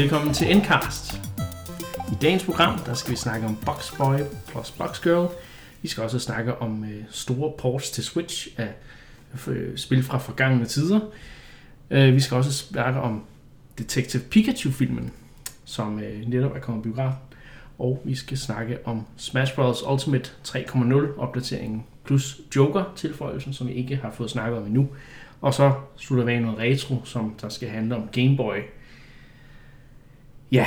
[0.00, 1.20] Velkommen til Endcast.
[2.12, 5.28] I dagens program der skal vi snakke om Boxboy plus Boxgirl.
[5.82, 8.68] Vi skal også snakke om øh, store ports til Switch af
[9.48, 11.00] øh, spil fra forgangne tider.
[11.90, 13.22] Øh, vi skal også snakke om
[13.78, 15.10] Detective Pikachu-filmen,
[15.64, 17.12] som øh, netop er kommet biograf.
[17.78, 19.82] Og vi skal snakke om Smash Bros.
[19.82, 24.88] Ultimate 3.0 opdateringen plus Joker-tilføjelsen, som vi ikke har fået snakket om endnu.
[25.40, 28.58] Og så slutter vi af noget retro, som der skal handle om Game Boy.
[30.52, 30.66] Ja,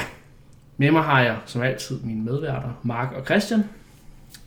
[0.78, 3.64] med mig har jeg som altid mine medværter, Mark og Christian.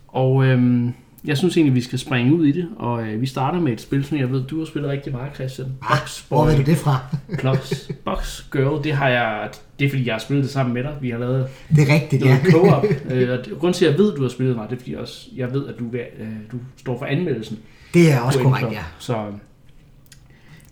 [0.09, 0.92] Og øhm,
[1.24, 3.80] jeg synes egentlig, vi skal springe ud i det, og øh, vi starter med et
[3.80, 5.68] spil, som jeg ved, du har spillet rigtig meget, Christian.
[5.82, 6.98] Ah, hvor ved du det fra?
[7.38, 10.82] Plus Box Girl, det har jeg, det er fordi, jeg har spillet det sammen med
[10.82, 10.96] dig.
[11.01, 12.28] Vi har lavet Det er rigtigt, ja.
[12.28, 12.84] noget co-op.
[13.10, 14.95] øh, og grunden til, at jeg ved, at du har spillet mig, det er fordi
[14.95, 17.59] også, jeg ved, at du, øh, du står for anmeldelsen.
[17.95, 18.82] Det er også korrekt, ja.
[18.98, 19.32] Så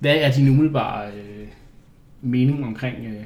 [0.01, 1.47] hvad er din umiddelbare øh,
[2.23, 3.25] mening omkring øh,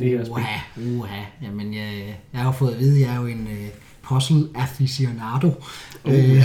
[0.00, 0.32] det her spil?
[0.32, 0.58] Uha,
[0.98, 1.20] uha.
[1.42, 3.68] Jamen, jeg, jeg har jo fået at vide, at jeg er jo en uh,
[4.08, 5.46] puzzle aficionado.
[6.04, 6.44] Uh, Øh, Det er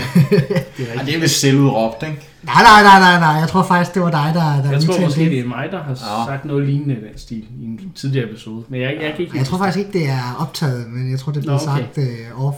[0.78, 1.06] rigtigt.
[1.06, 2.28] det er vist selvudråbt, ikke?
[2.42, 3.28] nej, nej, nej, nej, nej.
[3.40, 5.30] Jeg tror faktisk, det var dig, der, der Jeg tror måske, det.
[5.30, 6.26] det er mig, der har Ja.
[6.32, 8.64] sagt noget lignende i den stil i en tidligere episode.
[8.68, 11.32] Men jeg, jeg kan ikke Jeg tror faktisk ikke, det er optaget, men jeg tror,
[11.32, 11.64] det blev okay.
[11.64, 11.98] sagt
[12.38, 12.56] uh, off,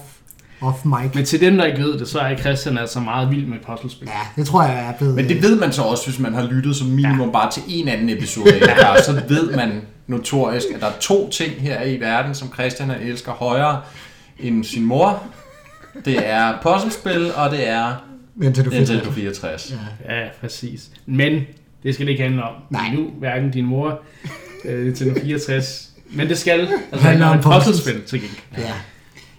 [0.61, 1.15] off mic.
[1.15, 4.09] Men til dem, der ikke ved det, så er Christian altså meget vild med puzzlespil.
[4.09, 5.15] Ja, det tror jeg er blevet...
[5.15, 7.33] Men det ved man så også, hvis man har lyttet som minimum ja.
[7.33, 8.61] bare til en anden episode af
[8.97, 9.03] ja.
[9.03, 13.33] så ved man notorisk, at der er to ting her i verden, som Christian elsker
[13.33, 13.83] højere
[14.39, 15.23] end sin mor.
[16.05, 17.95] Det er puzzlespil, og det er
[18.37, 19.15] Nintendo Nintendo 64.
[19.15, 19.75] 64.
[20.09, 20.15] Ja.
[20.15, 20.91] Ja, præcis.
[21.07, 21.43] Men
[21.83, 22.55] det skal det ikke handle om.
[22.71, 22.95] Nej.
[22.95, 24.03] Nu, hverken din mor
[24.65, 26.61] øh, Nintendo 64, men det skal
[26.93, 28.41] altså Handler handle om puzzlespil til gengæld.
[28.59, 28.73] Ja.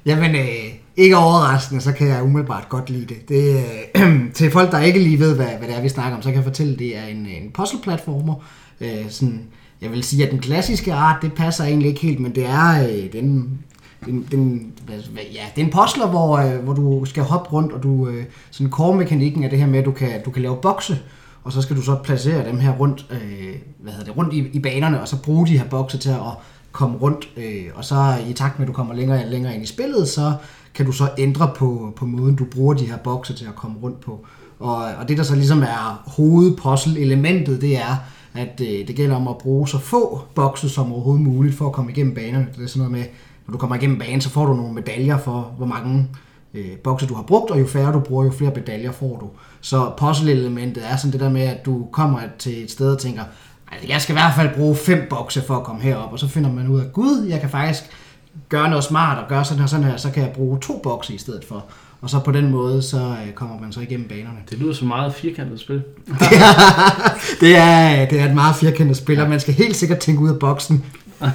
[0.06, 3.30] Jamen, øh, ikke overraskende, så kan jeg umiddelbart godt lide det.
[3.30, 3.64] det
[3.96, 6.30] øh, til folk, der ikke lige ved, hvad, hvad det er, vi snakker om, så
[6.30, 8.36] kan jeg fortælle, at det er en, en puzzle-platformer.
[8.82, 9.44] Øh, sådan,
[9.84, 12.84] jeg vil sige, at den klassiske art, det passer egentlig ikke helt, men det er
[12.90, 13.50] øh, den,
[14.06, 17.50] den, den, hvad, hvad- ja, det er en puzzler, hvor, øh, hvor du skal hoppe
[17.50, 20.42] rundt, og du, øh, sådan core-mekanikken er det her med, at du kan, du kan
[20.42, 21.00] lave bokse,
[21.44, 24.38] og så skal du så placere dem her rundt, øh, hvad hedder det, rundt i,
[24.54, 26.16] i banerne, og så bruge de her bokse til at
[26.72, 29.64] komme rundt, øh, og så i takt med, at du kommer længere og længere ind
[29.64, 30.34] i spillet, så
[30.74, 33.78] kan du så ændre på, på måden, du bruger de her bokse til at komme
[33.84, 34.26] rundt på.
[34.60, 37.96] Og, og det, der så ligesom er hovedpuzzle-elementet, det er,
[38.34, 41.72] at øh, det gælder om at bruge så få bokse som overhovedet muligt for at
[41.74, 42.48] komme igennem banerne.
[42.56, 43.04] Det er sådan noget med,
[43.48, 46.08] når du kommer igennem banen, så får du nogle medaljer for, hvor mange
[46.54, 49.30] øh, bokse du har brugt, og jo færre du bruger, jo flere medaljer får du.
[49.62, 53.24] Så puzzle-elementet er sådan det der med, at du kommer til et sted og tænker,
[53.72, 56.28] "Ej, jeg skal i hvert fald bruge fem bokse for at komme herop, og så
[56.28, 57.84] finder man ud af, gud, jeg kan faktisk
[58.50, 61.14] gøre noget smart og gøre sådan her, sådan her, så kan jeg bruge to bokse
[61.14, 61.66] i stedet for.
[62.04, 64.38] Og så på den måde, så øh, kommer man så igennem banerne.
[64.50, 65.76] Det lyder som meget firkantet spil.
[67.42, 70.30] det, er, det er et meget firkantet spil, og man skal helt sikkert tænke ud
[70.30, 70.86] af boksen.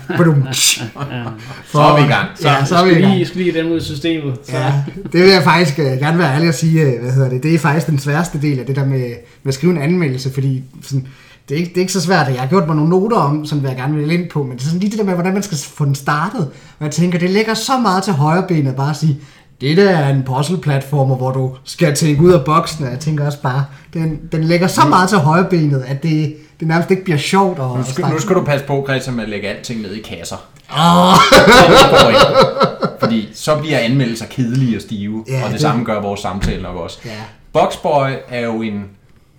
[0.08, 0.46] Badum.
[1.72, 2.28] Så er vi i gang.
[2.42, 3.14] Ja, så er vi i gang.
[3.14, 4.38] lige, skal lige dem ud i systemet.
[4.42, 4.56] Så.
[4.56, 4.72] Ja,
[5.12, 7.54] det vil jeg faktisk øh, gerne være ærlig at sige, øh, hvad hedder det, det
[7.54, 9.00] er faktisk den sværeste del af det der med,
[9.42, 11.06] med at skrive en anmeldelse, fordi sådan,
[11.48, 13.46] det, er ikke, det er ikke så svært, jeg har gjort mig nogle noter om,
[13.46, 15.32] som jeg gerne vil ind på, men det er sådan lige det der med, hvordan
[15.32, 18.76] man skal få den startet, og jeg tænker, det ligger så meget til højre benet
[18.76, 19.20] bare at sige,
[19.60, 23.26] det der er en puzzle-platformer, hvor du skal tænke ud af boksen, og jeg tænker
[23.26, 23.64] også bare,
[23.94, 27.58] den, den ligger så meget til højre benet, at det, det nærmest ikke bliver sjovt.
[27.58, 30.00] At, Nu skal, nu skal du passe på, Christian, med at lægge alting ned i
[30.02, 30.36] kasser.
[32.08, 32.20] Ikke.
[33.00, 36.62] Fordi så bliver anmeldelser kedelige og stive, Ja, og det, det- samme gør vores samtale
[36.62, 36.98] nok også.
[37.04, 37.10] Ja.
[37.52, 38.84] Boxboy er jo en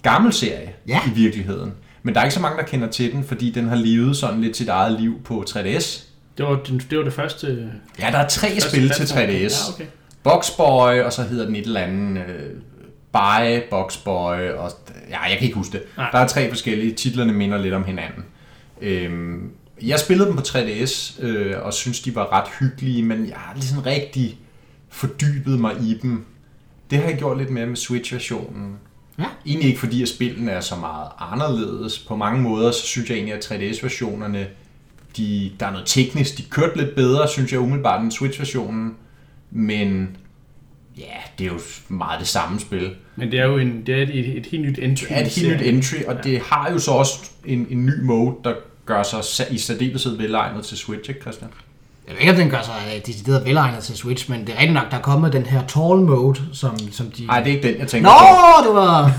[0.01, 0.99] gammel serie Ja.
[1.07, 1.71] i virkeligheden.
[2.03, 4.41] Men der er ikke så mange, der kender til den, fordi den har levet sådan
[4.41, 6.01] lidt sit eget liv på 3DS.
[6.37, 7.69] Det, var, den- det var det første...
[7.99, 9.17] Ja, der er tre spil til platform.
[9.23, 9.67] 3DS.
[9.67, 9.85] Ja, okay.
[10.29, 12.23] Boxboy, og så hedder den et eller andet...
[12.27, 12.49] Øh,
[13.11, 14.71] By Boxboy, og
[15.09, 15.83] ja, jeg kan ikke huske det.
[15.97, 16.11] Nej.
[16.11, 18.25] Der er tre forskellige, titlerne minder lidt om hinanden.
[18.81, 19.51] Øhm,
[19.81, 23.53] jeg spillede dem på 3DS, øh, og synes de var ret hyggelige, men jeg har
[23.53, 24.39] ligesom rigtig
[24.89, 26.25] fordybet mig i dem.
[26.89, 28.75] Det har jeg gjort lidt mere med Switch-versionen.
[29.19, 29.25] Ja.
[29.45, 31.99] Egentlig ikke fordi, at spillene er så meget anderledes.
[31.99, 34.47] På mange måder, så synes jeg egentlig, at 3DS-versionerne,
[35.17, 38.95] de, der er noget teknisk, de kørte lidt bedre, synes jeg umiddelbart, end Switch-versionen.
[39.51, 40.17] Men
[40.99, 42.91] ja, det er jo meget det samme spil.
[43.15, 45.05] Men det er jo en, det er et, et helt nyt entry.
[45.07, 46.21] Det er et helt nyt entry, og ja.
[46.21, 48.53] det har jo så også en, en ny mode, der
[48.85, 51.49] gør sig i særdeleshed velegnet til Switch, ikke Christian?
[52.07, 54.53] Jeg ved ikke, om den gør sig øh, decideret velegnet til Switch, men det er
[54.53, 57.25] rigtigt nok, der er kommet den her tall mode, som, som de...
[57.25, 58.67] Nej, det er ikke den, jeg tænker Nå, på.
[58.67, 59.11] det var...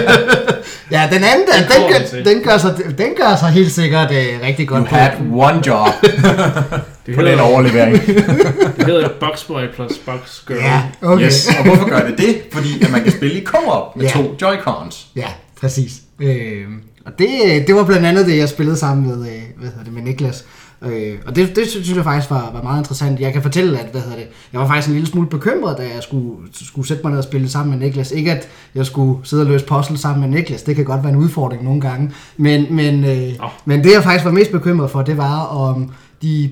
[0.96, 4.12] ja, den anden, Den den, den, gør, den, gør sig, den gør sig helt sikkert
[4.12, 5.88] øh, rigtig godt You had one job
[7.06, 8.06] Det på den hedder, overlevering.
[8.76, 10.56] det hedder Boxboy plus Boxgirl.
[10.58, 11.24] Ja, okay.
[11.24, 11.48] Yes.
[11.58, 12.36] Og hvorfor gør det det?
[12.52, 14.10] Fordi at man kan spille i co-op med Ja.
[14.12, 15.06] to Joy-Cons.
[15.16, 15.28] Ja,
[15.60, 15.92] præcis.
[16.20, 16.64] Øh,
[17.06, 17.28] og det,
[17.66, 20.44] det var blandt andet det, jeg spillede sammen med, øh, hvad hedder det, med Niklas.
[20.82, 23.20] Øh, og det, det synes jeg faktisk var, var meget interessant.
[23.20, 25.82] Jeg kan fortælle, at hvad hedder det, jeg var faktisk en lille smule bekymret, da
[25.82, 28.10] jeg skulle, skulle sætte mig ned og spille sammen med Niklas.
[28.10, 31.12] Ikke at jeg skulle sidde og løse puzzle sammen med Niklas, det kan godt være
[31.12, 32.10] en udfordring nogle gange.
[32.36, 33.50] Men, men, øh, Åh.
[33.64, 35.90] men det jeg faktisk var mest bekymret for, det var om
[36.22, 36.50] de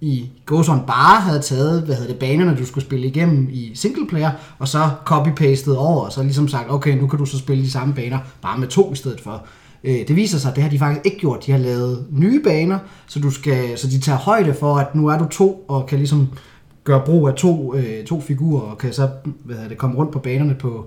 [0.00, 4.30] i Ghost bare havde taget, hvad hedder det, banerne, du skulle spille igennem i singleplayer,
[4.58, 7.70] og så copy-pastet over, og så ligesom sagt, okay, nu kan du så spille de
[7.70, 9.46] samme baner, bare med to i stedet for.
[9.84, 11.46] Øh, det viser sig, at det har de faktisk ikke gjort.
[11.46, 15.06] De har lavet nye baner, så, du skal, så de tager højde for, at nu
[15.06, 16.28] er du to, og kan ligesom
[16.84, 19.08] gøre brug af to, øh, to figurer, og kan så
[19.44, 20.86] hvad hedder det, komme rundt på banerne på,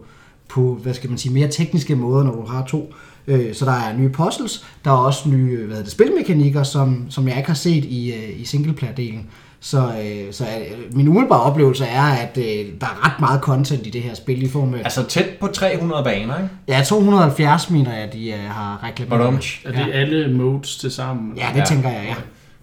[0.50, 2.80] på, hvad skal man sige, mere tekniske måder, når du har to.
[2.80, 3.11] Øh,
[3.54, 7.28] så der er nye puzzles, der er også nye hvad hedder det, spilmekanikker, som, som
[7.28, 9.26] jeg ikke har set i, øh, i singleplayer-delen.
[9.64, 12.44] Så, øh, så øh, min umiddelbare oplevelse er, at øh,
[12.82, 14.78] der er ret meget content i det her spil i form af...
[14.80, 16.50] Altså tæt på 300 baner, ikke?
[16.68, 19.20] Ja, 270 mener jeg, de øh, har reklameret.
[19.20, 19.36] Badum.
[19.66, 21.38] Er det alle modes til sammen?
[21.38, 21.66] Ja, det Ja.
[21.66, 22.16] tænker jeg, ja.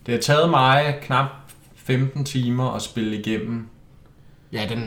[0.07, 1.27] Det har taget mig knap
[1.77, 3.67] 15 timer at spille igennem
[4.53, 4.81] Ja, den,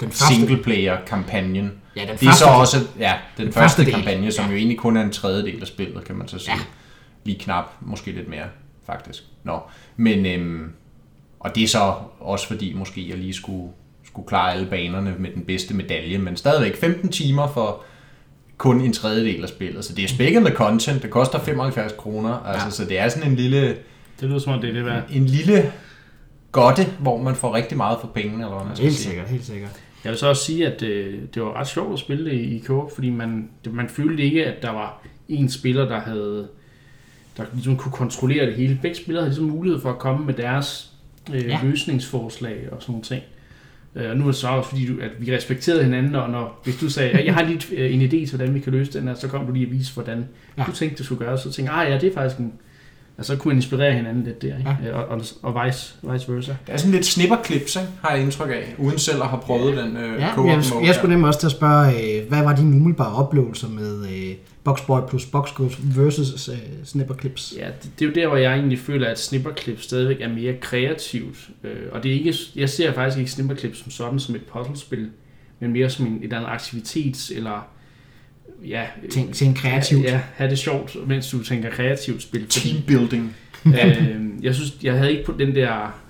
[0.00, 0.34] den første...
[0.34, 1.70] singleplayer-kampagnen.
[1.96, 3.92] Ja, den Det er første, så også ja, den, Den første, første del.
[3.94, 4.50] kampagne, som Ja.
[4.50, 6.54] jo egentlig kun er en tredjedel af spillet, kan man så sige.
[6.54, 6.60] Ja.
[7.24, 8.44] Lige knap, måske lidt mere,
[8.86, 9.22] faktisk.
[9.44, 9.58] Nå,
[9.96, 10.72] men, øhm,
[11.40, 13.68] og det er så også fordi, måske jeg lige skulle,
[14.06, 17.82] skulle klare alle banerne med den bedste medalje, men stadigvæk 15 timer for
[18.58, 19.84] kun en tredjedel af spillet.
[19.84, 22.70] Så det er spækket med content, det koster 75 kroner, altså, Ja.
[22.70, 23.68] så det er sådan en lille,
[24.20, 25.02] Det lyder som om, det er det værd.
[25.10, 25.72] en lille
[26.52, 29.08] godte, hvor man får rigtig meget for pengene, eller hvad man skal Helt sige.
[29.08, 29.70] sikkert, helt sikkert.
[30.04, 32.62] Jeg vil så også sige, at øh, det var ret sjovt at spille det i
[32.66, 36.48] co fordi man, man følte ikke, at der var en spiller, der havde
[37.36, 38.78] der ligesom kunne kontrollere det hele.
[38.82, 40.90] Begge spillere havde ligesom mulighed for at komme med deres
[41.34, 41.60] øh, Ja.
[41.62, 43.22] løsningsforslag og sådan nogle ting.
[43.94, 46.60] Øh, og nu er det så også fordi, du, at vi respekterede hinanden, og når,
[46.64, 48.92] hvis du sagde, at jeg har lige øh, en idé til, hvordan vi kan løse
[48.92, 50.28] den her, så kom du lige og vise, hvordan
[50.58, 50.64] ja.
[50.66, 51.40] du tænkte, det skulle gøres.
[51.40, 52.52] Så tænkte jeg, ah ja, det er faktisk en...
[53.18, 54.76] Altså, så kunne man inspirere hinanden lidt der, ikke?
[54.84, 54.92] Ja.
[54.92, 56.54] Og, og, og vice, vice versa.
[56.66, 57.88] Det er sådan lidt snipperklips, ikke?
[58.02, 60.92] har jeg indtryk af, uden selv at have prøvet den øh, Ja, jeg, jeg der.
[60.92, 64.34] skulle nemlig også til at spørge, øh, hvad var dine umiddelbare oplevelser med øh,
[64.64, 67.54] Boxboy plus Boxgirls versus øh, Snipper Clips?
[67.58, 70.54] Ja, det, det er jo der, hvor jeg egentlig føler, at snipperklip stadigvæk er mere
[70.60, 71.48] kreativt.
[71.64, 75.08] Øh, og det er ikke, jeg ser faktisk ikke snipperklip som sådan som et puzzlespil,
[75.60, 77.66] men mere som en, et eller andet aktivitets- eller
[78.68, 80.04] ja, Tænk, tænk kreativt.
[80.04, 82.46] Ja, have det sjovt, mens du tænker kreativt spil.
[82.48, 83.36] Teambuilding.
[83.66, 86.00] øh, jeg synes, jeg havde ikke på den der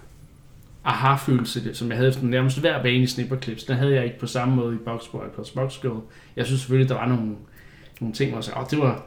[0.84, 3.64] aha-følelse, som jeg havde efter nærmest hver bane i snipperklips.
[3.64, 6.00] Den havde jeg ikke på samme måde i Boxboy plus Boxgirl.
[6.36, 7.32] Jeg synes selvfølgelig, der var nogle,
[8.00, 9.06] nogle ting, hvor jeg sagde, oh, det var,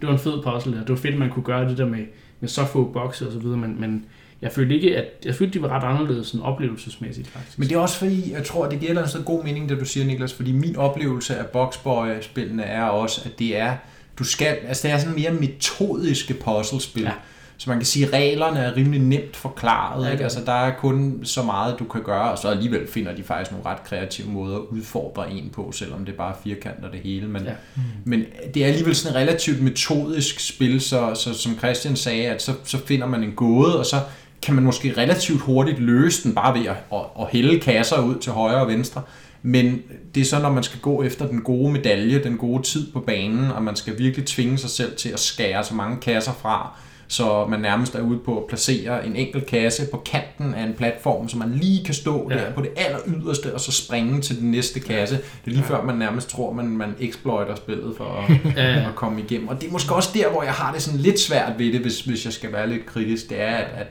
[0.00, 1.86] det var en fed puzzle, og det var fedt, at man kunne gøre det der
[1.86, 2.04] med,
[2.40, 4.04] med så få bokse og så videre, men, men
[4.42, 7.58] jeg følte ikke, at jeg følte, de var ret anderledes sådan oplevelsesmæssigt, faktisk.
[7.58, 9.84] Men det er også fordi, jeg tror, det giver en så god mening, det du
[9.84, 13.76] siger, Niklas, fordi min oplevelse af Boxboy-spillene er også, at det er,
[14.18, 17.02] du skal, altså det er sådan mere metodiske puzzlespil.
[17.02, 17.12] Ja.
[17.58, 20.06] Så man kan sige, at reglerne er rimelig nemt forklaret.
[20.06, 20.24] Ja, ikke?
[20.24, 23.50] Altså, der er kun så meget, du kan gøre, og så alligevel finder de faktisk
[23.50, 27.28] nogle ret kreative måder at udfordre en på, selvom det er bare firkanter det hele.
[27.28, 27.48] Men, ja.
[27.50, 27.56] Ja.
[28.04, 28.24] men
[28.54, 32.52] det er alligevel sådan et relativt metodisk spil, så, så som Christian sagde, at så,
[32.64, 33.96] så finder man en gåde, og så
[34.42, 38.14] kan man måske relativt hurtigt løse den, bare ved at, at, at hælde kasser ud
[38.18, 39.02] til højre og venstre.
[39.42, 39.82] Men
[40.14, 43.00] det er så, når man skal gå efter den gode medalje, den gode tid på
[43.00, 46.78] banen, og man skal virkelig tvinge sig selv til at skære så mange kasser fra,
[47.08, 50.74] så man nærmest er ude på at placere en enkelt kasse på kanten af en
[50.74, 52.36] platform, så man lige kan stå ja.
[52.36, 55.14] Der på det aller yderste, og så springe til den næste kasse.
[55.16, 55.76] Det er lige ja.
[55.76, 58.88] før, man nærmest tror, man, man exploiter spillet for at, Ja.
[58.88, 59.48] at komme igennem.
[59.48, 61.80] Og det er måske også der, hvor jeg har det sådan lidt svært ved det,
[61.80, 63.86] hvis, hvis jeg skal være lidt kritisk, det er, at, at,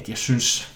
[0.00, 0.72] at jeg synes,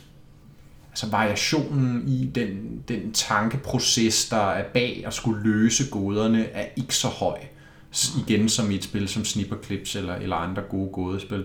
[0.90, 6.94] altså variationen i den, den tankeproces, der er bag at skulle løse gåderne, er ikke
[6.94, 7.38] så høj.
[7.92, 11.44] S- Igen som i et spil som Snipperclips eller, eller andre gode gådespil.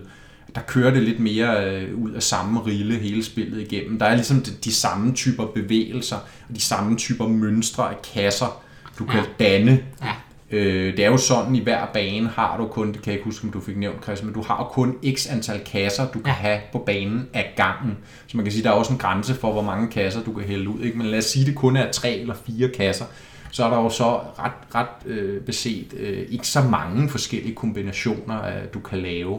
[0.54, 3.98] Der kører det lidt mere øh, ud af samme rille hele spillet igennem.
[3.98, 6.16] Der er ligesom de, de samme typer bevægelser
[6.48, 8.62] og de samme typer mønstre af kasser,
[8.98, 9.84] du kan danne.
[10.02, 10.12] Ja.
[10.52, 13.24] Øh, det er jo sådan, i hver bane har du kun, det kan jeg ikke
[13.24, 16.18] huske, om du fik nævnt, Chris, men du har jo kun x antal kasser, du
[16.18, 16.32] kan Ja.
[16.32, 17.96] have på banen af gangen.
[18.26, 20.44] Så man kan sige, der er også en grænse for, hvor mange kasser du kan
[20.44, 20.80] hælde ud.
[20.80, 20.98] Ikke?
[20.98, 23.04] Men lad os sige, det kun er tre eller fire kasser.
[23.50, 28.46] Så er der jo så ret, ret øh, beset øh, ikke så mange forskellige kombinationer,
[28.46, 29.38] øh, du kan lave.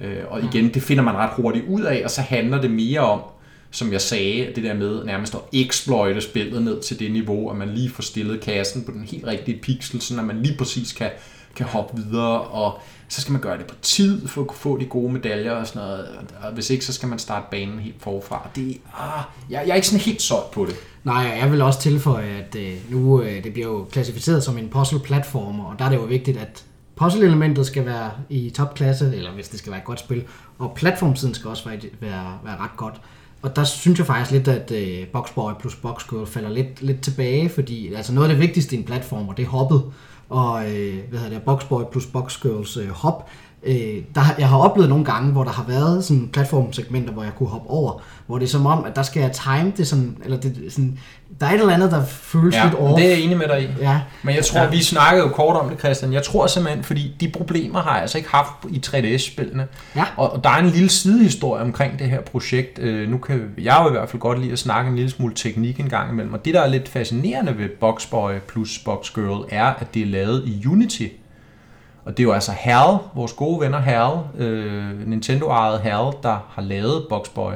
[0.00, 3.00] Øh, og igen, det finder man ret hurtigt ud af, og så handler det mere
[3.00, 3.20] om,
[3.70, 7.56] som jeg sagde, det der med nærmest at exploite spillet ned til det niveau, at
[7.56, 11.10] man lige får stillet kassen på den helt rigtige pixel, så man lige præcis kan,
[11.56, 14.78] kan hoppe videre, og så skal man gøre det på tid, for at kunne få
[14.78, 16.08] de gode medaljer og sådan noget,
[16.42, 18.48] og hvis ikke, så skal man starte banen helt forfra.
[18.56, 20.74] Det, ah, jeg, jeg er ikke sådan helt solgt på det.
[21.04, 24.68] Nej, jeg vil også tilføje, at øh, nu øh, det bliver jo klassificeret som en
[24.68, 26.64] puzzle-platformer, og der er det jo vigtigt, at
[26.96, 30.24] puzzle-elementet skal være i topklasse, eller hvis det skal være et godt spil,
[30.58, 33.00] og platformsiden skal også være, være, være ret godt.
[33.42, 37.48] Og der synes jeg faktisk lidt, at øh, Boxboy plus Boxgirl falder lidt, lidt tilbage,
[37.48, 39.82] fordi altså noget af det vigtigste i en platform, og det er hoppet,
[40.28, 43.28] og øh, hvad hedder det, Boxboy plus Boxgirls øh, hop,
[43.62, 47.32] Øh, der, jeg har oplevet nogle gange, hvor der har været sådan platformsegmenter, hvor jeg
[47.38, 50.16] kunne hoppe over, hvor det er som om, at der skal jeg time det sådan,
[50.24, 50.98] eller det, sådan,
[51.40, 52.96] der er et eller andet, der føles ja, lidt over.
[52.96, 53.68] det er jeg enig med dig i.
[53.80, 54.00] Ja.
[54.22, 54.68] Men jeg tror, ja.
[54.68, 56.12] vi snakkede jo kort om det, Christian.
[56.12, 59.66] Jeg tror simpelthen, fordi de problemer har jeg altså ikke haft i 3DS-spillene.
[59.96, 60.04] Ja.
[60.16, 62.78] Og, og der er en lille sidehistorie omkring det her projekt.
[62.78, 65.34] Øh, nu kan jeg jo i hvert fald godt lide at snakke en lille smule
[65.34, 66.34] teknik en gang imellem.
[66.34, 70.42] Og det, der er lidt fascinerende ved Boxboy plus Boxgirl, er, at det er lavet
[70.46, 71.06] i Unity.
[72.04, 76.62] Og det er jo altså HAL, vores gode venner HAL, øh, Nintendo-ejet HAL, der har
[76.62, 77.52] lavet Boxboy.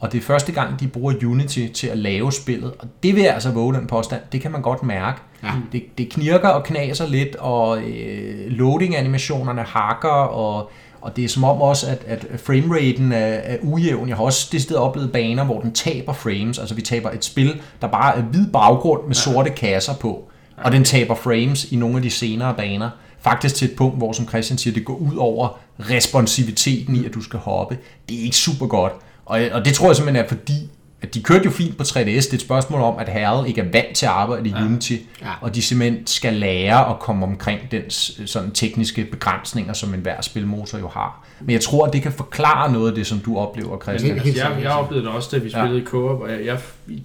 [0.00, 2.72] Og det er første gang, de bruger Unity til at lave spillet.
[2.78, 4.20] Og det vil jeg altså våge den påstand.
[4.32, 5.20] Det kan man godt mærke.
[5.42, 5.48] Ja.
[5.72, 10.70] Det, det knirker og knaser lidt, og øh, loading-animationerne hakker, og,
[11.00, 14.08] og det er som om også, at, at frameraten er, er ujævn.
[14.08, 16.58] Jeg har også det sted oplevet baner, hvor den taber frames.
[16.58, 20.24] Altså vi taber et spil, der bare er hvid baggrund med sorte kasser på.
[20.56, 24.12] Og den taber frames i nogle af de senere baner faktisk til et punkt, hvor,
[24.12, 27.78] som Christian siger, det går ud over responsiviteten i, at du skal hoppe.
[28.08, 28.92] Det er ikke super godt.
[29.26, 30.70] Og, og det tror jeg simpelthen er fordi,
[31.02, 32.04] at de kørte jo fint på 3DS.
[32.04, 34.64] Det er et spørgsmål om, at herret ikke er vant til at arbejde i ja.
[34.64, 35.32] Unity, ja.
[35.40, 40.78] og de simpelthen skal lære at komme omkring den sådan tekniske begrænsninger, som enhver spilmotor
[40.78, 41.26] jo har.
[41.40, 44.16] Men jeg tror, at det kan forklare noget af det, som du oplever, Christian.
[44.16, 45.82] Ja, jeg, jeg oplevede det også, da vi spillede ja.
[45.82, 46.58] i co-op, og jeg, jeg,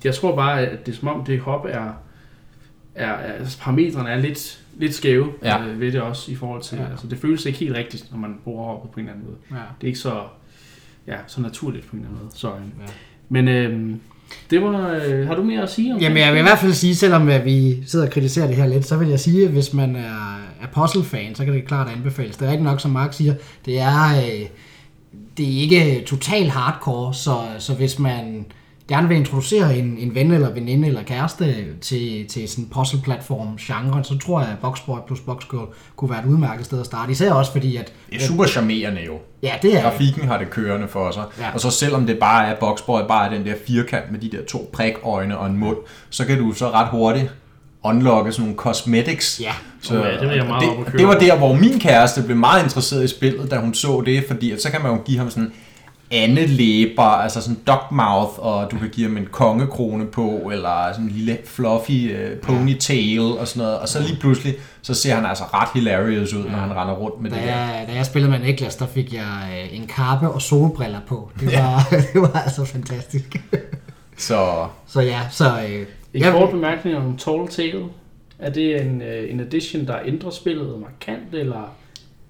[0.03, 1.91] jeg tror bare, at det er som om, det hop er,
[2.95, 5.65] er, er parametrene er lidt lidt skæve ja.
[5.65, 6.91] øh, ved det også i forhold til, ja.
[6.91, 9.37] altså det føles ikke helt rigtigt, når man bruger hoppet på en eller anden måde.
[9.51, 9.55] Ja.
[9.55, 10.21] Det er ikke så,
[11.07, 12.35] ja, så naturligt på en eller anden måde.
[12.35, 12.91] Så, øh, ja.
[13.29, 13.95] Men øh,
[14.49, 16.73] det var, øh, har du mere at sige om Jamen jeg vil i hvert fald
[16.73, 19.51] sige, selvom at vi sidder og kritiserer det her lidt, så vil jeg sige, at
[19.51, 22.37] hvis man er, puzzle-fan, så kan det klart anbefales.
[22.37, 23.33] Det er ikke nok, som Mark siger,
[23.65, 24.47] det er, øh,
[25.37, 28.45] det er ikke total hardcore, så, så hvis man
[28.87, 33.57] gerne vil introducere en, en ven eller veninde eller kæreste til, til sådan en puzzle-platform
[33.59, 37.11] genre, så tror jeg, at Boxboy plus Boxgirl kunne være et udmærket sted at starte.
[37.11, 37.93] Især også fordi, at...
[38.09, 39.13] Det er super charmerende jo.
[39.43, 41.23] Ja, det er Grafikken har det kørende for sig.
[41.39, 41.53] Ja.
[41.53, 44.45] Og så selvom det bare er Boxboy, bare er den der firkant med de der
[44.45, 45.77] to prikøjne og en mund,
[46.09, 47.33] så kan du så ret hurtigt
[47.83, 49.41] unlocke sådan nogle cosmetics.
[49.43, 52.63] Ja, så, ja det, jeg meget det, det var der, hvor min kæreste blev meget
[52.63, 55.29] interesseret i spillet, da hun så det, fordi at så kan man jo give ham
[55.29, 55.51] sådan
[56.11, 61.11] andelæber, altså sådan dogmouth, og du kan give ham en kongekrone på, eller sådan en
[61.11, 65.43] lille fluffy uh, ponytail og sådan noget, og så lige pludselig, så ser han altså
[65.43, 66.51] ret hilarious ud, ja.
[66.51, 67.85] når han render rundt med da det der.
[67.85, 71.31] Da jeg spillede med Niklas, der fik jeg øh, en kappe og solbriller på.
[71.39, 71.97] Det var, ja.
[72.13, 73.41] det var altså fantastisk.
[74.17, 74.67] så...
[74.87, 75.45] Så ja, så...
[75.69, 77.85] Øh, en kort bemærkning om Tall Tale.
[78.39, 81.75] Er det en, øh, en edition, der ændrer spillet markant, eller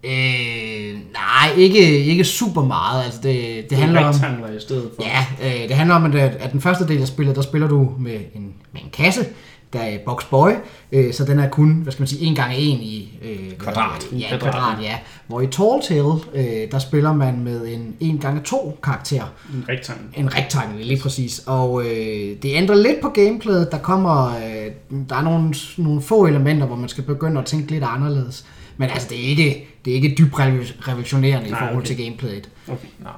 [0.03, 3.03] Øh, nej, ikke, ikke super meget.
[3.03, 4.15] Altså det, det, handler om...
[4.57, 5.03] i stedet for.
[5.03, 7.89] Ja, øh, det handler om, at, at den første del af spillet, der spiller du
[7.99, 9.25] med en, med en kasse,
[9.73, 10.51] der er Box Boy,
[10.91, 13.19] øh, så den er kun, hvad skal man sige, 1 gange 1 i...
[13.23, 14.07] Øh, kvadrat.
[14.11, 14.97] Ja, kvadrat, kvadrat, ja.
[15.27, 19.23] Hvor i Tall Tale, øh, der spiller man med en 1 gange 2 karakter.
[19.53, 20.05] En rektangel.
[20.15, 21.43] En rektangel, lige præcis.
[21.45, 23.71] Og øh, det ændrer lidt på gameplayet.
[23.71, 27.71] Der kommer, øh, der er nogle, nogle få elementer, hvor man skal begynde at tænke
[27.71, 28.45] lidt anderledes.
[28.77, 31.87] Men altså, det er ikke, det er ikke dybt revolutionerende Nej, i forhold okay.
[31.87, 32.49] til gameplayet.
[32.67, 32.87] Okay.
[32.99, 33.11] Nej.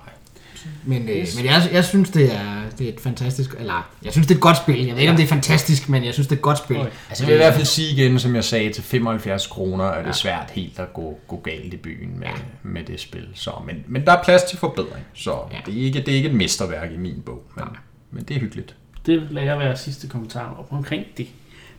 [0.85, 3.55] Men, øh, men jeg, jeg synes, det er, det er et fantastisk...
[3.59, 4.75] Eller, jeg synes, det er et godt spil.
[4.75, 5.09] Jeg ved ikke, ja.
[5.09, 6.77] om det er fantastisk, men jeg synes, det er et godt spil.
[6.77, 6.89] Okay.
[7.09, 9.99] Altså, jeg vil i hvert fald sige igen, som jeg sagde, til 75 kroner er
[9.99, 10.11] det ja.
[10.11, 12.33] svært helt at gå, gå galt i byen med, ja.
[12.63, 13.27] med det spil.
[13.33, 15.57] Så, men, men der er plads til forbedring, så ja.
[15.65, 17.65] det, er ikke, det er ikke et mesterværk i min bog, men,
[18.11, 18.75] men det er hyggeligt.
[19.05, 21.27] Det lader jeg være sidste kommentar op omkring det.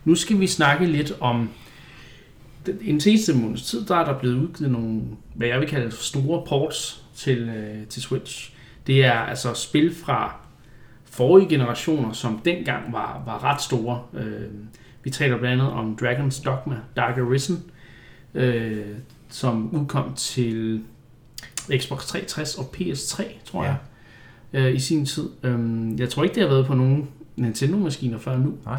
[0.05, 1.51] Nu skal vi snakke lidt om
[2.67, 5.03] den seneste måneds tid, der er der blevet udgivet nogle,
[5.35, 8.53] hvad jeg vil kalde store ports til, øh, til Switch.
[8.87, 10.37] Det er altså spil fra
[11.05, 14.03] forrige generationer, som dengang var, var ret store.
[14.15, 14.51] Øh,
[15.03, 17.65] vi taler blandt andet om Dragon's Dogma Dark Arisen,
[18.35, 18.87] øh,
[19.29, 20.83] som udkom til
[21.79, 23.69] Xbox 360 og PS3, tror ja.
[23.69, 23.79] jeg,
[24.61, 25.29] øh, i sin tid.
[25.43, 25.59] Øh,
[26.01, 28.55] jeg tror ikke, det har været på nogen Nintendo-maskiner før nu.
[28.65, 28.79] Nej.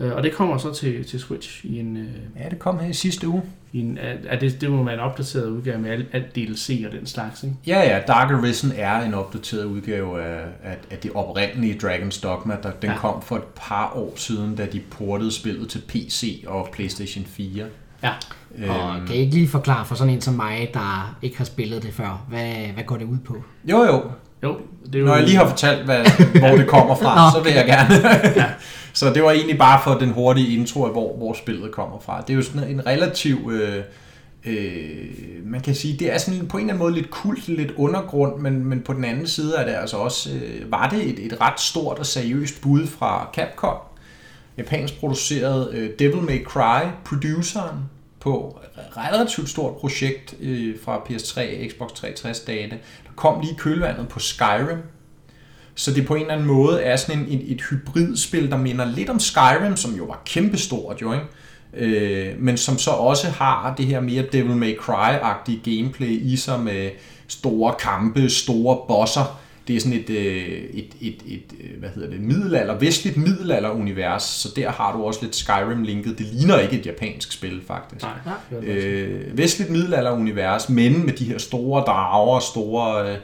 [0.00, 1.96] Øh, og det kommer så til, til Switch i en...
[1.96, 3.42] Øh, ja, det kom her i sidste uge.
[3.72, 6.92] I en, er det, det må være en opdateret udgave med alt, alt DLC og
[6.92, 7.56] den slags, ikke?
[7.66, 8.00] Ja, ja.
[8.06, 12.56] Dark Arisen er en opdateret udgave af, af, af det oprindelige Dragon's Dogma.
[12.62, 12.96] Der, den ja.
[12.96, 17.64] kom for et par år siden, da de portede spillet til PC og PlayStation 4.
[18.02, 18.12] Ja.
[18.58, 21.44] Øhm, og kan I ikke lige forklare for sådan en som mig, der ikke har
[21.44, 23.36] spillet det før, hvad, hvad går det ud på?
[23.64, 24.02] Jo, jo.
[24.42, 24.56] Jo
[24.86, 25.06] det er jo...
[25.06, 26.04] Når jeg lige har fortalt, hvad,
[26.38, 27.94] hvor det kommer fra, så vil jeg gerne.
[28.42, 28.46] ja.
[28.92, 32.20] Så det var egentlig bare for den hurtige intro af, hvor, hvor spillet kommer fra.
[32.20, 33.84] Det er jo sådan en relativ øh,
[34.44, 35.06] øh,
[35.44, 38.40] man kan sige, det er sådan på en eller anden måde lidt kult, lidt undergrund,
[38.40, 41.40] men, men på den anden side er det altså også, øh, var det et, et
[41.40, 43.76] ret stort og seriøst bud fra Capcom,
[44.58, 47.78] japansk produceret øh, Devil May Cry produceren
[48.20, 52.80] på et relativt stort projekt øh, fra PS3 Xbox 360 dage.
[53.20, 54.78] Kom lige kølvandet på Skyrim,
[55.74, 58.84] så det på en eller anden måde er sådan en, et, et hybridspil, der minder
[58.84, 61.26] lidt om Skyrim, som jo var kæmpestort jo, ikke?
[61.74, 66.60] Øh, men som så også har det her mere Devil May Cry-agtige gameplay i sig
[66.60, 66.90] med
[67.28, 69.39] store kampe, store bosser.
[69.70, 74.22] Det er sådan et, øh, et, et, et, øh, hvad hedder det, middelalder, vestligt middelalder-univers,
[74.22, 76.18] så der har du også lidt Skyrim-linket.
[76.18, 78.04] Det ligner ikke et japansk spil, faktisk.
[78.04, 78.12] Nej,
[78.62, 83.16] Øh, vestligt middelalder-univers, men med de her store drager, store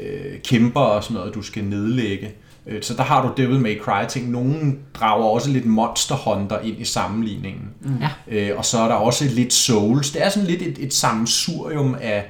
[0.00, 2.30] øh, kæmper og sådan noget, du skal nedlægge.
[2.66, 4.30] Øh, Så der har du Devil May Cry ting.
[4.30, 7.68] Nogle drager også lidt Monster Hunter ind i sammenligningen.
[7.80, 7.90] Mm.
[8.00, 8.50] Ja.
[8.50, 10.10] Øh, og så er der også lidt Souls.
[10.10, 12.24] Det er sådan lidt et, et sammensurium af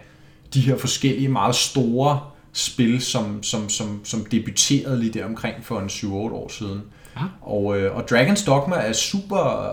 [0.54, 2.20] de her forskellige meget store
[2.52, 6.82] spil, som, som, som, som debuterede lige der omkring for en 7-8 år siden.
[7.16, 7.22] Ja.
[7.40, 9.72] Og, øh, og Dragon's Dogma er super...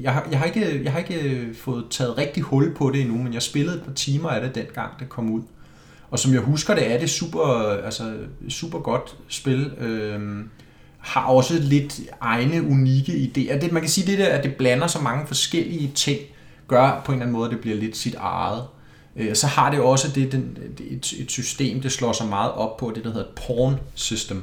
[0.00, 3.22] Jeg har, jeg, har ikke, jeg har ikke fået taget rigtig hul på det endnu,
[3.22, 5.42] men jeg spillede et par timer af det dengang det kom ud.
[6.10, 8.14] Og som jeg husker det, er det super, altså,
[8.48, 9.72] super godt spil.
[9.78, 10.50] Øhm,
[10.98, 13.60] har også lidt egne unikke idéer.
[13.60, 16.18] Det, man kan sige, det der, at det blander så mange forskellige ting,
[16.68, 18.62] gør på en eller anden måde, at det bliver lidt sit eget.
[19.16, 20.58] Øh, Så har det også det, den,
[20.90, 24.42] et, et system, det slår sig meget op på, det der hedder et pawn system.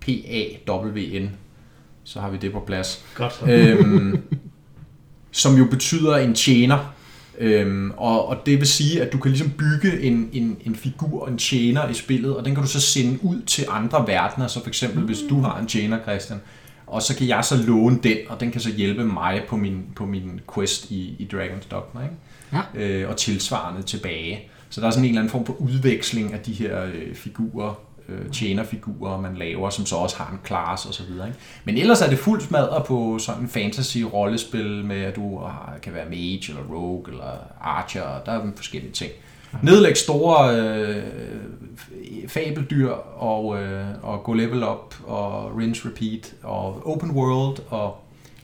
[0.00, 1.30] P-A-W-N.
[2.04, 4.22] Så har vi det på plads Godt øhm,
[5.30, 6.94] som jo betyder en tjener.
[7.38, 11.28] Øhm, og, og det vil sige, at du kan ligesom bygge en, en, en figur,
[11.28, 14.46] en tjener i spillet, og den kan du så sende ud til andre verdener.
[14.46, 16.40] Så for eksempel, hvis du har en tjener, Christian,
[16.86, 19.84] og så kan jeg så låne den, og den kan så hjælpe mig på min,
[19.96, 22.14] på min quest i, i Dragon's Dogma, ikke?
[22.52, 22.60] Ja.
[22.74, 24.40] Øh, og tilsvarende tilbage.
[24.70, 27.74] Så der er sådan en eller anden form for udveksling af de her øh, figurer,
[28.08, 31.26] øh, tjenerfigurer, man laver, som så også har en class og så videre.
[31.26, 31.38] Ikke?
[31.64, 35.40] Men ellers er det fuldt smadret på sådan en fantasy-rollespil med, at du
[35.82, 39.12] kan være mage, eller rogue, eller archer, og der er forskellige ting.
[39.62, 41.02] Nedlæg store øh,
[42.28, 47.96] fabeldyr, og, øh, og gå level up, og rinse repeat, og open world, og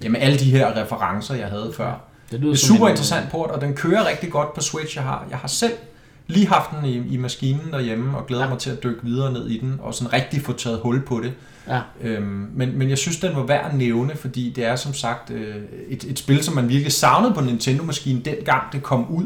[0.02, 2.13] jamen, alle de her referencer, jeg havde før.
[2.30, 4.96] Det Det er super en- interessant port, og den kører rigtig godt på Switch.
[4.96, 5.72] Jeg har, jeg har selv
[6.26, 8.46] lige haft den i, i maskinen derhjemme, og glæder Ja.
[8.46, 8.50] ja.
[8.52, 11.20] mig til at dykke videre ned i den, og sådan rigtig få taget hul på
[11.20, 11.32] det.
[11.68, 11.80] Ja.
[12.02, 15.30] Øhm, men, men jeg synes, den var værd at nævne, fordi det er som sagt
[15.30, 15.56] øh,
[15.88, 19.24] et, et spil, som man virkelig savnede på Nintendo-maskinen, dengang det kom ud.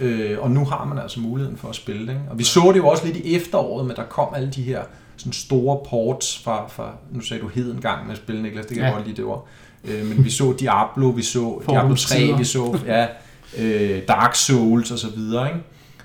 [0.00, 2.08] Øh, og nu har man altså muligheden for at spille det.
[2.08, 2.20] Ikke?
[2.30, 4.82] Og vi så det jo også lidt i efteråret, men der kom alle de her
[5.16, 8.66] sådan store ports fra, fra nu sagde du hed en gang med at spille, Niklas,
[8.66, 8.84] det kan Ja.
[8.86, 9.48] jeg godt lide det ord.
[9.86, 12.36] Øh, men vi så Diablo, vi så Diablo Forums 3, tider.
[12.36, 13.06] vi så ja,
[13.58, 15.46] øh, Dark Souls og så videre.
[15.48, 15.60] Ikke?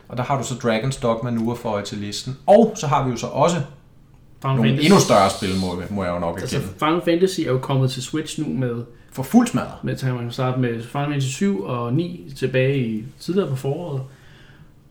[0.10, 2.38] Og der har du så Dragon's Dogma nu at føje til listen.
[2.46, 4.86] Og så har vi jo så også Final nogle Fantasy.
[4.86, 6.74] endnu større spil, må, må jeg jo nok Altså, erkende.
[6.80, 9.84] Final Fantasy er jo kommet til Switch nu med, For fuld smadret.
[9.84, 13.56] med så kan man starte med Final Fantasy 7 og 9 tilbage i tidligere på
[13.56, 14.02] foråret.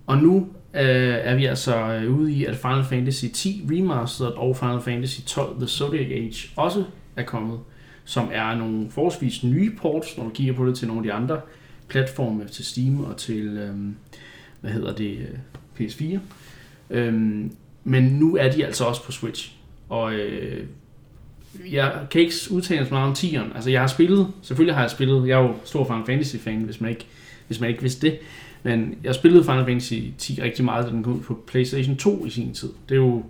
[0.07, 4.57] Og nu øh, er vi altså øh, ude i, at Final Fantasy 10 Remastered og
[4.57, 6.85] Final Fantasy 12 The Zodiac Age også
[7.17, 7.59] er kommet,
[8.05, 11.13] som er nogle forholdsvis nye ports, når du kigger på det til nogle af de
[11.13, 11.41] andre
[11.89, 13.97] platforme, til Steam og til, øhm,
[14.61, 15.19] hvad hedder det,
[15.81, 16.19] PS4.
[16.91, 17.53] Øhm,
[17.85, 19.53] men nu er de altså også på Switch.
[19.89, 20.67] Og øh,
[21.71, 23.55] jeg kan ikke udtale så meget om 10'eren.
[23.55, 26.81] Altså, jeg har spillet, selvfølgelig har jeg spillet, jeg er jo stor Final Fantasy-fan, hvis
[26.81, 27.07] man ikke,
[27.47, 28.19] hvis man ikke vidste det.
[28.63, 32.27] Men jeg spillede Final Fantasy 10 rigtig meget, da den kom ud på PlayStation 2
[32.27, 32.69] i sin tid.
[32.89, 33.25] Det er jo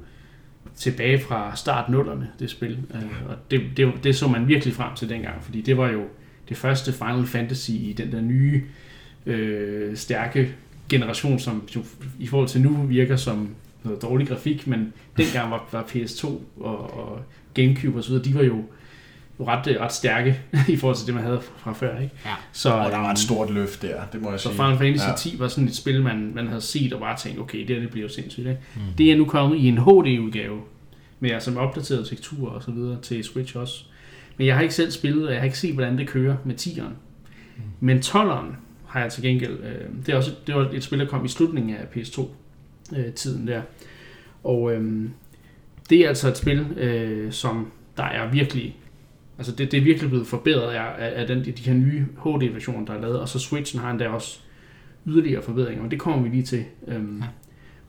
[0.80, 2.78] tilbage fra start nullerne, det spil.
[2.94, 6.04] Øh, og det, det, det så man virkelig frem til dengang, fordi det var jo
[6.48, 8.62] det første Final Fantasy i den der nye,
[9.26, 10.54] øh, stærke
[10.88, 11.82] generation, som jo
[12.18, 13.48] i forhold til nu virker som
[13.82, 16.26] noget dårlig grafik, men dengang var, var PS2
[16.60, 17.22] og, og
[17.54, 18.64] Gamecube og så de var jo
[19.48, 21.98] ret, ret stærke i forhold til det, man havde fra før.
[21.98, 22.14] Ikke?
[22.24, 22.30] Ja.
[22.52, 24.54] Så, Og der var et stort løft der, det må jeg så sige.
[24.54, 25.10] Final Fantasy Ja.
[25.10, 25.16] ja.
[25.16, 27.80] 10 var sådan et spil, man, man havde set og bare tænkt, okay, det her
[27.82, 28.46] det bliver jo sindssygt.
[28.46, 28.60] Ikke?
[28.74, 28.80] Mm.
[28.98, 30.60] Det er nu kommet i en HD-udgave,
[31.20, 33.84] med altså med opdateret tekstur og så videre til Switch også.
[34.36, 36.54] Men jeg har ikke selv spillet, og jeg har ikke set, hvordan det kører med
[36.60, 36.92] 10'eren.
[37.56, 37.62] Mm.
[37.80, 38.54] Men 12'eren
[38.86, 41.28] har jeg til gengæld, øh, det, er også, det var et spil, der kom i
[41.28, 43.62] slutningen af PS2-tiden der.
[44.44, 45.08] Og øh,
[45.90, 48.76] det er altså et spil, øh, som der er virkelig
[49.40, 52.86] Altså det, det er virkelig blevet forbedret af, af, af den, de her nye HD-versioner,
[52.86, 54.38] der er lavet, og så Switchen har endda også
[55.06, 56.64] yderligere forbedringer, men det kommer vi lige til.
[56.88, 57.22] Øhm,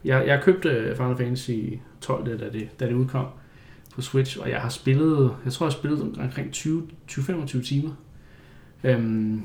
[0.06, 1.52] jeg, jeg købte Final Fantasy
[2.02, 3.26] 12, da det, da det udkom
[3.96, 7.90] på Switch, og jeg har spillet, jeg tror jeg har spillet omkring 20 20-25 timer.
[8.84, 9.42] Øhm,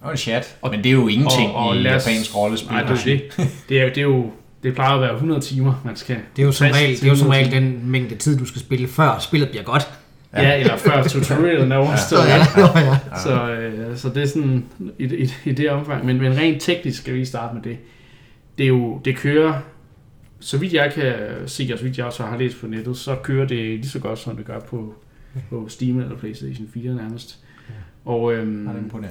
[0.00, 0.56] Og en chat.
[0.70, 2.70] Men det er jo ingenting og- og i os- japansk rollespil.
[2.72, 3.50] Nej, det er det.
[3.68, 4.30] Det er, jo- det er jo...
[4.62, 6.16] Det plejer at være 100 timer, man skal...
[6.36, 8.44] Det er jo som regel, det er jo som 100 regel den mængde tid, du
[8.44, 9.88] skal spille, før spillet bliver godt.
[10.32, 12.22] Ja, eller før tutorialen er overstået.
[12.22, 13.18] Så, ja, ja, ja.
[13.22, 14.64] Så, øh, så det er sådan
[14.98, 16.06] i, i, i det omfang.
[16.06, 17.78] Men, men rent teknisk skal vi lige starte med det.
[18.58, 19.60] Det er jo, det kører,
[20.40, 21.14] så vidt jeg kan
[21.46, 23.98] se, og så vidt jeg også har læst på nettet, så kører det lige så
[23.98, 24.94] godt, som det gør på,
[25.50, 27.38] på Steam eller Playstation 4 nærmest.
[28.04, 28.66] Og øhm,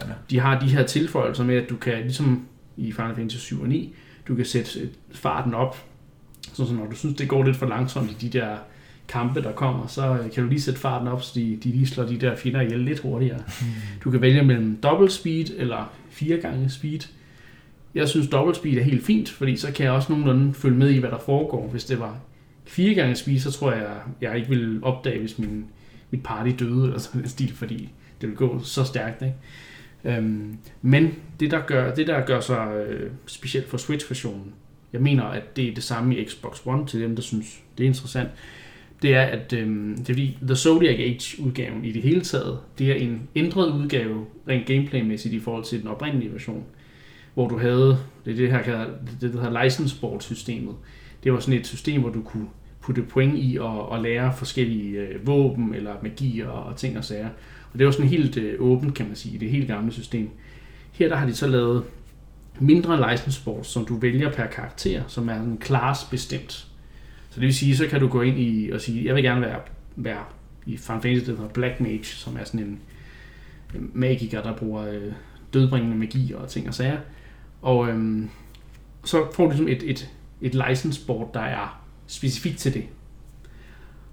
[0.08, 2.46] Ja, de har de her tilføjelser med, at du kan, ligesom
[2.78, 3.96] i Final Fantasy 7 og 9,
[4.28, 5.84] du kan sætte farten op,
[6.54, 8.58] så, så når du synes, det går lidt for langsomt i de der
[9.08, 11.88] kampe, der kommer, så øh, kan du lige sætte farten op, så de, de lige
[11.88, 13.40] slår de der fjender ihjel lidt hurtigere.
[14.04, 17.00] Du kan vælge mellem dobbelt speed eller fire gange speed.
[17.96, 20.90] Jeg synes dobbelt speed er helt fint, fordi så kan jeg også nogenlunde følge med
[20.90, 21.68] i, hvad der foregår.
[21.68, 22.18] Hvis det var
[22.66, 25.66] fire gange speed, så tror jeg, jeg ikke ville opdage, hvis min,
[26.12, 27.90] mit party døde eller sådan en stil, fordi
[28.22, 29.22] det vil gå så stærkt.
[29.22, 30.18] Ikke?
[30.18, 34.54] Øhm, men det der gør, det der gør sig øh, specielt for Switch-versionen,
[34.94, 37.84] jeg mener, at det er det samme i Xbox One, til dem, der synes, det
[37.84, 38.30] er interessant,
[39.02, 42.92] det er, at øhm, det er fordi The Zodiac Age-udgaven i det hele taget, det
[42.92, 46.64] er en ændret udgave, rent gameplaymæssigt i forhold til den oprindelige version,
[47.34, 48.86] hvor du havde, det er det her,
[49.22, 50.76] det der hedder license board systemet.
[51.24, 52.48] Det var sådan et system, hvor du kunne
[52.82, 57.30] putte point i og, og lære forskellige øh, våben eller magier og ting og sager.
[57.74, 60.30] Og det var sådan helt øh, åbent, kan man sige, i det helt gamle system.
[60.92, 61.84] Her der har de så lavet
[62.60, 66.68] mindre license boards, som du vælger per karakter, som er en class bestemt.
[67.38, 69.42] Så det vil sige, så kan du gå ind i og sige, jeg vil gerne
[69.42, 69.60] være,
[69.96, 70.24] være
[70.66, 72.80] i Final Fantasy, det hedder Black Mage, som er sådan en
[73.94, 75.12] magiker, der bruger øh,
[75.54, 76.98] dødbringende magi og ting og sager.
[77.62, 78.30] Og øhm,
[79.04, 80.10] så får du ligesom et, et,
[80.42, 82.84] et license board, der er specifikt til det.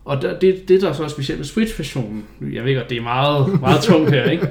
[0.04, 3.02] Og der, det, det, der så er specielt med Switch-versionen, jeg ved godt, det er
[3.02, 4.48] meget, meget tungt her, ikke?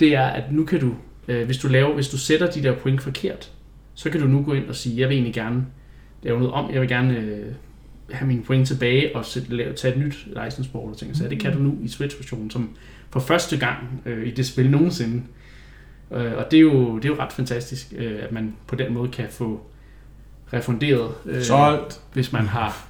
[0.00, 0.94] det er, at nu kan du,
[1.28, 3.52] øh, hvis du laver, hvis du sætter de der point forkert,
[3.94, 5.66] så kan du nu gå ind og sige, jeg vil egentlig gerne
[6.22, 7.52] lave noget om, jeg vil gerne øh,
[8.12, 11.16] have mine point tilbage og sætte, tage et nyt license board og ting.
[11.16, 12.70] Så det kan du nu i Switch-versionen, som
[13.10, 15.22] for første gang øh, i det spil nogensinde.
[16.12, 18.94] Øh, og det er, jo, det er jo ret fantastisk, øh, at man på den
[18.94, 19.66] måde kan få
[20.52, 22.00] refunderet, øh, Solgt.
[22.12, 22.86] hvis man har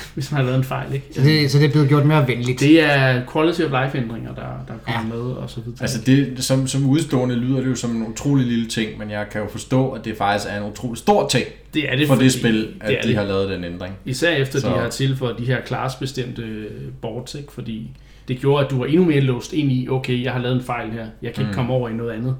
[0.14, 0.94] hvis man har lavet en fejl.
[0.94, 1.06] Ikke?
[1.14, 2.60] Så det, så det er blevet gjort mere venligt.
[2.60, 5.02] Det er quality of life ændringer, der, der kommer ja.
[5.22, 5.78] med og så videre.
[5.80, 9.26] Altså det, som, som udstående lyder det jo som en utrolig lille ting, men jeg
[9.30, 12.14] kan jo forstå, at det faktisk er en utrolig stor ting det er det, for
[12.14, 13.16] det spil, at det er de det.
[13.16, 13.94] har lavet den ændring.
[14.04, 16.66] Især efter Så- de har tilføjet de her klarsbestemte
[17.02, 17.52] boards, ikke?
[17.52, 17.90] fordi
[18.28, 20.62] det gjorde, at du var endnu mere låst ind i, okay, jeg har lavet en
[20.62, 21.54] fejl her, jeg kan ikke Mm.
[21.56, 22.36] komme over i noget andet.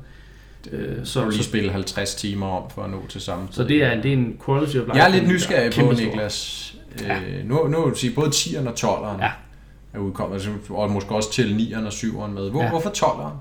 [0.72, 3.76] Øh, Så du lige spille 50 timer om for at nå til samme så det
[3.84, 4.96] er, det er en quality of life.
[4.98, 6.28] Jeg er lidt nysgerrig på, kæmpestor.
[7.00, 7.22] Niklas.
[7.28, 9.30] Øh, nu, nu vil du sige, både 10'eren og 12'eren Ja.
[9.94, 12.50] er udkommet, altså, og måske også til 9'eren og 7'eren med.
[12.50, 12.64] Hvor, Ja.
[12.64, 12.70] ja.
[12.70, 13.34] Hvorfor 12'eren?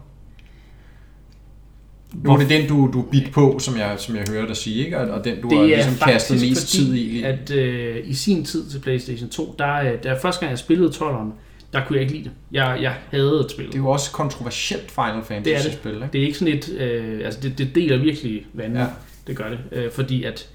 [2.23, 4.85] Nu er det den, du, du bit på, som jeg, som jeg hører dig sige,
[4.85, 4.99] ikke?
[4.99, 7.23] Og, den, du har Det er ligesom kastet mest tid i.
[7.23, 10.89] at øh, i sin tid til PlayStation 2, der, øh, da første gang jeg spillede
[10.89, 11.31] 12'eren,
[11.73, 12.31] der kunne jeg ikke lide det.
[12.51, 13.73] Jeg, jeg havde spillet.
[13.73, 15.45] Det er jo også kontroversielt Final Det er det.
[15.45, 16.07] Fantasy-spil, ikke?
[16.13, 18.83] Det er ikke sådan et, øh, altså det, det deler virkelig vandet, ja.
[18.83, 18.89] Ja.
[19.27, 20.49] det gør det, øh, fordi at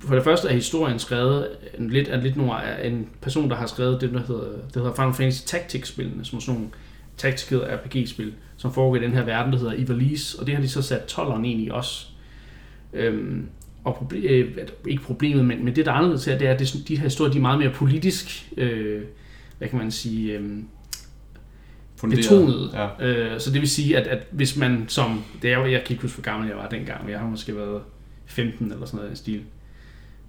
[0.00, 3.56] for det første er historien skrevet en lidt, af lidt nogle, af en person, der
[3.56, 6.70] har skrevet det, der hedder, det hedder Final Fantasy Tactics-spillene, som er sådan nogle
[7.16, 10.68] tactical RPG-spil, som foregår i den her verden, der hedder Ivalice, og det har de
[10.68, 12.06] så sat 12'eren ind i også.
[12.92, 13.46] Øhm,
[13.84, 14.56] og proble- øh,
[14.88, 17.02] ikke problemet, men, men det, der er anderledes her, det er, at det, de her
[17.04, 19.02] historier, de er meget mere politisk, øh,
[19.58, 20.50] hvad kan man sige, øh,
[21.96, 22.22] Funderet.
[22.24, 22.70] betonet.
[22.74, 23.06] Ja.
[23.06, 25.24] Øh, så det vil sige, at, at hvis man som...
[25.42, 27.28] Det er, jo- jeg kan ikke huske, hvor gammel jeg var dengang, men jeg har
[27.28, 27.82] måske været
[28.26, 29.42] 15 eller sådan noget i stil.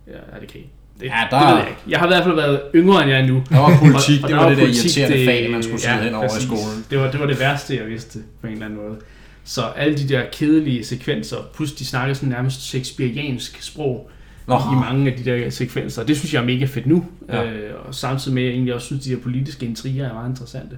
[0.08, 0.60] Ja, er det okay.
[1.00, 1.82] Det, Ja, der- det ved jeg ikke.
[1.88, 3.44] Jeg har i hvert fald været yngre, end jeg er nu.
[3.50, 5.64] Der var politik, Og- og det der var det der politik, irriterende det- fag, man
[5.64, 6.44] skulle sidde ja, hen over i præcis.
[6.48, 6.86] skolen.
[6.90, 8.98] Det var, det var det værste, jeg vidste på en eller anden måde.
[9.44, 14.10] Så alle de der kedelige sekvenser, plus de snakker sådan nærmest shakespeariansk sprog
[14.48, 14.56] Nå.
[14.56, 16.04] i mange af de der sekvenser.
[16.04, 17.06] Det synes jeg er mega fedt nu.
[17.30, 17.44] Ja.
[17.52, 20.14] Øh, og samtidig med, at jeg egentlig også synes, at de her politiske intriger er
[20.14, 20.78] meget interessante.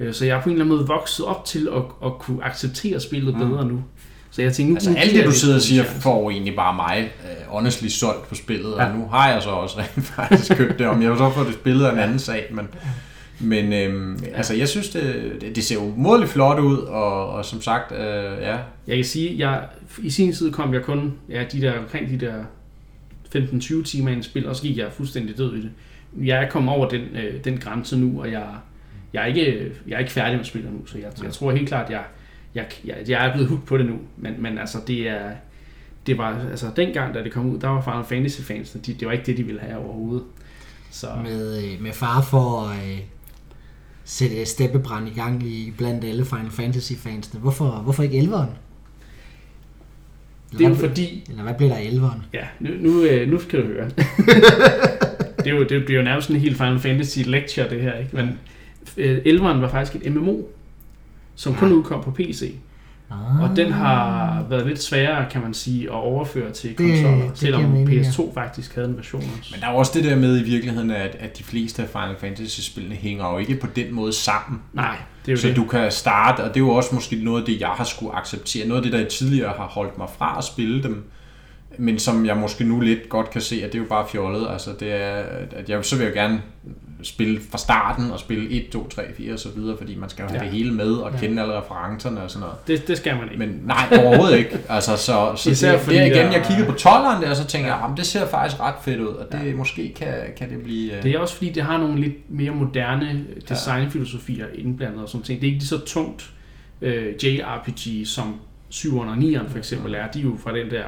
[0.00, 2.44] Øh, så jeg er på en eller anden måde vokset op til at, at kunne
[2.44, 3.40] acceptere spillet Mm.
[3.48, 3.82] bedre nu.
[4.34, 7.12] Så jeg tænkte, nu Altså alt det, du sidder og siger, får egentlig bare mig
[7.20, 8.84] uh, honestly solgt på spillet, ja.
[8.84, 11.54] Og nu har jeg så også rent faktisk købt det, om jeg så får det
[11.54, 12.68] spillet af en anden sag, men,
[13.40, 14.36] men øhm, ja.
[14.36, 17.92] altså jeg synes, det, det, det ser jo mådeligt flot ud, og, og som sagt,
[17.92, 17.98] øh,
[18.40, 19.62] ja, Jeg kan sige, jeg
[20.02, 22.34] i sin tid kom jeg kun ja, de der, omkring de der
[23.36, 25.70] 15-20 timer i en spil, og så gik jeg fuldstændig død i det.
[26.22, 28.46] Jeg er kommet over den, øh, den grænse nu, og jeg,
[29.12, 31.68] jeg, er ikke, jeg er ikke færdig med spillet nu, så jeg, jeg tror helt
[31.68, 32.02] klart, at jeg,
[32.54, 33.98] jeg, jeg, jeg er blevet hooked på det nu.
[34.16, 35.30] Men, men altså, det er,
[36.06, 39.06] det var, altså dengang, da det kom ud, der var Final Fantasy fansene, de, det
[39.06, 40.24] var ikke det, de ville have overhovedet.
[40.90, 42.98] Så, Med, øh, med far for at øh,
[44.04, 47.40] sætte steppebrand i gang i blandt alle Final Fantasy fansene.
[47.40, 48.50] Hvorfor, hvorfor ikke 11'eren?
[50.52, 52.20] Det er jo fordi, Eller hvad blev der af 11'eren?
[52.32, 53.88] ja, nu, nu, øh, nu skal du høre.
[55.38, 58.16] det, er jo, det bliver jo nærmest en helt Final Fantasy lecture, det her, ikke?
[58.16, 58.38] Men
[58.96, 60.42] øh, 11'eren var faktisk et MMO,
[61.36, 62.54] som kun udkom på PC.
[63.10, 67.60] Ah, Og den har været lidt sværere, kan man sige, at overføre til konsoller, selvom
[67.62, 68.02] giver mening, ja.
[68.02, 69.50] PS2 faktisk havde en version også.
[69.52, 72.16] Men der er også det der med i virkeligheden, at, at de fleste af Final
[72.18, 74.60] Fantasy-spillene hænger jo ikke på den måde sammen.
[74.72, 75.56] Nej, det er jo Så det.
[75.56, 78.14] du kan starte, og det er jo også måske noget af det, jeg har skulle
[78.16, 78.68] acceptere.
[78.68, 81.04] Noget af det, der tidligere har holdt mig fra at spille dem,
[81.78, 84.46] men som jeg måske nu lidt godt kan se, at det er jo bare fjollet.
[84.50, 85.22] Altså det er,
[85.56, 86.42] at jeg, så vil jeg gerne
[87.04, 90.22] spille fra starten og spille 1, 2, 3, 4 og så videre, fordi man skal
[90.22, 90.44] jo have Ja.
[90.44, 91.18] det hele med og Ja.
[91.18, 92.56] kende alle referencerne og sådan noget.
[92.66, 92.88] det.
[92.88, 93.38] Det skal man ikke.
[93.38, 94.58] Men nej, overhovedet ikke.
[94.68, 97.46] Altså, så, så Især det, fordi det igen, jeg kiggede på 12'eren der, og så
[97.46, 97.74] tænker Ja.
[97.74, 99.54] jeg, jamen, det ser faktisk ret fedt ud, og det Ja.
[99.56, 100.96] måske kan, kan det blive...
[100.96, 105.22] øh, Det er også fordi, det har nogle lidt mere moderne designfilosofier indblandet og sådan
[105.24, 105.40] ting.
[105.40, 106.30] Det er ikke lige så tungt
[106.82, 108.34] øh, JRPG, som
[108.74, 110.06] 7'eren og 9'eren for eksempel er.
[110.14, 110.84] De er jo fra den der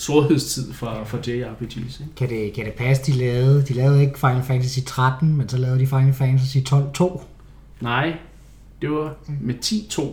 [0.00, 2.00] storhedstid for, for JRPGs.
[2.00, 2.14] Ikke?
[2.16, 5.56] Kan det, kan det passe, de lavede, de lavede ikke Final Fantasy 13, men så
[5.56, 7.22] lavede de Final Fantasy 12 2?
[7.80, 8.16] Nej,
[8.82, 10.04] det var med 10-2.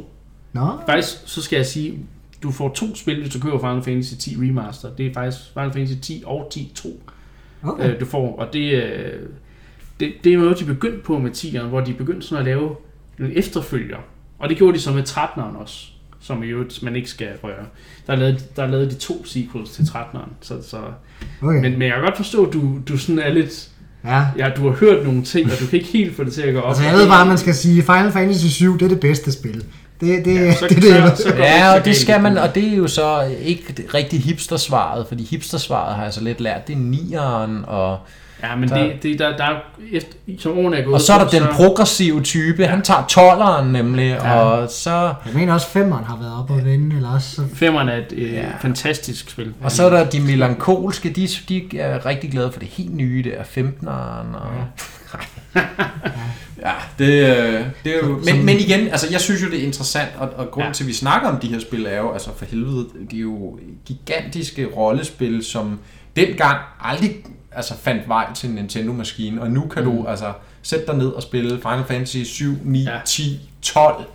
[0.54, 2.00] Nå, Faktisk, så skal jeg sige,
[2.44, 4.90] du får to spil, hvis du køber Final Fantasy 10 Remaster.
[4.96, 6.90] Det er faktisk Final Fantasy 10 og 10-2.
[7.64, 7.94] okay.
[7.94, 8.36] øh, du får.
[8.40, 9.30] Og det, øh,
[10.00, 12.76] det, det er noget, de begyndte på med 10'eren, hvor de begyndte sådan at lave
[13.18, 13.98] nogle efterfølger.
[14.40, 15.88] Og det gjorde de så med 13'eren også,
[16.28, 17.66] som i øvrigt man ikke skal røre.
[18.08, 20.30] Der lavede, der lavede de to sequels til 13'eren.
[20.42, 20.78] Så, så,
[21.42, 21.60] okay.
[21.62, 23.68] men, men jeg kan godt forstå, at du, du sådan er lidt...
[24.06, 24.26] ja.
[24.38, 26.54] Ja, du har hørt nogle ting, og du kan ikke helt få det til at
[26.54, 26.70] gå op.
[26.70, 29.32] Altså, jeg ved bare, at man skal sige, Final Fantasy 7, det er det bedste
[29.32, 29.64] spil.
[30.02, 31.18] Det, det, Ja, så- det, det, er det.
[31.18, 33.64] så- så- det Ja, og så det skal man, og det er jo så ikke
[33.94, 37.98] rigtig hipstersvaret, fordi hipstersvaret har jeg så lidt lært, det er nieren, og,
[38.44, 39.56] Ja, men Der- det, det, der, der er
[39.92, 40.94] efter, som årene er gået...
[40.94, 44.40] og så er der den progressive type, han tager tolleren nemlig, Ja.
[44.40, 44.92] og så,
[45.26, 47.36] Jeg mener også, femmeren har været op og vende, eller også...
[47.36, 47.42] Så...
[47.54, 48.46] Femmeren er et øh, Ja.
[48.62, 49.54] fantastisk spil.
[49.62, 53.24] og så er der de melankolske, de, de er rigtig glade for det helt nye
[53.24, 54.52] der, 15'eren, og...
[56.62, 57.06] Ja, det,
[57.38, 58.20] øh, det er jo...
[58.26, 60.68] Men, men igen, altså jeg synes jo, det er interessant, og, og grunden Ja.
[60.68, 60.74] ja.
[60.74, 63.22] til, at vi snakker om de her spil, er jo, altså for helvede, de er
[63.22, 65.80] jo gigantiske rollespil, som
[66.16, 67.16] dengang aldrig
[67.58, 69.92] altså, fandt vej til en Nintendo-maskine, og nu kan mm.
[69.92, 72.92] du altså sætte dig ned og spille Final Fantasy 7, 9, Ja.
[72.94, 73.00] ja.
[73.06, 74.06] 10, 12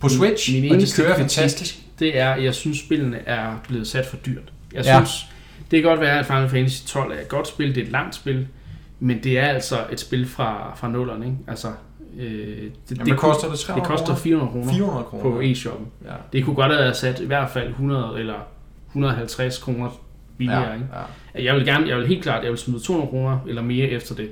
[0.00, 1.78] på Switch, min og de kører fantastisk.
[1.98, 4.52] det er, jeg synes, spillene er blevet sat for dyrt.
[4.74, 5.04] Jeg Ja.
[5.04, 5.26] synes,
[5.70, 7.92] det kan godt være, at Final Fantasy 12 er et godt spil, det er et
[7.92, 8.46] langt spil,
[9.00, 11.38] men det er altså et spil fra, fra nullerne, ikke?
[11.48, 11.68] Altså,
[12.18, 13.52] øh, det, Jamen, hvad koster det?
[13.58, 15.22] det 300 koster 400 kroner 400 kroner.
[15.22, 15.86] på e-shoppen.
[16.04, 16.10] Ja.
[16.32, 18.34] Det kunne godt have været sat i hvert fald 100 eller
[18.88, 19.90] 150 kroner
[20.38, 20.86] billigere, Ja, ikke?
[21.34, 21.44] ja.
[21.44, 24.14] Jeg vil gerne, jeg vil helt klart, jeg vil smide 200 kroner eller mere efter
[24.14, 24.30] det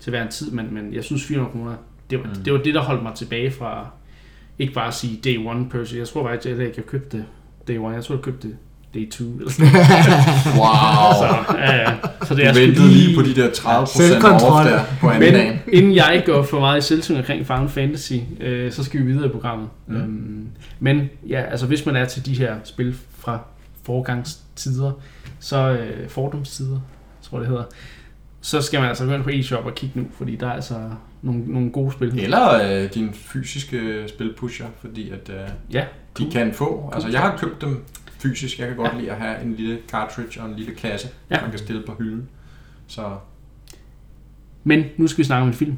[0.00, 1.74] til hver en tid, men, men jeg synes 400 kroner,
[2.10, 2.42] det var, mm.
[2.44, 3.86] Det var det, der holdt mig tilbage fra,
[4.58, 5.98] ikke bare at sige day one person.
[5.98, 7.24] Jeg tror faktisk, at jeg ikke jeg købte det
[7.68, 7.94] day one.
[7.94, 8.56] Jeg tror, jeg købte det
[8.94, 9.26] day two.
[9.38, 9.68] Eller sådan.
[10.60, 11.12] Wow.
[11.20, 11.94] Så, ja, ja.
[12.24, 14.50] så det Du er sgu ventede lige på de der 30 Selvkontrol.
[14.52, 15.58] off der på anden Men dagen.
[15.72, 19.26] inden jeg går for meget i selvsyn omkring Final Fantasy, øh, så skal vi videre
[19.26, 19.68] i programmet.
[19.86, 19.96] Mm.
[19.96, 20.46] Øhm,
[20.80, 23.38] men ja, altså hvis man er til de her spil fra
[24.56, 24.92] forgangstider,
[25.40, 26.80] så øh, fordomstider,
[27.22, 27.64] tror jeg det hedder,
[28.40, 30.90] så skal man altså gå ind på eShop og kigge nu, fordi der er altså
[31.22, 32.18] nogle, nogle gode spil.
[32.20, 35.84] Eller øh, din fysiske spilpusher, fordi at øh, Ja,
[36.18, 36.32] de cool.
[36.32, 36.90] kan få.
[36.94, 37.84] Altså, jeg har købt dem
[38.18, 38.58] fysisk.
[38.58, 38.98] Jeg kan godt Ja.
[38.98, 41.34] lide at have en lille cartridge og en lille kasse, Ja.
[41.36, 41.40] ja.
[41.42, 42.28] man kan stille på hylden.
[42.86, 43.16] Så
[44.64, 45.76] Men nu skal vi snakke om en film.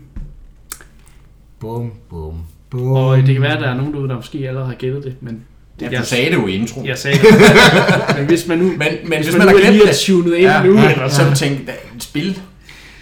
[1.60, 2.90] Bum, bum, bum.
[2.92, 5.16] Og det kan være, at der er nogen derude, der måske allerede har gættet det,
[5.20, 5.44] men
[5.80, 6.86] ja, jeg, du sagde det jo i introen.
[6.86, 7.26] jeg sagde det.
[8.18, 9.82] men hvis man nu, Men, men hvis, hvis, man, man, nu har er glemt lige
[9.82, 11.34] er det, tunet ind ja, nu, ja, eller så ja.
[11.34, 12.40] tænkte spil.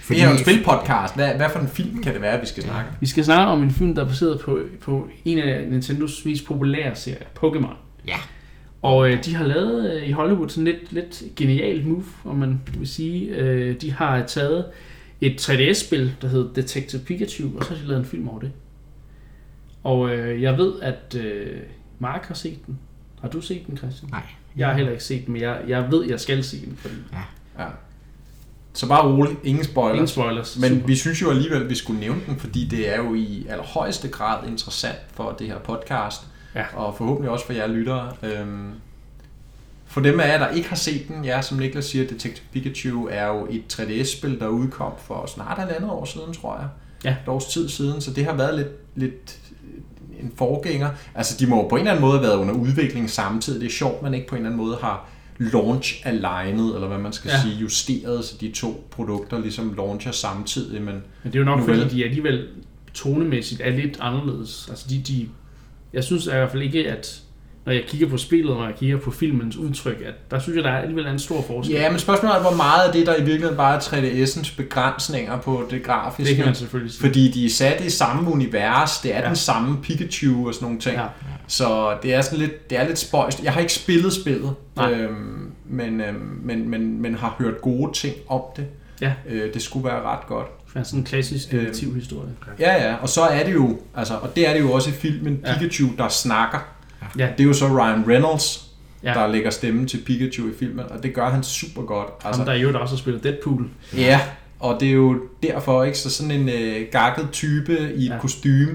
[0.03, 1.15] Fordi- Det er jo en spilpodcast.
[1.15, 2.91] Hvad, hvad for en film kan det være, vi skal snakke?
[3.01, 6.45] Vi skal snakke om en film, der er baseret på, på en af Nintendos mest
[6.47, 7.75] populære serier, Pokémon.
[8.09, 8.17] Ja.
[8.83, 12.61] Og øh, de har lavet øh, i Hollywood sådan lidt, lidt genialt move, om man
[12.79, 13.29] vil sige.
[13.29, 14.65] Øh, de har taget
[15.21, 18.51] et 3DS-spil, der hedder Detective Pikachu, og så har de lavet en film over det.
[19.85, 21.47] Og øh, jeg ved, at øh,
[21.99, 22.79] Mark har set den.
[23.21, 24.11] Har du set den, Christian?
[24.11, 24.23] Nej.
[24.57, 26.95] Jeg har heller ikke set den, men jeg, jeg ved, jeg skal se den, fordi
[27.59, 27.65] Ja.
[28.73, 29.95] Så bare rolig, ingen spoilers.
[29.97, 30.59] ingen spoilers.
[30.59, 30.87] Men Super.
[30.87, 34.09] vi synes jo alligevel, at vi skulle nævne den, fordi det er jo i allerhøjeste
[34.09, 36.21] grad interessant for det her podcast,
[36.55, 36.65] Ja.
[36.75, 38.13] og forhåbentlig også for jer lyttere.
[38.23, 38.73] Øhm,
[39.87, 43.09] For dem af jer, der ikke har set den, ja, som Niklas siger, Detective Pikachu
[43.11, 46.69] er jo et 3DS-spil, der udkom for snart halvandet år siden, tror jeg.
[47.05, 47.11] Ja.
[47.11, 49.39] Et års tid siden, så det har været lidt, lidt
[50.27, 50.91] en forgænger.
[51.15, 53.61] Altså, de må på en eller anden måde have været under udvikling samtidig.
[53.61, 55.09] Det er sjovt, man ikke på en eller anden måde har
[55.39, 57.43] launch alignet, eller hvad man skal Ja.
[57.43, 61.59] sige, justeret, så de to produkter ligesom launcher samtidig, men Men det er jo nok,
[61.59, 62.49] Nu fordi de alligevel
[62.95, 64.67] tonemæssigt er lidt anderledes.
[64.71, 65.29] Altså de, de,
[65.93, 67.23] jeg synes i hvert fald ikke, at
[67.67, 70.57] når jeg kigger på spillet, og når jeg kigger på filmens udtryk, at der synes
[70.57, 71.75] jeg, der er alligevel en stor forskel.
[71.75, 75.39] Ja, men spørgsmålet er, hvor meget af det, der i virkeligheden bare er 3DS'ens begrænsninger
[75.41, 76.29] på det grafiske.
[76.29, 77.01] det kan man selvfølgelig sige.
[77.07, 79.23] Fordi de er sat i samme univers, det er ja.
[79.23, 79.29] Ja.
[79.29, 80.97] den samme Pikachu og sådan nogle ting.
[80.97, 81.05] Ja.
[81.47, 83.43] Så det er sådan lidt, det er lidt spøjst.
[83.45, 84.93] Jeg har ikke spillet spillet, Nej.
[84.93, 88.65] øhm, men, øhm, men, men, men har hørt gode ting om det.
[89.01, 89.13] Ja.
[89.29, 90.47] Øh, det skulle være ret godt.
[90.75, 91.61] Det er sådan en klassisk Øhm.
[91.65, 92.29] detektivhistorie.
[92.61, 94.93] Ja, ja, og så er det jo, altså, og det er det jo også i
[94.93, 95.59] filmen, Ja.
[95.59, 96.59] Pikachu, der snakker.
[97.19, 97.29] Ja.
[97.39, 98.63] Det er jo så Ryan Reynolds,
[99.03, 99.13] Ja.
[99.15, 102.09] der lægger stemme til Pikachu i filmen, og det gør han super godt.
[102.25, 103.69] Altså, Ham, der øvrigt også har spillet Deadpool.
[103.97, 104.21] Ja,
[104.61, 108.15] og det er jo derfor ikke så sådan en øh, gakket type i et ja.
[108.15, 108.21] Ja.
[108.21, 108.69] kostume.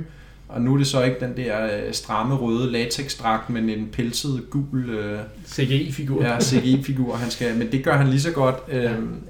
[0.50, 4.44] Og nu er det så ikke den der øh, stramme røde latexdragt, men en pelset
[4.50, 6.24] gul øh, CGI-figur.
[6.26, 7.56] ja, CGI-figur, han skal.
[7.58, 8.56] Men det gør han lige så godt.
[8.72, 8.84] Øh,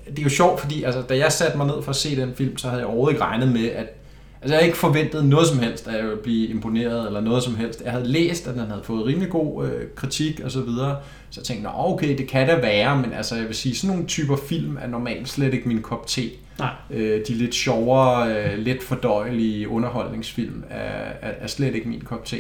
[0.10, 2.34] det er jo sjovt, fordi altså, da jeg satte mig ned for at se den
[2.36, 4.01] film, så havde jeg overhovedet ikke regnet med, at
[4.42, 7.44] Altså, jeg havde ikke forventet noget som helst, at jeg ville blive imponeret, eller noget
[7.44, 7.82] som helst.
[7.84, 10.98] Jeg havde læst, at den havde fået rimelig god øh, kritik og så videre.
[11.30, 13.96] Så jeg tænkte, Nå, okay, det kan da være, men altså, jeg vil sige, sådan
[13.96, 16.22] nogle typer film er normalt slet ikke min kop te.
[16.60, 16.70] Nej.
[16.90, 22.26] Øh, de lidt sjovere, øh, lidt fordøjelige underholdningsfilm er, er, er slet ikke min kop
[22.26, 22.38] te.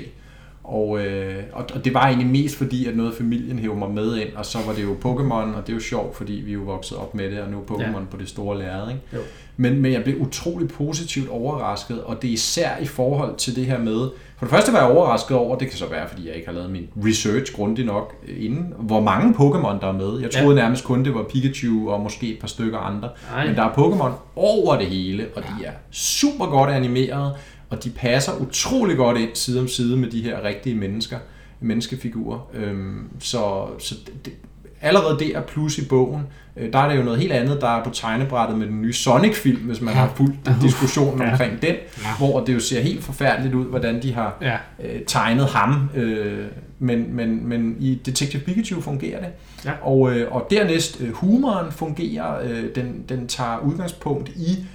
[0.63, 4.33] Og, øh, og, det var egentlig mest fordi, at noget familien hævde mig med ind,
[4.35, 6.97] og så var det jo Pokémon, og det er jo sjovt, fordi vi jo vokset
[6.97, 8.05] op med det, og nu er Pokémon ja.
[8.11, 8.89] på det store lærred.
[8.89, 9.01] Ikke?
[9.13, 9.19] Jo.
[9.61, 13.65] Men, men jeg blev utrolig positivt overrasket, og det er især i forhold til det
[13.65, 16.35] her med, for det første var jeg overrasket over, det kan så være, fordi jeg
[16.35, 20.19] ikke har lavet min research grundigt nok inden, hvor mange Pokémon der er med.
[20.19, 20.63] Jeg troede ja.
[20.63, 23.09] nærmest kun, det var Pikachu og måske et par stykker andre.
[23.31, 23.47] Nej.
[23.47, 27.33] Men der er Pokémon over det hele, og de er super godt animeret,
[27.69, 31.17] og de passer utrolig godt ind side om side med de her rigtige mennesker,
[31.59, 32.49] menneskefigurer.
[32.53, 33.95] Øhm, så så
[34.25, 34.33] det,
[34.81, 36.21] allerede det er plus i bogen.
[36.57, 38.93] Øh, der er det jo noget helt andet, der er på tegnebrættet med den nye
[38.93, 39.99] Sonic-film, hvis man Ja.
[39.99, 41.31] har fulgt diskussionen Ja.
[41.31, 42.07] omkring den, Ja.
[42.17, 44.57] hvor det jo ser helt forfærdeligt ud, hvordan de har Ja.
[44.83, 45.89] øh, tegnet ham.
[45.95, 46.45] Øh,
[46.79, 49.29] men, men, men i Detective Pikachu fungerer det.
[49.65, 49.71] Ja.
[49.81, 52.39] Og, øh, og dernæst, øh, humoren fungerer.
[52.43, 54.65] Øh, den, den tager udgangspunkt i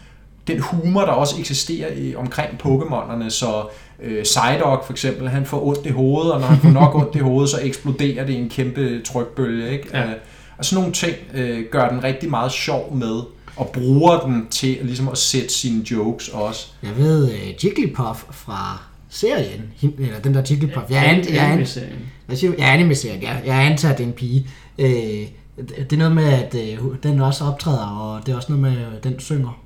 [0.47, 3.31] den humor, der også eksisterer i, omkring Pokémonerne.
[3.31, 3.67] Så
[4.03, 7.17] øh, Psyduck for eksempel, han får ondt i hovedet, og når han får nok ondt
[7.17, 9.71] i hovedet, så eksploderer det i en kæmpe trykbølge.
[9.71, 9.89] Ikke?
[9.93, 10.05] Ja.
[10.05, 10.13] Øh,
[10.59, 13.21] og sådan nogle ting øh, gør den rigtig meget sjov med,
[13.57, 16.67] og bruger den til ligesom at sætte sine jokes også.
[16.83, 21.99] Jeg ved, uh, Jigglypuff fra serien, eller den der Jigglypuff, jeg, an, jeg, an, Anime-serien.
[22.27, 22.53] hvad siger?
[22.59, 23.37] Ja, anime-serien, ja.
[23.47, 24.49] Jeg antager, at det er en pige.
[24.79, 24.89] Øh,
[25.59, 28.85] det er noget med, at øh, den også optræder, og det er også noget med,
[28.97, 29.66] at den synger.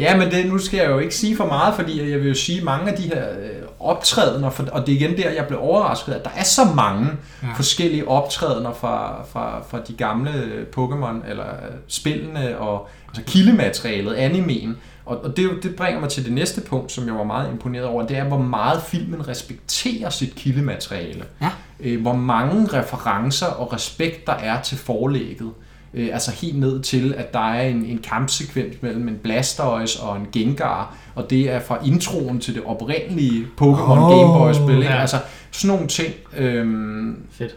[0.00, 2.34] Ja, men det, nu skal jeg jo ikke sige for meget, fordi jeg vil jo
[2.34, 3.48] sige, at mange af de her øh,
[3.80, 7.06] optrædener, for, og det er igen der, jeg blev overrasket, at der er så mange
[7.42, 7.48] Ja.
[7.56, 14.14] forskellige optrædener fra, fra, fra de gamle øh, Pokémon, eller øh, spillene, og altså kildematerialet,
[14.14, 14.76] animen.
[15.06, 17.84] Og, og det, det bringer mig til det næste punkt, som jeg var meget imponeret
[17.86, 21.24] over, det er, hvor meget filmen respekterer sit kildemateriale.
[21.42, 21.96] Ja.
[21.96, 25.50] Hvor mange referencer og respekt der er til forlægget.
[25.94, 30.16] Øh, altså helt ned til, at der er en, en kampsekvens mellem en Blastoise og
[30.16, 34.78] en Gengar, og det er fra introen til det oprindelige Pokémon oh, Game Boy-spil.
[34.78, 35.00] Ja.
[35.00, 35.16] Altså
[35.50, 36.14] sådan nogle ting.
[36.36, 37.56] Øhm, Fedt.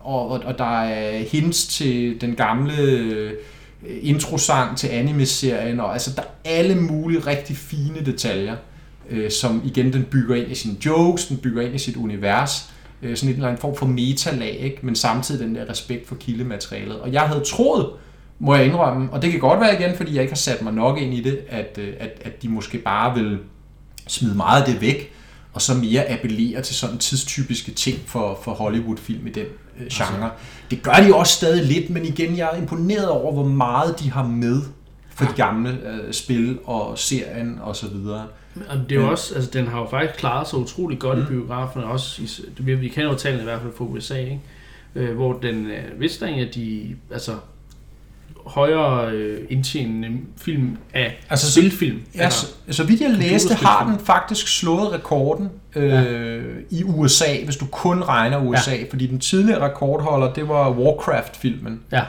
[0.00, 3.32] og, og, og der er hints til den gamle øh,
[4.02, 8.56] introsang til anime-serien, og altså der er alle mulige rigtig fine detaljer,
[9.10, 12.72] øh, som igen den bygger ind i sine jokes, den bygger ind i sit univers,
[13.02, 14.78] øh, sådan en eller anden form for metalag, ikke?
[14.82, 17.00] men samtidig den der respekt for kildematerialet.
[17.00, 17.86] Og jeg havde troet,
[18.38, 20.72] må jeg indrømme, og det kan godt være igen, fordi jeg ikke har sat mig
[20.72, 23.38] nok ind i det, at, øh, at, at de måske bare vil
[24.06, 25.12] smide meget af det væk,
[25.52, 29.46] og så mere appellere til sådan tidstypiske ting for, for Hollywood-film i den
[29.80, 30.30] øh, genre.
[30.70, 34.10] Det gør de også stadig lidt, men igen, jeg er imponeret over, hvor meget de
[34.10, 34.62] har med
[35.14, 38.26] for de gamle øh, spil og serien og så videre.
[38.68, 41.24] Og det er jo også, altså den har jo faktisk klaret sig utrolig godt mm.
[41.24, 42.28] i biograferne, også i,
[42.62, 44.40] vi, vi kender jo tallene i hvert fald fra USA, ikke?
[44.94, 47.32] Øh, hvor den, øh, hvis der er de, altså
[48.46, 52.02] højere øh, indtjenende film af Altså, altså, så- spilfilm.
[52.14, 56.42] Ja, så, så vidt jeg læste, har den faktisk slået rekorden øh, ja.
[56.70, 58.84] i USA, hvis du kun regner USA, ja.
[58.90, 61.80] fordi den tidligere rekordholder, det var Warcraft-filmen.
[61.92, 62.02] Ja.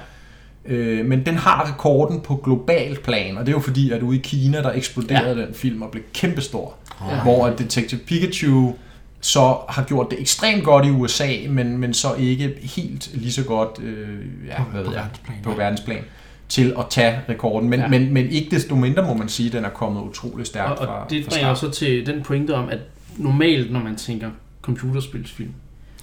[0.65, 4.17] Øh, men den har rekorden på globalt plan, og det er jo fordi, at ude
[4.17, 5.45] i Kina, der eksploderede ja.
[5.45, 6.73] den film og blev kæmpestor.
[7.09, 7.21] Ja.
[7.23, 8.73] Hvor at Detective Pikachu
[9.21, 13.43] så har gjort det ekstremt godt i USA, men, men så ikke helt lige så
[13.43, 16.03] godt øh, ja, På- hvad på verdensplan, på verdensplan
[16.49, 17.69] til at tage rekorden.
[17.69, 17.87] Men, Ja.
[17.87, 20.85] men, men ikke desto mindre må man sige, at den er kommet utrolig stærkt Og,
[20.85, 21.73] fra, og det bringer start.
[21.73, 22.79] så til den pointe om, at
[23.17, 24.29] normalt, når man tænker
[24.61, 25.51] computerspilsfilm,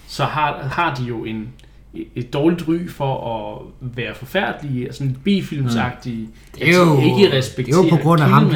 [0.08, 1.48] så har, har de jo en,
[2.16, 3.62] et dårligt ry for at
[3.96, 7.88] være forfærdelige, altså en bifilmsagtige, Det er jo, at de ikke det er respekterer jo
[7.90, 8.50] på grund af ham,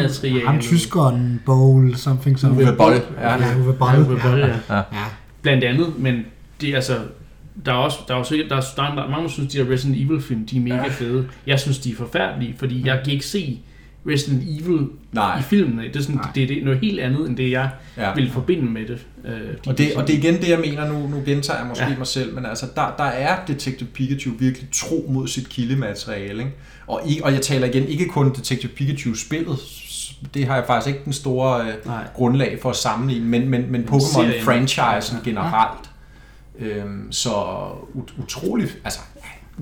[0.47, 2.69] ham tyskeren, Bowl, something, something.
[2.69, 2.95] Uwe Boll.
[3.21, 3.31] Ja.
[3.33, 3.99] Ja, Uwe Ja, Boll.
[3.99, 4.77] Uwe Boll, ja.
[4.77, 4.83] Ja.
[5.43, 6.25] Blandt andet, men
[6.61, 6.99] det er altså
[7.67, 9.71] der er også, der er også der er, der er, mange, der synes, de her
[9.73, 10.89] Resident Evil film, de er mega Ja.
[10.89, 11.27] fede.
[11.47, 13.61] Jeg synes, de er forfærdelige, fordi jeg kan ikke se
[14.07, 15.39] Resident Evil Nej.
[15.39, 15.83] i filmene.
[15.83, 16.31] Det er, sådan, Nej.
[16.35, 18.15] det, det er noget helt andet, end det jeg Ja.
[18.15, 19.07] vil forbinde med det.
[19.25, 21.67] Øh, de Og det, og det er igen det, jeg mener, nu, nu gentager jeg
[21.69, 21.91] måske ja.
[21.91, 21.99] Ja.
[21.99, 26.39] mig selv, men altså, der, der er Detective Pikachu virkelig tro mod sit kildemateriale.
[26.43, 26.55] Ikke?
[26.87, 29.59] Og, ikke, og jeg taler igen ikke kun Detective Pikachu-spillet,
[30.35, 32.05] det har jeg faktisk ikke den store øh, Nej.
[32.15, 33.85] grundlag for at sammenligne, men, men, men.
[33.85, 35.23] Pokémon-franchisen Ja.
[35.25, 35.91] generelt.
[36.59, 37.31] Øhm, så
[37.95, 39.12] ut- utrolig, altså, ja,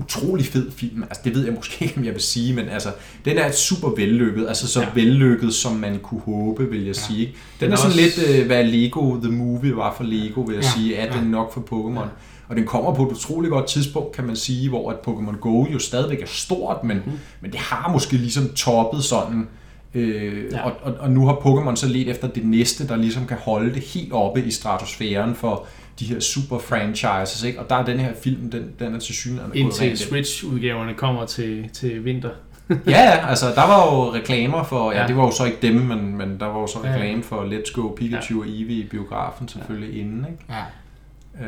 [0.01, 1.03] utrolig fed film.
[1.03, 2.89] Altså, det ved jeg måske ikke, om jeg vil sige, men altså,
[3.25, 4.47] den er super vellykket.
[4.47, 4.85] Altså, så ja.
[4.85, 4.91] Ja.
[5.01, 6.93] vellykket, som man kunne håbe, vil jeg ja.
[6.93, 7.25] sige.
[7.25, 10.41] Den, Den er er sådan også- lidt, øh, hvad Lego The Movie var for Lego,
[10.41, 10.69] vil jeg Ja.
[10.69, 10.75] ja.
[10.77, 11.21] sige, er Ja.
[11.21, 12.07] den nok for Pokémon.
[12.49, 15.65] Og den kommer på et utroligt godt tidspunkt, kan man sige, hvor at Pokémon Go
[15.73, 17.11] jo stadigvæk er stort, men, mm.
[17.41, 19.47] men det har måske ligesom toppet sådan.
[19.95, 20.57] Øh, ja.
[20.57, 20.61] Ja.
[20.65, 23.73] og, og, og nu har Pokémon så let efter det næste, der ligesom kan holde
[23.73, 25.65] det helt oppe i stratosfæren for
[25.99, 27.59] de her super franchises, ikke?
[27.59, 31.69] Og der er den her film, den, den er til synligheden Indtil Switch-udgaverne kommer til,
[31.73, 32.29] til vinter.
[32.69, 35.07] Ja, ja, altså der var jo reklamer for, ja, Ja.
[35.07, 36.95] det var jo så ikke dem, men, men der var jo så Ja, ja.
[36.95, 39.99] reklame for Let's Go Pikachu og Eevee i biografen selvfølgelig ja.
[40.01, 40.43] inden, ikke?
[40.49, 40.63] Ja.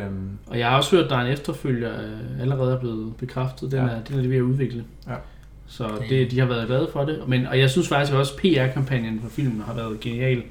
[0.05, 3.15] Øhm, Og jeg har også hørt, at der er en efterfølger øh, allerede er blevet
[3.15, 3.71] bekræftet.
[3.71, 3.85] Den, Ja.
[3.85, 4.83] er, den er de ved at udvikle.
[5.07, 5.13] Ja.
[5.67, 7.19] Så det, de har været glade for det.
[7.27, 10.43] Men, og jeg synes faktisk også, at PR-kampagnen for filmen har været genial.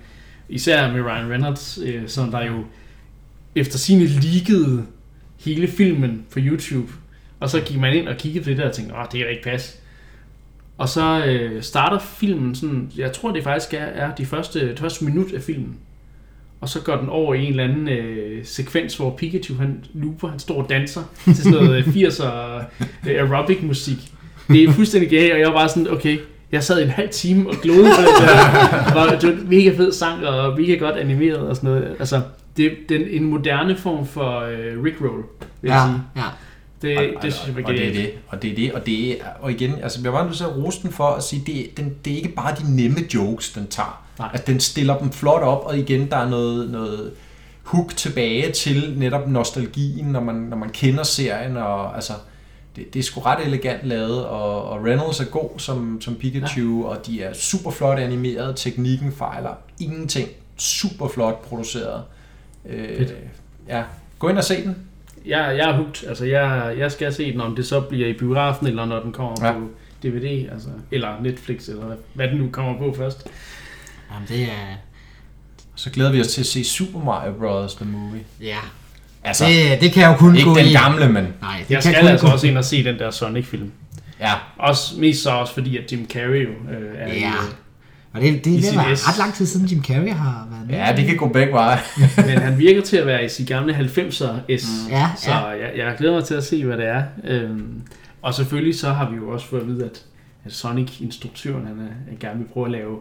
[0.48, 2.64] Især med Ryan Reynolds, øh, som der jo
[3.54, 4.86] efter sine leakede
[5.40, 6.92] hele filmen på YouTube.
[7.40, 9.20] Og så gik man ind og kiggede på det der og tænkte, åh, det kan
[9.20, 9.78] da ikke passe.
[10.78, 14.78] Og så øh, starter filmen sådan, jeg tror det faktisk er, er de første, det
[14.78, 15.76] første minut af filmen.
[16.60, 20.28] Og så går den over i en eller anden øh, sekvens, hvor Pikachu han looper,
[20.28, 22.62] han står og danser til sådan noget øh, 80'er øh,
[23.06, 24.12] aerobic musik.
[24.48, 26.18] Det er fuldstændig galt, og jeg var bare sådan, okay,
[26.52, 28.84] jeg sad i en halv time og glodede på det der.
[28.86, 31.96] Det var, det var en mega fed sang, og mega godt animeret og sådan noget.
[31.98, 32.20] Altså,
[32.56, 35.22] det, det er en moderne form for øh, Rickroll,
[35.60, 36.02] vil jeg Ja, sige.
[36.16, 36.28] ja.
[36.82, 38.72] Det, og, det, synes jeg var og, og det er det, og det er det,
[38.72, 41.22] og det er, og igen, altså jeg var nødt til at rose den for at
[41.22, 44.02] sige, det, den, det er ikke bare de nemme jokes, den tager.
[44.18, 44.28] Nej.
[44.32, 47.12] At den stiller dem flot op, og igen, der er noget, noget
[47.62, 52.12] hook tilbage til netop nostalgien, når man, når man kender serien, og altså,
[52.76, 56.82] det, det er sgu ret elegant lavet, og, og Reynolds er god som, som Pikachu,
[56.82, 56.88] ja.
[56.88, 59.50] og de er super flot animeret, teknikken fejler
[59.80, 62.02] ingenting, super flot produceret.
[62.68, 63.14] Øh, Fedt.
[63.68, 63.82] ja,
[64.18, 64.76] gå ind og se den.
[65.26, 66.08] Jeg, jeg er hooked.
[66.08, 69.12] Altså, jeg, jeg skal se den, om det så bliver i biografen, eller når den
[69.12, 69.52] kommer Ja.
[69.52, 69.58] på
[70.02, 73.26] DVD, altså, eller Netflix, eller hvad, hvad den nu kommer på først.
[74.12, 74.76] Jamen, det er...
[75.74, 77.74] Så glæder vi os til at se Super Mario Bros.
[77.74, 78.20] The Movie.
[78.40, 78.56] Ja.
[79.24, 80.72] Altså, Det, det kan jeg jo kun ikke gå den i.
[80.72, 82.98] gamle, men Nej, det Jeg kan skal kun altså gå- også ind og se den
[82.98, 83.72] der Sonic-film.
[84.20, 87.32] ja, Også, mest så også fordi, at Jim Carrey jo øh, er i, Ja.
[88.14, 90.74] Øh, Og det, det er ret lang tid siden Jim Carrey har været med.
[90.76, 91.78] ja, det kan gå begge veje.
[92.26, 94.66] Men han virker til at være i sit gamle 90'er S.
[94.90, 95.38] Ja, så ja.
[95.48, 97.02] jeg, jeg glæder mig til at se, hvad det er.
[97.24, 97.82] Øhm,
[98.22, 100.04] og selvfølgelig så har vi jo også fået at vide, at,
[100.44, 102.98] at Sonic-instruktøren, han er, er gerne vil prøve at lave,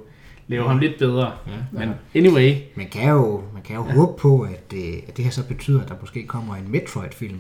[0.47, 1.31] lave ham lidt bedre.
[1.47, 1.51] Ja.
[1.71, 3.93] Men anyway, Man kan jo, man kan jo ja.
[3.93, 7.39] håbe på, at det, at det her så betyder, at der måske kommer en Metroid-film.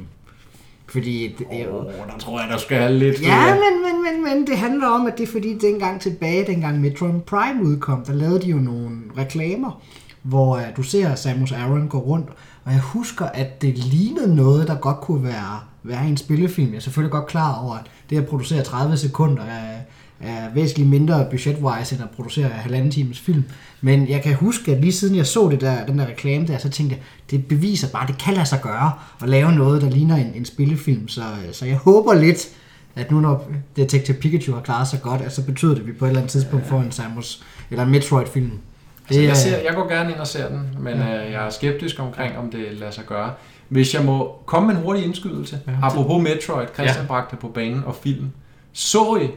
[0.91, 1.83] Fordi det, er jo...
[1.83, 5.07] Der tror jeg, der skal have lidt Ja, men, men, men, men det handler om,
[5.07, 8.97] at det er fordi dengang tilbage, dengang Metroid Prime udkom, der lavede de jo nogle
[9.17, 9.81] reklamer,
[10.21, 12.29] hvor uh, du ser Samus Aran gå rundt,
[12.65, 16.69] og jeg husker, at det lignede noget, der godt kunne være, være en spillefilm.
[16.69, 19.77] Jeg er selvfølgelig godt klar over, at det at producere 30 sekunder er,
[20.23, 23.43] er væsentligt mindre budget-wise, end at producere halvanden times film.
[23.81, 26.57] Men jeg kan huske, at lige siden jeg så det der, den der reklame der,
[26.57, 28.91] så tænkte jeg, det beviser bare, det kan lade sig gøre
[29.21, 31.07] at lave noget, der ligner en, en spillefilm.
[31.07, 32.47] Så, så jeg håber lidt,
[32.95, 35.91] at nu når Detective Pikachu har klaret sig godt, at så betyder det, at vi
[35.91, 38.51] på et eller andet tidspunkt får en Samus eller en Metroid-film.
[39.07, 41.25] Altså, jeg, er- ser, jeg går gerne ind og ser den, men ja.
[41.25, 43.31] øh, jeg er skeptisk omkring, om det lader sig gøre.
[43.69, 45.71] Hvis jeg må komme med en hurtig indskydelse, ja.
[45.81, 47.07] apropos Metroid, Christian ja.
[47.07, 48.27] Bragte på banen og film.
[48.73, 49.27] Så I,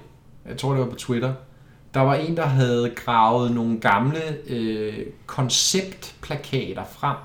[0.49, 1.33] jeg tror det var på Twitter,
[1.95, 7.17] der var en, der havde gravet nogle gamle øh, konceptplakater frem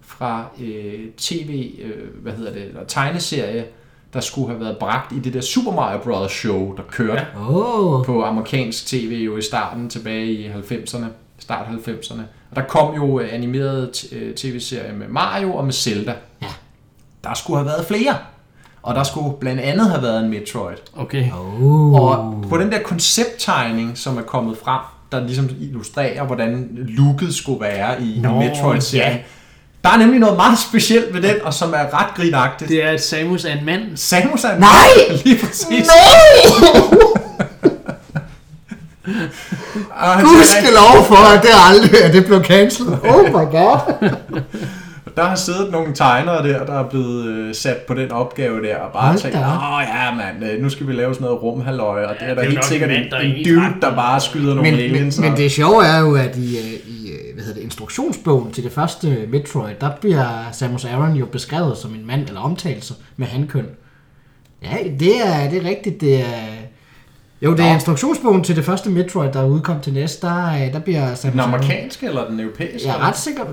[0.00, 3.64] fra øh, tv, øh, hvad hedder det, eller tegneserie,
[4.12, 6.32] der skulle have været bragt i det der Super Mario Bros.
[6.32, 7.50] show, der kørte ja.
[7.50, 11.06] Oh, på amerikansk tv jo i starten tilbage i 90'erne,
[11.38, 12.22] start 90'erne.
[12.50, 16.14] Og der kom jo øh, animerede øh, tv-serier med Mario og med Zelda.
[16.42, 16.52] Ja.
[17.24, 18.16] Der skulle have været flere.
[18.84, 20.76] Og der skulle blandt andet have været en Metroid.
[20.96, 21.24] okay.
[21.62, 21.92] oh.
[21.94, 24.80] Og på den der koncepttegning, som er kommet frem,
[25.12, 29.12] der ligesom illustrerer, hvordan looket skulle være i Nå, Metroid-serien.
[29.12, 29.18] ja.
[29.84, 32.70] Der er nemlig noget meget specielt ved den, og som er ret grinagtigt.
[32.70, 33.96] Det er, at Samus er en mand.
[33.96, 34.88] Samus er en Nej!
[35.24, 35.88] lige præcis.
[39.90, 42.92] Og han Gud siger, skal lov for, at det aldrig at det blev cancelled.
[42.92, 43.78] Oh my god.
[45.16, 48.76] der har siddet nogle tegnere der, der er blevet øh, sat på den opgave der,
[48.76, 51.42] og bare Hold tænkt, da åh ja mand, øh, nu skal vi lave sådan noget
[51.42, 54.62] rumhalløj, og det er er jo helt sikkert en en, dude, der bare skyder nogle
[54.62, 55.18] Men, men, aliens.
[55.18, 58.64] men og- det sjove er jo, at i, øh, i hvad hedder det, instruktionsbogen til
[58.64, 62.96] det første Metroid, der bliver Samus Aran jo beskrevet som en mand, eller omtalt som-
[63.16, 63.66] med hankøn.
[64.62, 66.00] Ja, det er, det er rigtigt.
[66.00, 66.24] Det er,
[67.42, 67.74] jo, det er Nå.
[67.74, 70.26] instruktionsbogen til det første Metroid, der udkom til næste.
[70.26, 72.88] Der, der bliver Samus Den Aran- amerikanske eller den europæiske?
[72.88, 73.52] Jeg er ret sikker på...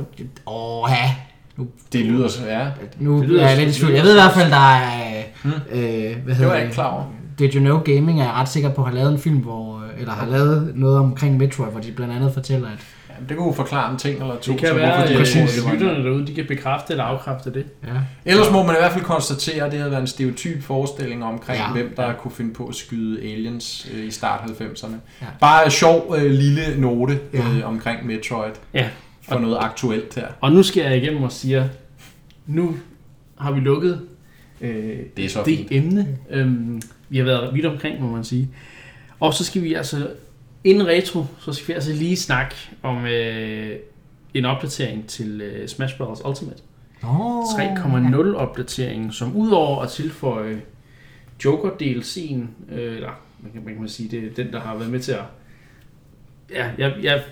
[0.51, 1.15] Åh, ja.
[1.57, 2.67] Nu, Det lyder så, ja.
[2.99, 3.93] nu Det lyder er jeg lidt i tvivl.
[3.93, 5.23] Jeg ved i hvert fald, der er...
[5.43, 5.51] Hmm.
[5.71, 7.03] Øh, hvad Det hedder var jeg ikke klar over.
[7.39, 9.99] Did You Know Gaming er jeg ret sikker på har lavet en film, hvor, øh,
[10.01, 12.77] eller har lavet noget omkring Metroid, hvor de blandt andet fortæller, at
[13.15, 14.51] Jamen, det kunne jo forklare en ting eller to.
[14.51, 17.65] Det kan så være, de at en- lytterne derude, de kan bekræfte eller afkræfte det.
[17.87, 17.89] ja,
[18.25, 21.59] Ellers må man i hvert fald konstatere, at det havde været en stereotyp forestilling omkring,
[21.59, 21.65] Ja.
[21.67, 21.71] ja.
[21.71, 24.87] hvem der kunne finde på at skyde aliens øh, i start 90'erne.
[24.87, 24.95] Ja.
[25.21, 25.25] Ja.
[25.39, 27.39] Bare en sjov øh, lille note Ja.
[27.39, 28.87] øh, omkring Metroid Ja,
[29.31, 30.27] for noget aktuelt her.
[30.41, 31.69] og nu skal jeg igennem og sige,
[32.47, 32.75] nu
[33.37, 34.01] har vi lukket
[34.61, 35.67] øh, Det er så det fint.
[35.71, 36.17] emne.
[36.29, 38.49] Øhm, vi har været vidt omkring, må man sige.
[39.19, 40.09] Og så skal vi altså,
[40.63, 43.75] inden retro, så skal vi altså lige snakke om øh,
[44.33, 46.21] en opdatering til øh, Smash Bros.
[46.25, 46.61] Ultimate.
[47.03, 50.61] oh, 3.0 opdateringen, som udover at tilføje
[51.45, 53.09] Joker DLC'en, øh, eller
[53.43, 55.23] man kan, man kan sige, det er den, der har været med til at...
[56.51, 57.23] Ja, jeg, jeg,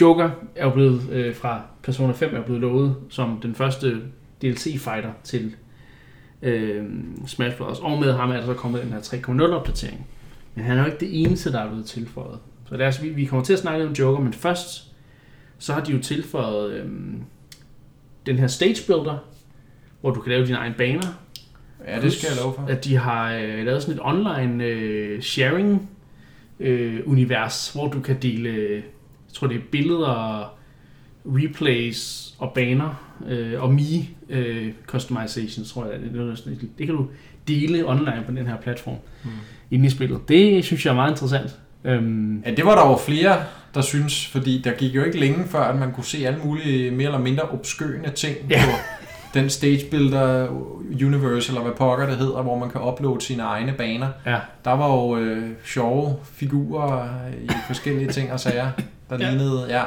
[0.00, 4.00] Joker er jo blevet øh, fra Persona 5 er blevet lovet som den første
[4.42, 5.54] DLC-fighter til
[6.42, 6.84] øh,
[7.26, 7.78] Smash Bros.
[7.80, 10.06] Og med ham er der så kommet den her 3.0 opdatering.
[10.54, 12.38] Men han er jo ikke det eneste, der er blevet tilføjet.
[12.68, 14.92] Så lad os, vi, vi kommer til at snakke om Joker, men først
[15.58, 16.86] så har de jo tilføjet øh,
[18.26, 19.18] den her stage builder,
[20.00, 21.08] hvor du kan lave dine egne baner.
[21.86, 22.66] Ja, det skal jeg love for.
[22.68, 25.90] At de har øh, lavet sådan et online øh, sharing
[26.60, 28.82] øh, univers, hvor du kan dele,
[29.28, 30.54] jeg tror det er billeder,
[31.26, 32.94] replays og baner
[33.28, 36.00] øh, og me øh, customization, tror jeg.
[36.00, 37.06] Det, sådan, det kan du
[37.48, 39.30] dele online på den her platform mm.
[39.70, 40.28] inde i spillet.
[40.28, 41.58] Det synes jeg er meget interessant.
[41.84, 43.36] Øhm, Ja, det var der jo flere,
[43.74, 46.90] der synes, fordi der gik jo ikke længe før, at man kunne se alle mulige
[46.90, 48.62] mere eller mindre obskøne ting ja.
[48.64, 48.70] på
[49.34, 50.48] den stage builder
[51.06, 54.08] universe, eller hvad pokker det hedder, hvor man kan uploade sine egne baner.
[54.26, 54.38] ja.
[54.64, 57.08] Der var jo øh, sjove figurer
[57.42, 58.70] i forskellige ting og sager,
[59.10, 59.30] der Ja.
[59.30, 59.82] lignede, ja.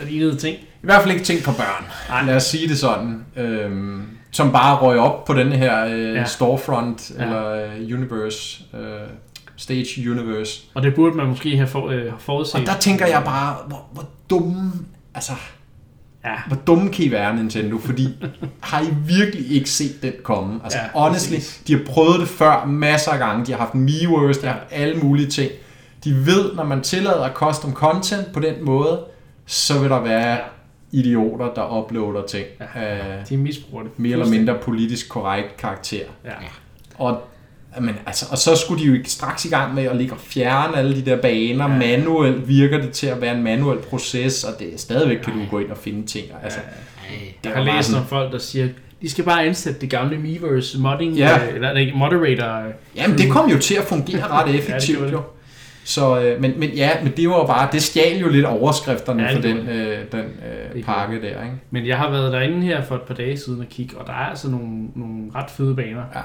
[0.00, 0.56] Der lignede ting.
[0.56, 1.84] I hvert fald ikke ting for børn.
[2.08, 2.24] Nej.
[2.24, 3.24] Lad os sige det sådan.
[3.36, 6.24] Øhm, som bare røg op på den her øh, Ja.
[6.24, 7.22] storefront, Ja.
[7.24, 8.80] eller øh, universe, øh,
[9.56, 10.62] stage universe.
[10.74, 12.60] Og det burde man måske have for, øh, forudset.
[12.60, 14.72] Og der tænker jeg bare, hvor, hvor dumme,
[15.14, 15.32] altså,
[16.24, 17.78] Ja, hvor dumme kan I være, Nintendo?
[17.78, 18.08] Fordi
[18.60, 20.60] har I virkelig ikke set den komme?
[20.64, 21.62] Altså, ja, honestly, præcis.
[21.66, 23.46] de har prøvet det før masser af gange.
[23.46, 25.50] De har haft Miiverse, de har haft alle mulige ting.
[26.04, 29.00] De ved, når man tillader custom content på den måde,
[29.46, 30.38] så vil der være
[30.92, 32.80] idioter, der uploader ting Ja.
[32.80, 33.98] af de misbruger det.
[33.98, 36.04] mere eller mindre politisk korrekt karakter.
[36.24, 36.30] Ja.
[36.94, 37.20] Og,
[37.80, 40.20] men, altså, og så skulle de jo ikke straks i gang med at ligge og
[40.20, 41.68] fjerne alle de der baner.
[41.68, 41.72] Ja.
[41.72, 41.78] Ja.
[41.98, 45.38] Manuelt virker det til at være en manuel proces, og det er stadigvæk kan du
[45.50, 46.26] gå ind og finde ting.
[46.42, 46.58] Altså,
[47.10, 48.68] Jeg det har læst om folk, der siger,
[49.02, 51.46] de skal bare ansætte det gamle Miiverse modding, Ja.
[51.48, 52.66] øh, eller ikke, moderator.
[52.66, 55.16] øh, Jamen, det kom jo til at fungere ret effektivt, gjorde det.
[55.16, 55.22] jo.
[55.88, 59.22] Så, øh, men, men ja, men det var jo bare, det stjal jo lidt overskrifterne
[59.22, 60.24] Ja, for den, øh, den
[60.74, 61.56] øh, pakke der, ikke?
[61.70, 64.12] Men jeg har været derinde her for et par dage siden og kigge, og der
[64.12, 66.04] er altså nogle, nogle ret fede baner.
[66.14, 66.20] Ja.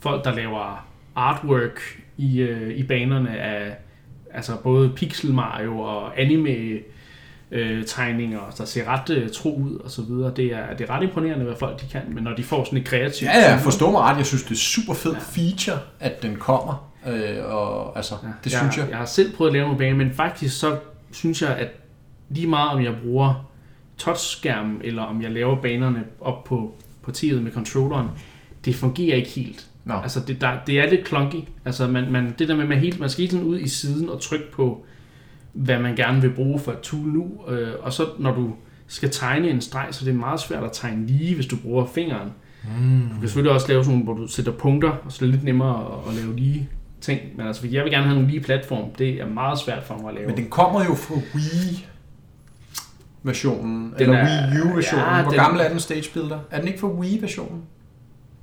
[0.00, 1.80] Folk, der laver artwork
[2.16, 3.76] i, øh, i banerne af
[4.34, 6.78] altså både Pixel Mario og anime
[7.50, 10.32] øh, tegninger, der ser ret øh, tro ud og så videre.
[10.36, 12.78] Det er, det er ret imponerende, hvad folk de kan, men når de får sådan
[12.78, 13.30] et kreativt...
[13.30, 14.16] Ja, ja, forstå mig ret.
[14.16, 15.18] Jeg synes, det er super fed ja.
[15.18, 16.92] feature, at den kommer.
[17.06, 18.90] Øh, og altså, Ja, det jeg, synes jeg.
[18.90, 20.78] Jeg har selv prøvet at lave nogle baner, men faktisk så
[21.12, 21.68] synes jeg, at
[22.28, 23.50] lige meget om jeg bruger
[23.98, 28.08] touchskærm, eller om jeg laver banerne op på partiet med controlleren,
[28.64, 29.66] det fungerer ikke helt.
[29.84, 29.94] Nå.
[29.94, 31.36] Altså det, der, det er lidt clunky.
[31.64, 34.08] Altså man, man, det der med, man, helt, man skal hele tiden ud i siden
[34.08, 34.86] og trykke på,
[35.52, 37.30] hvad man gerne vil bruge for et tool nu.
[37.48, 38.54] Øh, og så når du
[38.86, 41.86] skal tegne en streg, så det er meget svært at tegne lige, hvis du bruger
[41.86, 42.28] fingeren.
[42.80, 43.00] Mm.
[43.00, 45.34] Du kan selvfølgelig også lave sådan nogle, hvor du sætter punkter, og så er det
[45.34, 46.68] lidt nemmere at, at lave lige
[47.00, 47.20] ting.
[47.36, 48.90] Men altså, jeg vil gerne have en lige platform.
[48.98, 50.26] Det er meget svært for mig at lave.
[50.26, 51.86] Men den kommer jo fra Wii
[53.22, 55.06] versionen, eller er- Wii U versionen.
[55.06, 56.38] ja, Hvor den- gammel er den stage builder?
[56.50, 57.62] Er den ikke fra Wii versionen?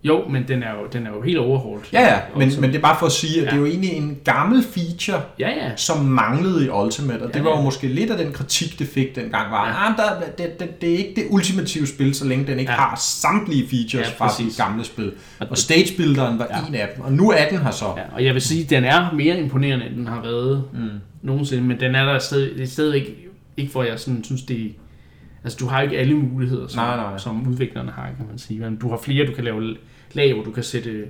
[0.04, 1.94] Jo, men den er jo, den er jo helt overholdt.
[1.94, 3.50] Ja, ja, men, men det er bare for at sige, at Ja.
[3.50, 5.76] det er jo egentlig en gammel feature, Ja, ja.
[5.76, 8.88] som manglede i Ultimate, og det Ja, var jo måske lidt af den kritik, det
[8.88, 9.84] fik dengang, var, Ja.
[9.84, 9.94] ja.
[10.20, 12.78] der, det, det, det er ikke det ultimative spil, så længe den ikke Ja.
[12.78, 14.58] har samtlige features Ja, fra de præcis.
[14.58, 15.12] gamle spil.
[15.50, 16.68] Og stagebuilderen var Ja.
[16.68, 17.86] en af dem, og nu er den her så.
[17.98, 20.80] Ja, og jeg vil sige, at den er mere imponerende, end den har været Mm.
[21.22, 23.16] nogensinde, men den er der stadig, det er stadig ikke,
[23.58, 24.74] ikke hvor jeg sådan synes, det
[25.46, 27.18] Altså, du har ikke alle muligheder, som, Nej, nej.
[27.18, 28.60] som udviklerne har, kan man sige.
[28.60, 29.76] Men du har flere, du kan lave
[30.16, 31.06] lag, hvor du kan sætte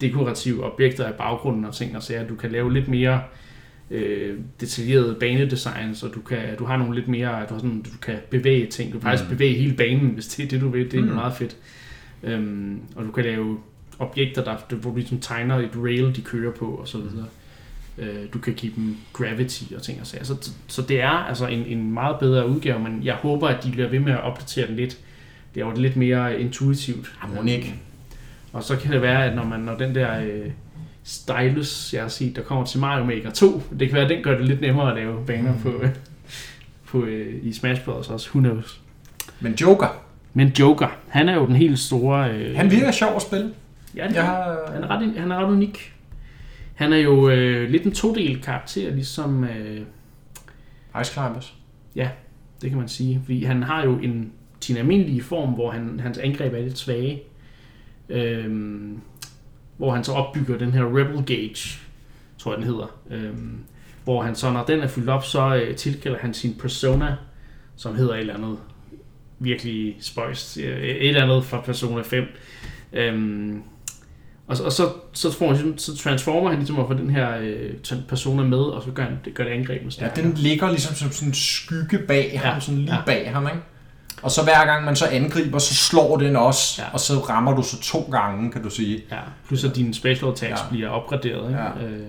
[0.00, 2.26] dekorative objekter i baggrunden og ting og sager.
[2.28, 3.22] Du kan lave lidt mere
[3.90, 7.90] øh, detaljerede banedesigns, og du, kan, du har nogle lidt mere, du, har sådan, du
[8.02, 8.92] kan bevæge ting.
[8.92, 9.36] Du kan faktisk Mm.
[9.36, 10.90] bevæge hele banen, hvis det er det, du vil.
[10.90, 11.08] Det er Mm.
[11.08, 11.14] mm.
[11.14, 11.56] meget fedt.
[12.22, 13.58] Øhm, og du kan lave
[13.98, 17.26] objekter, der, hvor du ligesom tegner et rail, de kører på, og så videre.
[17.98, 20.24] Øh, du kan give dem gravity og ting og sager.
[20.24, 23.70] Så, så det er altså en, en meget bedre udgave, men jeg håber, at de
[23.70, 24.98] bliver ved med at opdatere den lidt.
[25.54, 27.12] Det er jo lidt mere intuitivt.
[27.48, 27.74] Ikke.
[28.54, 30.50] Og så kan det være, at når, man, når den der øh,
[31.02, 34.22] stylus, jeg har set, der kommer til Mario Maker 2, det kan være, at den
[34.22, 35.60] gør det lidt nemmere at lave baner Mm.
[35.62, 35.88] på, øh,
[36.86, 38.10] på øh, i Smash Bros.
[38.10, 38.28] også.
[38.30, 38.80] Who knows?
[39.40, 42.30] Men Joker, Men Joker, han er jo den helt store...
[42.30, 43.50] Øh, han virker sjov at spille.
[43.96, 45.92] Ja, det Jeg har, han, er ret, han er ret unik.
[46.74, 49.44] Han er jo øh, lidt en todel karakter, ligesom...
[49.44, 49.80] Øh,
[51.00, 51.54] Ice Climbers.
[52.62, 53.20] det kan man sige.
[53.24, 57.22] Fordi han har jo en sin almindelige form, hvor han, hans angreb er lidt svage.
[58.08, 59.00] Øhm,
[59.76, 61.78] hvor han så opbygger den her Rebel Gauge,
[62.38, 62.96] tror jeg den hedder.
[63.10, 63.58] Øhm,
[64.04, 67.16] hvor han så, når den er fyldt op, så øh, tilkalder han sin persona,
[67.76, 68.56] som hedder et eller andet
[69.38, 70.56] virkelig spøjst.
[70.58, 72.24] øh, Et eller andet fra Persona 5.
[72.92, 73.62] Øhm,
[74.46, 77.38] og, og så, så, får han, ligesom- så transformer han ligesom at få den her
[77.40, 77.70] øh,
[78.08, 80.24] persona med, og så gør, han, det gør det angrebet Ja, stærkere.
[80.24, 83.00] den ligger ligesom som sådan en skygge bag Ja, ham, sådan lige ja.
[83.06, 83.58] bag ham, ikke?
[84.24, 86.88] Og så hver gang man så angriber, så slår den også, Ja.
[86.92, 89.02] og så rammer du så to gange, kan du sige.
[89.12, 89.16] Ja,
[89.46, 90.68] plus at dine special attacks Ja.
[90.70, 91.48] bliver opgraderet.
[91.48, 91.62] Ikke?
[91.62, 91.86] Ja.
[91.86, 92.00] Øh,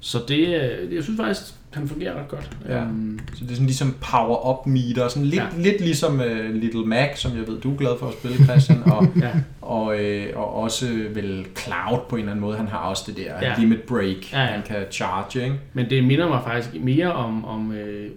[0.00, 1.40] så det, øh, jeg synes faktisk,
[1.72, 2.50] han fungerer ret godt.
[2.68, 2.80] Ja.
[2.80, 5.46] Øhm, Så det er sådan ligesom power-up meter, sådan lidt, ja.
[5.62, 8.82] Lidt ligesom uh, Little Mac, som jeg ved, du er glad for at spille, Christian,
[8.92, 9.30] og, ja,
[9.62, 12.56] og, øh, og også øh, vel Cloud på en eller anden måde.
[12.56, 13.54] Han har også det der ja.
[13.58, 14.40] Limit break, ja.
[14.40, 14.46] ja.
[14.46, 15.56] han kan charge, ikke?
[15.72, 18.10] men det minder mig faktisk mere om, om øh,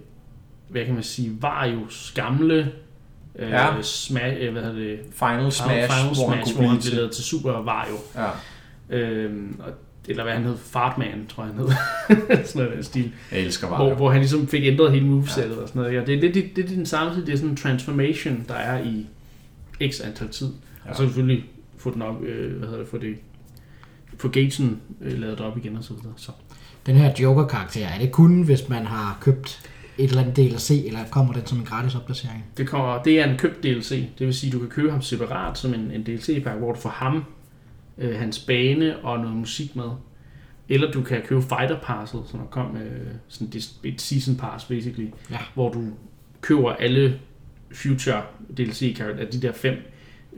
[0.72, 2.72] hvad kan man sige, Varios gamle
[3.36, 3.74] øh, Ja.
[3.76, 3.82] ja.
[3.82, 6.82] smash, øh, hvad hedder det, Final Smash, Final hvor han Smash, kunne hvor han blev
[6.82, 6.94] til.
[6.94, 7.94] lavet til Super Vario.
[8.16, 8.28] Ja,
[8.90, 9.72] Øhm, og,
[10.08, 11.72] eller hvad han hed, Fartman, tror jeg han hed.
[12.46, 13.12] sådan noget stil.
[13.32, 13.94] jeg elsker Hvor, Mario.
[13.94, 15.94] hvor han ligesom fik ændret hele movesettet og sådan noget.
[15.94, 18.44] Ja, det, er lidt, det, det er den samme tid, det er sådan en transformation,
[18.48, 19.06] der er i
[19.90, 20.48] x antal tid.
[20.84, 20.90] Ja.
[20.90, 21.44] Og så selvfølgelig
[21.78, 23.14] få den op, øh, hvad hedder det, få det,
[24.18, 26.12] få gagen øh, lavet op igen og så videre.
[26.16, 26.30] Så.
[26.86, 30.98] Den her Joker-karakter, er det kun, hvis man har købt et eller andet DLC, eller
[31.10, 32.44] kommer den som en gratis opdatering?
[32.56, 35.02] Det, kommer, det er en købt DLC, det vil sige, at du kan købe ham
[35.02, 37.24] separat som en, en DLC-pakke, hvor du får ham,
[37.98, 39.88] øh, hans bane og noget musik med.
[40.68, 43.52] Eller du kan købe Fighter Parcel, som der kom øh, sådan
[43.84, 45.38] et, season pass basically, Ja.
[45.54, 45.84] hvor du
[46.40, 47.18] køber alle
[47.74, 48.22] future
[48.56, 49.74] DLC af de der fem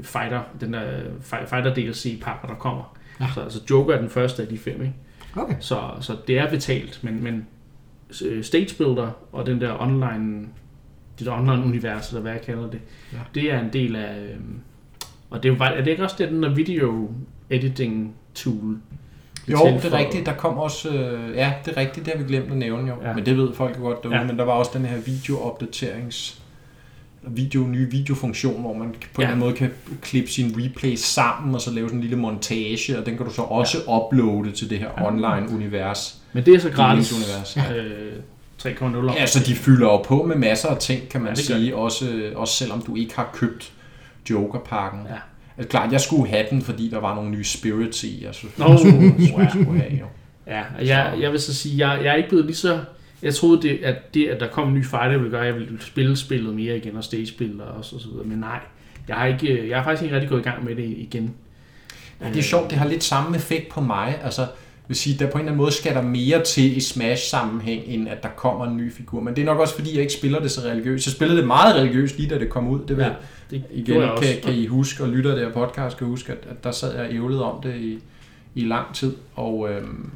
[0.02, 0.82] fighter, den der
[1.20, 2.96] fi- fighter DLC pakker der kommer.
[3.20, 3.26] Ja.
[3.34, 4.94] Så altså Joker er den første af de fem, ikke?
[5.36, 5.54] Okay.
[5.60, 7.42] Så, så det er betalt, men, men øh,
[8.42, 10.46] Stage Builder og den der online,
[11.18, 12.80] det der online univers, eller hvad jeg kalder det,
[13.12, 13.18] Ja.
[13.34, 14.36] det er en del af, øh,
[15.30, 17.10] og det er jo er det ikke også det, den der video
[17.50, 18.78] editing tool?
[19.48, 20.26] Jo, til det er rigtigt.
[20.26, 20.88] Der kom også...
[20.90, 22.06] Øh, ja, det er rigtigt.
[22.06, 22.94] Det har vi glemt at nævne jo.
[23.02, 23.12] Ja.
[23.14, 24.18] Men det ved folk jo godt derude.
[24.18, 24.24] Ja.
[24.26, 26.42] Men der var også den her videoopdaterings
[27.28, 29.26] video, nye videofunktion, hvor man på ja.
[29.28, 29.70] en eller anden måde kan
[30.02, 33.32] klippe sin replays sammen, og så lave sådan en lille montage, og den kan du
[33.32, 33.98] så også ja.
[34.06, 35.06] uploade til det her Ja.
[35.06, 36.16] online-univers.
[36.32, 37.12] Men det er så gratis.
[37.12, 37.56] Univers.
[37.56, 37.74] Ja.
[37.76, 38.12] Øh,
[38.62, 41.44] 3,0 Ja, så de fylder jo på med masser af ting, kan man ja, det
[41.44, 43.72] sige, også, også selvom du ikke har købt
[44.30, 45.00] Joker-pakken.
[45.10, 45.16] Ja.
[45.58, 48.58] Altså klart, jeg skulle have den, fordi der var nogle nye spirits i, jeg synes,
[48.58, 50.06] Nå, jeg skulle, jeg skulle have, jo.
[50.46, 52.80] Ja, og jeg, jeg vil så sige, jeg, jeg er ikke blevet lige så...
[53.24, 55.54] Jeg troede, det, at det, at der kom en ny fighter, ville gøre, at jeg
[55.54, 57.32] ville spille spillet mere igen, og stage
[57.76, 58.24] også, og så videre.
[58.24, 58.60] Men nej,
[59.08, 61.34] jeg har, ikke, jeg har faktisk ikke rigtig gået i gang med det igen.
[62.20, 64.20] Ja, det er sjovt, det har lidt samme effekt på mig.
[64.24, 64.46] Altså,
[64.88, 68.08] vil sige, der på en eller anden måde skal der mere til i Smash-sammenhæng, end
[68.08, 69.20] at der kommer en ny figur.
[69.20, 71.06] Men det er nok også, fordi jeg ikke spiller det så religiøst.
[71.06, 72.80] Jeg spillede det meget religiøst, lige da det kom ud.
[72.88, 73.10] Det Ja,
[73.50, 76.64] det igen, jeg kan, kan I huske, og lytter her podcast, kan huske, at, at
[76.64, 77.98] der sad jeg og ævlede om det i,
[78.54, 79.14] i lang tid.
[79.34, 80.10] Og, øhm,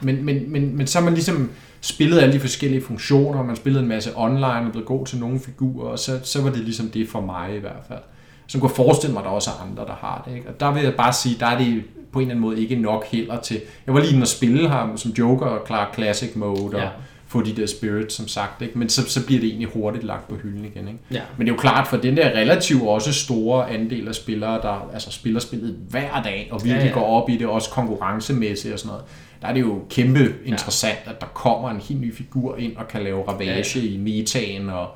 [0.00, 1.50] men, men, men, men så har man ligesom
[1.86, 5.40] spillet alle de forskellige funktioner, man spillede en masse online, og blev god til nogle
[5.40, 7.98] figurer, og så, så var det ligesom det for mig i hvert fald.
[8.46, 10.36] Så kunne forestille mig, at der også er andre, der har det.
[10.36, 10.48] Ikke?
[10.48, 11.82] Og der vil jeg bare sige, der er det
[12.12, 13.60] på en eller anden måde ikke nok heller til.
[13.86, 16.88] Jeg var lige inde og spille ham som Joker og klare Classic Mode og Ja.
[17.28, 18.62] få de der spirits, som sagt.
[18.62, 18.78] Ikke?
[18.78, 20.88] Men så, så bliver det egentlig hurtigt lagt på hylden igen.
[20.88, 21.00] Ikke?
[21.10, 24.62] Ja, Men det er jo klart, for den der relativt også store andel af spillere,
[24.62, 26.88] der altså spiller spillet hver dag, og virkelig ja.
[26.88, 26.94] ja.
[27.00, 29.04] går op i det, også konkurrencemæssigt og sådan noget,
[29.42, 32.88] der er det jo kæmpe interessant, at der kommer en helt ny figur ind og
[32.88, 33.94] kan lave ravage ja, Ja, ja.
[33.94, 34.88] i metaen og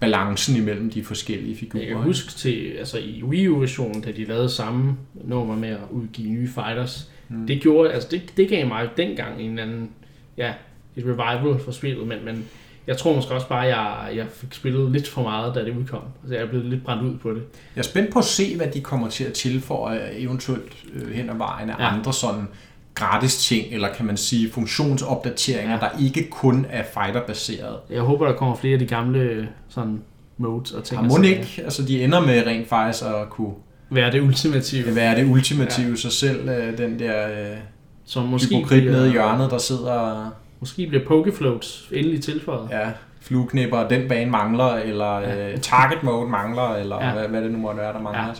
[0.00, 1.84] balancen imellem de forskellige figurer.
[1.84, 5.78] jeg kan huske til, altså i Wii U-versionen, da de lavede samme nummer med at
[5.90, 7.46] udgive nye fighters, mm.
[7.46, 9.90] det gjorde, altså det, det gav mig dengang en anden,
[10.36, 10.52] ja,
[10.96, 12.44] et revival for spillet, men, men
[12.86, 15.76] Jeg tror måske også bare, at jeg, jeg fik spillet lidt for meget, da det
[15.76, 16.02] udkom.
[16.22, 17.42] Altså, jeg er blevet lidt brændt ud på det.
[17.76, 21.30] Jeg er spændt på at se, hvad de kommer til at tilføje eventuelt øh, hen
[21.30, 21.84] ad vejen af Ja.
[21.84, 21.94] ja.
[21.94, 22.48] andre sådan
[22.96, 25.80] gratis ting, eller kan man sige funktionsopdateringer, Ja.
[25.80, 27.76] der ikke kun er fighter-baseret.
[27.90, 30.02] Jeg håber, der kommer flere af de gamle sådan
[30.38, 30.98] modes og ting.
[31.00, 31.38] Har og må sager.
[31.38, 33.52] ikke, altså de ender med rent faktisk at kunne
[33.90, 34.96] Være det ultimative.
[34.96, 35.96] være det ultimative ja.
[35.96, 37.56] sig selv, øh, den der øh,
[38.04, 40.30] Som måske hypokrit bliver, nede i hjørnet, der sidder
[40.60, 42.68] Måske bliver Pokefloats endelig tilføjet.
[42.70, 42.90] ja,
[43.20, 45.52] flueknipper, den bane mangler, eller Ja.
[45.52, 47.12] øh, target mode mangler, eller Ja.
[47.12, 48.22] hvad, hvad det nu måtte være, der mangler.
[48.22, 48.28] Ja.
[48.28, 48.34] Ja.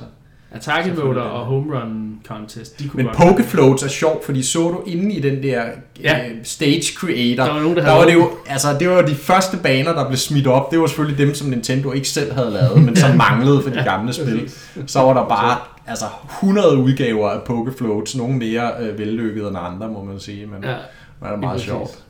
[0.52, 0.98] Attack det.
[1.02, 3.12] og Home Run Contest, de kunne Men.
[3.14, 5.62] Pokefloats er sjovt, fordi så du inde i den der
[6.02, 6.18] Ja.
[6.18, 6.28] ja.
[6.42, 9.56] stage creator, Der var nogen, der der var det jo, altså det var de første
[9.56, 10.70] baner, der blev smidt op.
[10.70, 13.82] Det var selvfølgelig dem, som Nintendo ikke selv havde lavet, men som manglede for de
[13.84, 14.50] gamle spil.
[14.86, 19.88] Så var der bare altså 100 udgaver af Pokefloats, nogle mere øh, vellykkede end andre,
[19.88, 20.76] må man sige, men Ja, det
[21.20, 22.04] er meget sjovt.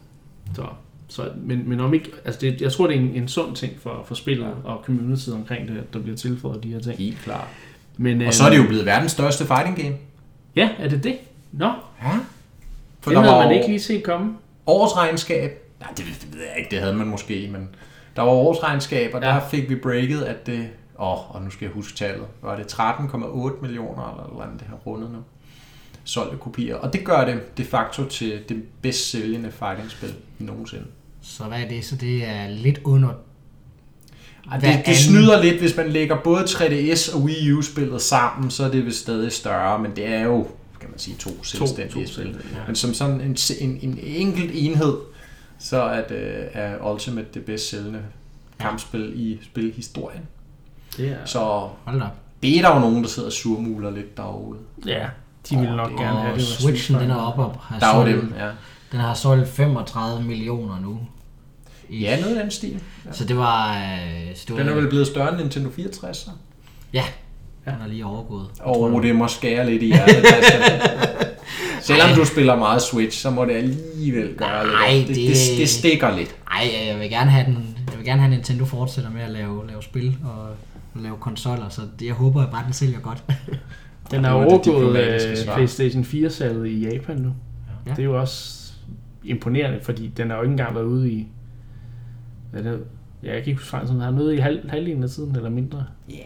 [0.57, 0.63] Så,
[1.09, 3.73] så, men, men om ikke, altså det, jeg tror, det er en, en sund ting
[3.83, 4.71] for, for spillet Ja.
[4.71, 6.99] og community omkring det, der bliver tilføjet de her ting.
[6.99, 7.47] Helt klart.
[7.97, 9.95] Men, Og så er det jo blevet verdens største fighting game.
[10.57, 11.17] Ja, er det det?
[11.53, 11.73] Nå,
[12.03, 12.11] Ja.
[13.01, 14.35] For det der havde var man ikke lige set komme.
[14.67, 15.63] årsregnskab.
[15.81, 17.69] Nej, det, det ved jeg ikke, det havde man måske, men
[18.17, 19.29] der var årsregnskab, og Ja.
[19.29, 19.35] ja.
[19.35, 20.69] der fik vi breaket, at det...
[20.99, 22.27] Åh, og nu skal jeg huske tallet.
[22.43, 25.19] Var det 13,8 millioner, eller eller andet, det har rundet nu?
[26.05, 26.77] Solgte kopier.
[26.77, 30.85] Og det gør det de facto til det bedst sælgende fighting-spil nogensinde.
[31.23, 31.85] Så hvad er det?
[31.85, 33.09] Så det er lidt under...
[34.51, 38.51] Ej, det, anden- det snyder lidt, hvis man lægger både 3DS og Wii U-spillet sammen,
[38.51, 40.47] så er det vist stadig større, men det er jo,
[40.81, 42.27] kan man sige, to selvstændige to spil.
[42.55, 42.59] ja.
[42.67, 44.95] Men som sådan en, en, en enkelt enhed,
[45.59, 48.01] så er, det, er Ultimate det bedst sælgende
[48.61, 50.21] kampspil i spilhistorien.
[50.97, 51.39] Det er, Så
[51.85, 52.09] Hold op.
[52.43, 54.59] det er der jo nogen, der sidder og surmuler lidt derude.
[54.87, 55.07] ja,
[55.51, 56.43] de vil nok det- gerne have det.
[56.47, 58.49] Switchen, den er oppe og har Der er jo solgt, dem, ja.
[58.93, 60.99] den har solgt 35 millioner nu.
[61.91, 62.81] I- Ja, noget af den stil.
[63.07, 63.13] Ja.
[63.13, 63.75] Så det var...
[63.77, 63.81] øh,
[64.35, 66.31] Så det var Den er vel blevet større end Nintendo 64, så?
[66.93, 67.05] Ja,
[67.65, 68.47] den er lige overgået.
[68.61, 70.15] Og det må skære lidt i hjertet.
[70.27, 70.81] Christian.
[71.83, 75.09] Selvom du spiller meget Switch, så må det alligevel gøre Nej, lidt.
[75.09, 76.35] Det, det, det- det stikker lidt.
[76.53, 77.77] Ej, jeg vil gerne have den.
[77.91, 80.49] Jeg vil gerne have Nintendo fortsætter med at lave, lave spil og
[81.03, 83.25] lave konsoller, så det, jeg håber bare, den sælger godt.
[84.11, 85.55] Den det overgået øh.
[85.55, 87.33] PlayStation 4-salget i Japan nu.
[87.87, 87.91] Ja.
[87.91, 88.53] Det er jo også
[89.25, 91.27] imponerende, fordi den har jo ikke engang været ude i...
[92.53, 92.81] Er det?
[93.23, 95.85] Ja, jeg kan ikke huske sådan har noget i halv, halvdelen af tiden, eller mindre.
[96.11, 96.25] Ja, yeah.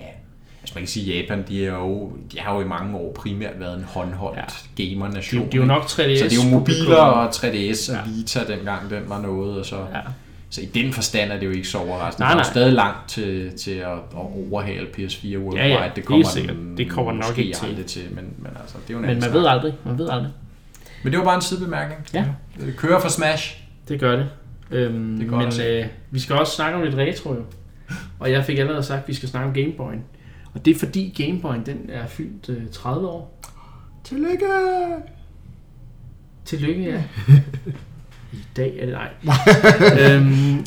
[0.60, 3.60] altså man kan sige, Japan, de, er jo, de har jo i mange år primært
[3.60, 4.44] været en håndholdt Ja.
[4.78, 4.84] ja.
[4.88, 5.42] Gamernation.
[5.52, 5.94] de er jo nok 3DS.
[5.94, 8.10] Så det er jo mobiler og 3DS og Ja.
[8.12, 9.82] Vita dengang den var noget, og så, ja.
[9.94, 10.00] Ja,
[10.50, 12.24] så i den forstand er det jo ikke så overraskende.
[12.24, 12.50] Nej, Der er jo nej.
[12.50, 14.00] stadig langt til, til at, at
[14.50, 15.64] overhale PS4 Worldwide.
[15.66, 17.84] Ja, ja, det kommer den Det kommer nok ikke til.
[17.84, 19.32] til, men, men altså, det er jo en men man snak.
[19.34, 19.74] ved aldrig.
[19.84, 20.30] Man ved aldrig.
[21.04, 22.00] Men det var bare en sidebemærkning.
[22.14, 22.24] Ja.
[22.60, 23.60] Det kører for Smash.
[23.88, 24.28] Det gør det.
[24.70, 27.44] Øhm, Det er godt men øh, vi skal også snakke om lidt retro jo.
[28.18, 30.00] Og jeg fik allerede sagt, at vi skal snakke om Game Boy'en.
[30.54, 33.40] Og det er fordi Game Boy'en den er fyldt øh, 30 år.
[34.04, 34.46] Tillykke!
[36.44, 37.02] Tillykke, ja.
[38.32, 39.36] I dag er det nej.
[40.16, 40.64] øhm,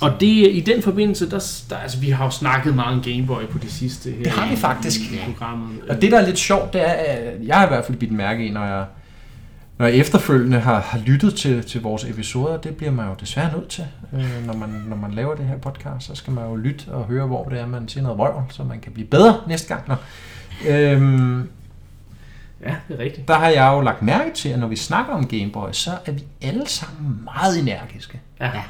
[0.00, 3.26] og det, i den forbindelse, der, der, altså, vi har jo snakket meget om Game
[3.26, 4.22] Boy på det sidste her.
[4.22, 5.00] Det har vi faktisk.
[5.00, 5.80] i programmet.
[5.88, 8.12] Og det, der er lidt sjovt, det er, at jeg har i hvert fald bidt
[8.12, 8.84] mærke i, når jeg,
[9.82, 13.52] når jeg efterfølgende har, har lyttet til, til vores episoder, det bliver man jo desværre
[13.56, 16.56] nødt til, øh, når, man, når man laver det her podcast, så skal man jo
[16.56, 19.40] lytte og høre, hvor det er, man siger noget røv, så man kan blive bedre
[19.48, 19.88] næste gang.
[19.88, 19.94] Nå.
[20.68, 21.48] Øhm,
[22.66, 23.28] Ja, det er rigtigt.
[23.28, 25.90] der har jeg jo lagt mærke til, at når vi snakker om Game Boy, så
[26.06, 28.20] er vi alle sammen meget energiske.
[28.40, 28.46] Ja.
[28.46, 28.62] Ja.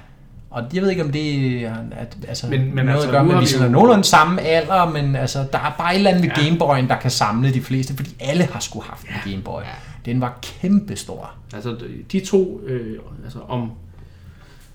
[0.51, 3.25] Og jeg ved ikke, om det er at, altså, Men- men, noget altså, at gøre
[3.25, 6.23] med, vi er jo- nogenlunde samme alder, men altså, der er bare et eller andet
[6.23, 6.43] ved Ja.
[6.43, 6.49] ja.
[6.49, 9.61] Gameboyen, der kan samle de fleste, fordi alle har sgu haft en Gameboy.
[9.61, 9.67] Ja.
[10.05, 11.31] Den var kæmpestor.
[11.55, 11.77] Altså,
[12.13, 13.71] de to, øh, altså om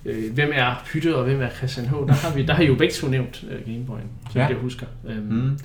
[0.06, 2.68] øh, hvem er Pytte og hvem er Christian H., der har, vi, der har I
[2.68, 4.48] jo begge to nævnt øh, Game Boy'en, som Ja.
[4.48, 4.86] jeg husker.
[5.08, 5.60] Øhm, Mm.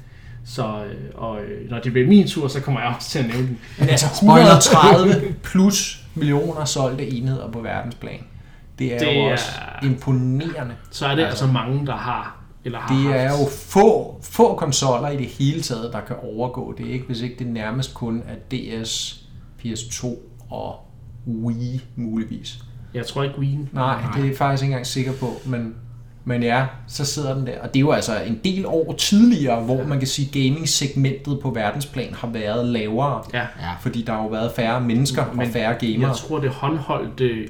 [0.44, 3.26] Så øh, og, øh, når det bliver min tur, så kommer jeg også til at
[3.26, 3.58] nævne den.
[3.78, 4.56] Men altså Spoiler.
[4.56, 8.20] 130 plus millioner solgte enheder på verdensplan.
[8.78, 9.46] Det er Det jo er- også
[9.82, 10.74] imponerende.
[10.90, 13.40] Så er det altså, Altså, mange, der har eller har Det er haft.
[13.40, 16.86] jo få, få konsoller i det hele taget, der kan overgå det.
[16.86, 17.04] Ikke?
[17.06, 18.34] Hvis ikke det nærmest kun er
[18.84, 19.21] DS,
[19.64, 20.06] PS2
[20.50, 20.80] og
[21.26, 22.58] Wii muligvis.
[22.94, 23.68] Jeg tror ikke Wien.
[23.72, 25.74] Nej, det er jeg faktisk ikke engang sikker på, men,
[26.24, 27.60] men ja, så sidder den der.
[27.60, 31.50] Og det er jo altså en del år tidligere, hvor man kan sige, gaming-segmentet på
[31.50, 33.22] verdensplan har været lavere.
[33.32, 33.38] Ja.
[33.38, 33.72] Ja.
[33.80, 36.14] Fordi der har jo været færre mennesker Men og færre Jeg gamere.
[36.14, 37.48] tror, det håndholdte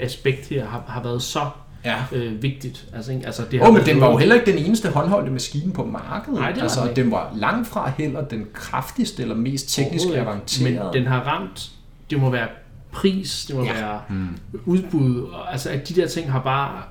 [0.00, 1.48] aspekt her har, har været så
[1.86, 1.96] Ja.
[2.12, 2.86] øh, vigtigt.
[2.94, 3.26] Altså, ikke?
[3.26, 6.38] altså, det oh, men den var jo heller ikke den eneste håndholdte maskine på markedet.
[6.40, 7.02] Nej, det var altså, den ikke.
[7.02, 10.84] den var langt fra heller den kraftigste eller mest teknisk avancerede.
[10.84, 11.70] Men den har ramt,
[12.10, 12.48] det må være
[12.92, 13.72] pris, det må Ja.
[13.72, 14.28] være Hmm.
[14.64, 16.82] udbud, og, altså at de der ting har bare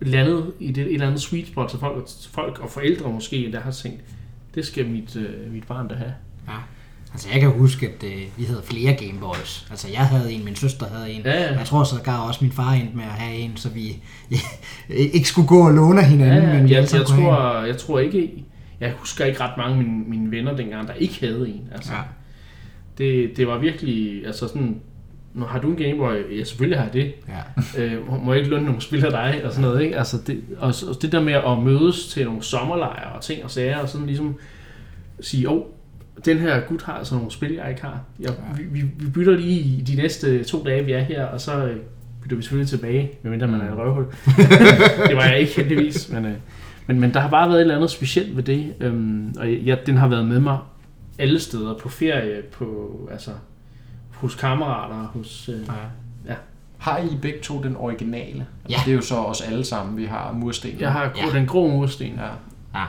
[0.00, 3.60] landet i det, et eller andet sweet spot, så folk, folk og forældre måske, der
[3.60, 4.00] har tænkt,
[4.54, 6.14] det skal mit, øh, mit barn da have.
[6.48, 6.52] Ja.
[7.14, 9.66] Altså jeg kan huske, at øh, vi havde flere Gameboys.
[9.70, 11.22] Altså jeg havde en, min søster havde en.
[11.24, 11.58] Ja, ja.
[11.58, 14.02] Jeg tror så gar også min far endte med at have en, så vi
[15.16, 16.42] ikke skulle gå og låne hinanden.
[16.42, 18.44] Ja, men vi jeg, jeg, have tror, jeg tror ikke,
[18.80, 21.68] jeg husker ikke ret mange af mine, mine venner dengang, der ikke havde en.
[21.72, 21.98] Altså, Ja.
[22.98, 24.80] det, det var virkelig, altså sådan,
[25.34, 26.38] nu har du en Gameboy?
[26.38, 27.14] Ja, selvfølgelig har jeg det.
[27.28, 27.40] Ja.
[27.82, 29.40] Øh, må jeg ikke låne nogle spil af dig?
[29.44, 29.98] Og sådan noget, ikke?
[29.98, 33.78] Altså det, og det der med at mødes til nogle sommerlejre og ting og sager,
[33.78, 34.34] og sådan ligesom
[35.20, 35.62] sige, åh, oh,
[36.24, 38.00] den her gut har altså nogle spil, jeg ikke har.
[38.20, 38.56] Jeg, Ja.
[38.56, 41.64] vi, vi, vi bytter lige i de næste to dage, vi er her, og så
[41.66, 41.76] øh,
[42.22, 44.04] bytter vi selvfølgelig tilbage, medmindre man er et røvhul.
[45.08, 46.32] det var jeg ikke heldigvis, men, øh,
[46.86, 49.78] men, men der har bare været et eller andet specielt ved det, øhm, og jeg,
[49.86, 50.58] den har været med mig
[51.18, 53.30] alle steder, på ferie, på, altså,
[54.10, 55.48] hos kammerater, hos...
[55.48, 55.60] Øh,
[56.28, 56.34] Ja.
[56.78, 58.46] Har I begge to den originale?
[58.64, 58.76] Altså, Ja.
[58.84, 60.70] Det er jo så os alle sammen, vi har mursten.
[60.80, 61.26] jeg har Ja.
[61.32, 61.38] ja.
[61.38, 62.06] den grå mursten.
[62.06, 62.22] Ja.
[62.80, 62.84] ja.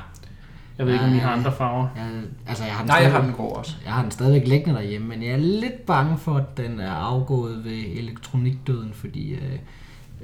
[0.77, 1.87] Jeg ved ikke, om I har andre farver.
[1.95, 2.05] Jeg,
[2.47, 3.75] altså jeg har den Nej, jeg har den grå også.
[3.85, 6.91] Jeg har den stadigvæk liggende derhjemme, men jeg er lidt bange for, at den er
[6.91, 9.59] afgået ved elektronikdøden, fordi øh,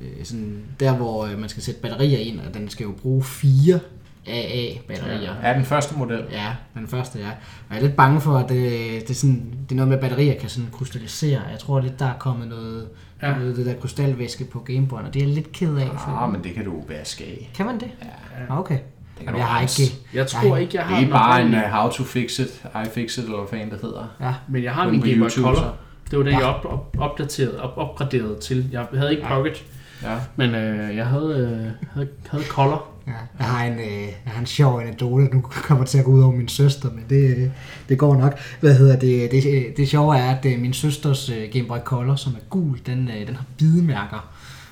[0.01, 3.23] øh, sådan, der hvor øh, man skal sætte batterier ind, og den skal jo bruge
[3.23, 3.79] fire
[4.27, 5.33] AA-batterier.
[5.43, 6.23] Ja, den første model.
[6.31, 7.29] Ja, den første, ja.
[7.69, 8.71] Og jeg er lidt bange for, at det,
[9.01, 11.41] det, er, sådan, det er noget med, at batterier kan sådan krystallisere.
[11.51, 12.87] Jeg tror lidt, der er kommet noget,
[13.21, 13.29] ja.
[13.29, 13.37] Ja.
[13.37, 15.87] noget det der krystalvæske på Gameboy'en, og det er jeg lidt ked af.
[15.87, 16.11] For...
[16.11, 17.51] Ah, men det kan du vaske af.
[17.53, 17.89] Kan man det?
[18.01, 18.79] Ja, Nå, Okay.
[19.26, 19.93] Det kan jeg har ikke...
[20.13, 20.57] Jeg tror Nej.
[20.59, 23.24] ikke, jeg har Det er bare en uh, how to fix it, I fix it,
[23.24, 24.15] eller hvad fanden det hedder.
[24.22, 25.76] Ja, Men jeg har min Game Boy Color.
[26.11, 26.39] Det var den, Ja.
[26.39, 28.69] jeg op, op, opdateret, op, opgraderet til.
[28.72, 29.36] Jeg havde ikke Ja.
[29.36, 29.63] Pocket,
[30.03, 30.15] Ja.
[30.36, 32.88] men øh, jeg havde, øh, havde, havde Color.
[33.07, 36.05] Ja, jeg har en, øh, jeg har en sjov anekdote, nu kommer det til at
[36.05, 37.47] gå ud over min søster, men det, øh,
[37.89, 38.39] det går nok.
[38.59, 39.32] Hvad hedder det?
[39.32, 42.80] Det, det sjove er, at øh, min søsters øh, Game Boy Color, som er gul,
[42.86, 44.30] den, øh, den har bidemærker.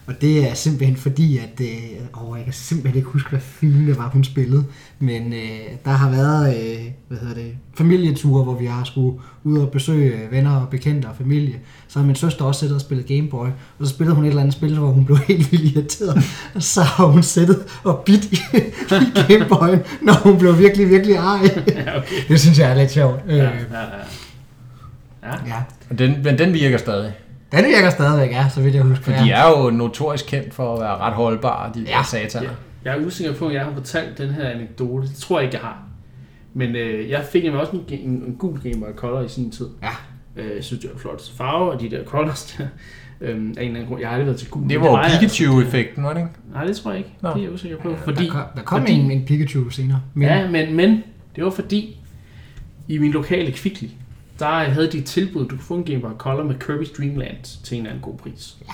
[0.10, 3.86] Og det er simpelthen fordi, at øh, åh, jeg kan simpelthen ikke huske, hvad film
[3.86, 4.66] det var, hun spillede.
[5.00, 9.60] Men øh, der har været øh, hvad hedder det, familieture, hvor vi har skulle ud
[9.60, 11.54] og besøge øh, venner og bekendte og familie.
[11.88, 13.48] Så har min søster også siddet og spillet Game Boy.
[13.80, 16.24] Og så spillede hun et eller andet spil, hvor hun blev helt vildt irriteret.
[16.56, 18.36] Og så har hun siddet og bidt i,
[19.18, 21.42] i Game Boy'en, når hun blev virkelig, virkelig arg.
[21.68, 22.16] Ja, okay.
[22.28, 23.22] Det synes jeg er lidt sjovt.
[23.28, 23.88] Øh, Ja, ja, ja.
[25.24, 25.64] Ja, ja.
[25.90, 27.14] Men den, men den virker stadig.
[27.52, 29.04] Den virker stadigvæk, ja, så vidt jeg husker.
[29.06, 29.24] For ja.
[29.24, 32.04] de er jo notorisk kendt for at være ret holdbare, de Ja.
[32.04, 32.50] sataner.
[32.86, 32.92] Ja.
[32.92, 35.08] Jeg er usikker på, om jeg har fortalt den her anekdote.
[35.08, 35.78] Det tror jeg ikke, jeg har.
[36.54, 39.52] Men øh, jeg fik nemlig også en, en, en gul Game Boy Color i sin
[39.52, 39.68] tid.
[39.82, 40.42] Ja.
[40.42, 42.68] Øh, jeg synes, det var flot farve, og de der colors der.
[43.22, 44.00] Øhm, af en eller anden grund.
[44.00, 44.70] Jeg har aldrig været til gul.
[44.70, 45.20] Det var altså.
[45.20, 46.32] Pikachu-effekten, var det ikke?
[46.54, 47.12] Nej, det tror jeg ikke.
[47.22, 47.30] Nå.
[47.30, 47.96] Det er jeg usikker på.
[48.04, 50.02] Fordi, der kom, der kom fordi, en, en Pikachu senere.
[50.14, 51.04] Men, Ja, men, men
[51.36, 51.98] det var fordi,
[52.88, 53.88] i min lokale Kvickly,
[54.40, 57.18] der havde de et tilbud, du kunne få en Game Boy Color med Kirby's Dream
[57.18, 58.58] Land til en eller anden god pris.
[58.68, 58.74] Ja.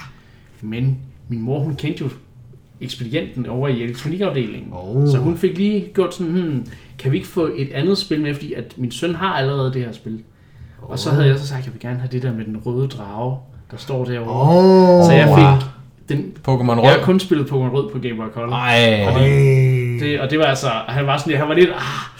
[0.61, 0.97] Men
[1.29, 2.09] min mor, hun kendte jo
[2.81, 4.69] ekspedienten over i elektronikafdelingen.
[4.73, 5.07] Oh.
[5.07, 6.67] Så hun fik lige gjort sådan, hmm,
[6.99, 9.81] kan vi ikke få et andet spil med, fordi at min søn har allerede det
[9.85, 10.19] her spil.
[10.81, 12.57] Og så havde jeg så sagt, at jeg vil gerne have det der med den
[12.65, 13.37] røde drage,
[13.71, 14.57] der står derovre.
[14.99, 15.69] Oh, så jeg fik
[16.09, 16.33] den...
[16.47, 16.97] Pokémon Jeg Rød.
[16.99, 18.53] har kun spillet Pokémon Rød på Game Boy Color.
[18.55, 22.19] Ej, Og det, Det, og det var altså, han var sådan, han var lidt, ah,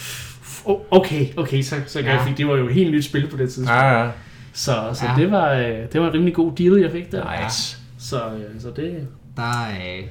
[0.65, 2.13] oh, okay, okay, så, så Ja.
[2.13, 3.69] jeg fik, det var jo et helt nyt spil på det tidspunkt.
[3.71, 4.09] ja, ja.
[4.53, 5.21] Så, så Ja.
[5.21, 7.43] det, var, øh, det var en rimelig god deal, jeg fik der.
[7.43, 7.77] Nice.
[7.97, 9.07] Så, øh, så det,
[9.37, 10.03] der, øh,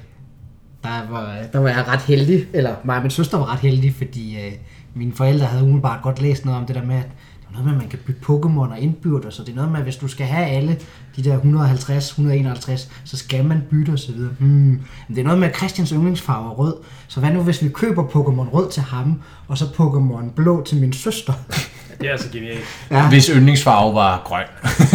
[0.83, 3.95] der, var, der var jeg ret heldig, eller mig og min søster var ret heldig,
[3.95, 4.53] fordi øh,
[4.95, 7.07] mine forældre havde umiddelbart godt læst noget om det der med, at
[7.55, 9.85] noget med, at man kan bygge Pokémon og indbyrde, så det er noget med, at
[9.85, 10.77] hvis du skal have alle
[11.17, 14.31] de der 150, 151, så skal man bytte og så videre.
[14.39, 14.49] Hmm.
[14.49, 14.81] Men
[15.15, 16.75] det er noget med, at Christians yndlingsfarve er rød,
[17.09, 20.77] så hvad nu hvis vi køber Pokémon rød til ham, og så Pokémon blå til
[20.81, 21.33] min søster?
[22.01, 22.61] det er altså genialt.
[22.91, 24.45] Ja, Hvis yndlingsfarve var grøn.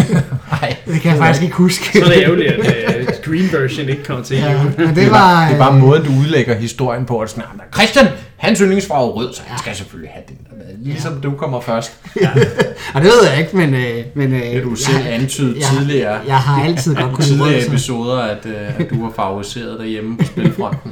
[0.52, 0.76] Nej.
[0.86, 2.00] det kan jeg faktisk ikke huske.
[2.00, 4.64] Så er det ærgerligt, at uh, Green version ikke kommer til Ja, ja.
[4.64, 5.18] men det Det er, var...
[5.18, 7.20] bare, det er bare øh, måden, du udlægger historien på.
[7.20, 8.08] At sådan, "Ah, Christian,
[8.40, 10.38] hans yndlingsfarve er rød, så han skal selvfølgelig have den.
[10.78, 12.00] Ligesom du kommer først.
[12.96, 13.74] Og det ved jeg ikke, men...
[13.74, 16.20] Øh, men øh, Det du selv antydet jeg, tidligere.
[16.28, 19.80] Jeg har altid godt kunne tidligere rød, så- episoder, at, øh, at du har favoriseret
[19.80, 20.92] derhjemme på spilfronten.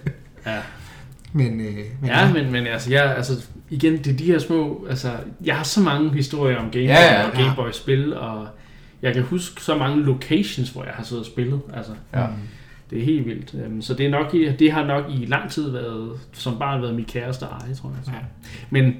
[0.46, 0.56] ja.
[1.32, 3.32] Men, øh, men ja, men, men altså, jeg, altså,
[3.70, 5.10] igen, det er de her små, altså,
[5.44, 8.46] jeg har så mange historier om Game Boy Ja, ja, og Game Boy spil, og
[9.02, 11.92] jeg kan huske så mange locations, hvor jeg har siddet og spillet, altså.
[12.14, 12.24] Ja.
[12.90, 13.54] Det er helt vildt.
[13.64, 16.94] Øhm, Så det, er nok, det har nok i lang tid været, som barn været
[16.94, 18.14] mit kæreste eje, tror jeg.
[18.14, 18.20] Ja.
[18.70, 18.92] Men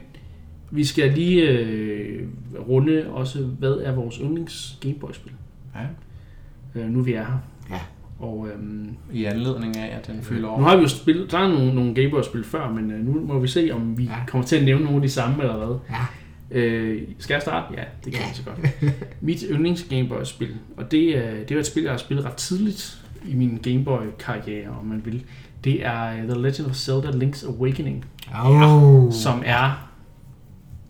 [0.71, 2.23] vi skal lige øh,
[2.69, 5.33] runde også, hvad er vores yndlings Gameboy-spil?
[5.75, 6.81] Ja.
[6.81, 7.39] Øh, nu vi er her.
[7.71, 7.81] Ja.
[8.19, 10.63] Og øhm, I anledning af, at den fylder nu over.
[10.63, 13.49] har vi jo spillet, der er nogle, nogle Gameboy-spil før, men øh, nu må vi
[13.49, 14.15] se, om vi Ja.
[14.27, 15.77] kommer til at nævne nogle af de samme eller hvad.
[15.91, 16.61] Ja.
[16.61, 17.75] Øh, skal jeg starte?
[17.77, 18.27] Ja, det kan Ja.
[18.27, 18.93] jeg så godt.
[19.21, 23.05] Mit yndlings Gameboy-spil, og det, er- det var et spil, jeg har spillet ret tidligt
[23.27, 25.25] i min Gameboy-karriere, om man vil.
[25.65, 28.05] Det er øh, The Legend of Zelda Link's Awakening,
[28.45, 29.13] Oh.
[29.13, 29.91] som er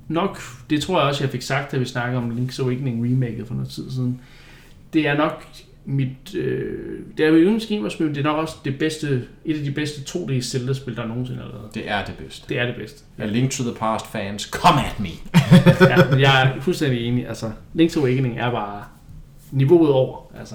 [0.08, 0.38] nok,
[0.70, 3.54] det tror jeg også, jeg fik sagt, da vi snakkede om Link's Awakening remaket for
[3.54, 4.20] noget tid siden.
[4.92, 5.44] Det er nok
[5.84, 9.64] mit, øh, det er jo uden gamerspil, det er nok også det bedste, et af
[9.64, 11.74] de bedste 2D Zelda-spil, der nogensinde er lavet.
[11.74, 12.44] Det er det bedste.
[12.48, 13.04] Det er det bedste.
[13.18, 15.08] A Link to the Past fans, come at me!
[15.88, 17.28] Ja, men jeg er fuldstændig enig.
[17.28, 18.82] Altså, Link's Awakening er bare
[19.50, 20.18] niveauet over.
[20.38, 20.54] Altså,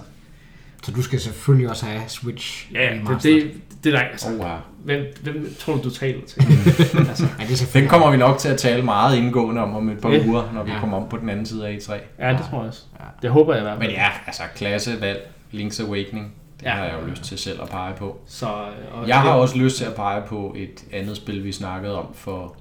[0.83, 3.51] Så du skal selvfølgelig også have Switch ja, ja, det, det,
[3.83, 4.49] det er der, altså, Oh, wow.
[4.83, 6.41] hvem, hvem tror du, du taler til?
[7.09, 7.79] altså, Ja, det er.
[7.79, 10.25] Den kommer vi nok til at tale meget indgående om om et par Ja.
[10.27, 10.79] uger, når vi Ja.
[10.79, 11.93] kommer om på den anden side af E3.
[12.19, 12.81] ja, det tror jeg også.
[13.21, 13.89] Det håber jeg i hvert fald.
[13.89, 15.19] Men ja, altså klassevalg,
[15.53, 16.71] Link's Awakening, det Ja.
[16.71, 18.19] har jeg jo lyst til selv at pege på.
[18.25, 21.43] Så, øh, og Jeg har det- også lyst til at pege på et andet spil,
[21.43, 22.55] vi snakkede om for...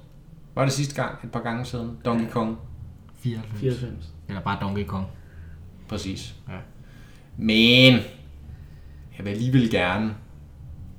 [0.55, 1.11] Var det sidste gang?
[1.23, 1.97] Et par gange siden?
[2.05, 2.57] Donkey Kong.
[3.23, 3.59] 94.
[3.59, 4.05] 94.
[4.27, 5.05] Eller bare Donkey Kong.
[5.89, 6.33] Præcis.
[6.49, 6.53] Ja.
[7.37, 7.93] Men
[9.17, 10.11] jeg vil alligevel gerne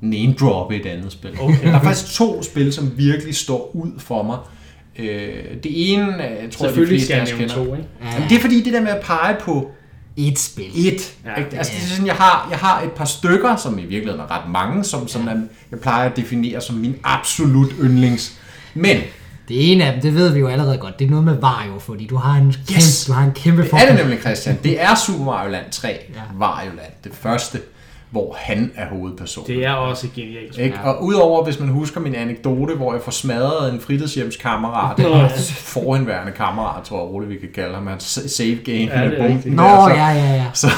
[0.00, 1.30] name droppe et andet spil.
[1.40, 1.66] Okay.
[1.66, 4.38] Der er faktisk to spil, som virkelig står ud for mig.
[4.98, 7.88] Øh, det ene, øh, jeg tror, de Selvfølgelig fleste skal jeg nævne to, ikke?
[8.02, 9.70] Ja, Jamen, det er fordi det der med at pege på
[10.16, 10.86] et spil.
[10.86, 11.14] et.
[11.24, 11.30] Ja.
[11.30, 14.20] Ja, altså, det er sådan, jeg, har, jeg har et par stykker, som i virkeligheden
[14.20, 18.38] er ret mange, som, som jeg, jeg plejer at definere som min absolut yndlings.
[18.74, 18.96] Men
[19.48, 21.78] Det ene af dem, det ved vi jo allerede godt, det er noget med Wario,
[21.78, 23.04] fordi du har en kæmpe, Yes!
[23.04, 24.58] du har en kæmpe det er det nemlig, Christian.
[24.64, 25.88] Det er Super Mario Land 3.
[25.88, 26.20] Ja.
[26.38, 26.92] Mario Land.
[27.04, 27.58] Det første,
[28.10, 29.46] hvor han er hovedpersonen.
[29.46, 30.58] Det er også genialt.
[30.58, 30.78] Ikke?
[30.84, 35.26] Og udover, hvis man husker min anekdote, hvor jeg får smadret en fritidshjemskammerat, ja.
[35.56, 39.22] forhenværende kammerat, tror jeg roligt, vi kan kalde ham, hans save game Ja, det er
[39.22, 39.52] med bomben.
[39.52, 40.46] Nå, der, så, ja, ja, ja.
[40.54, 40.70] så,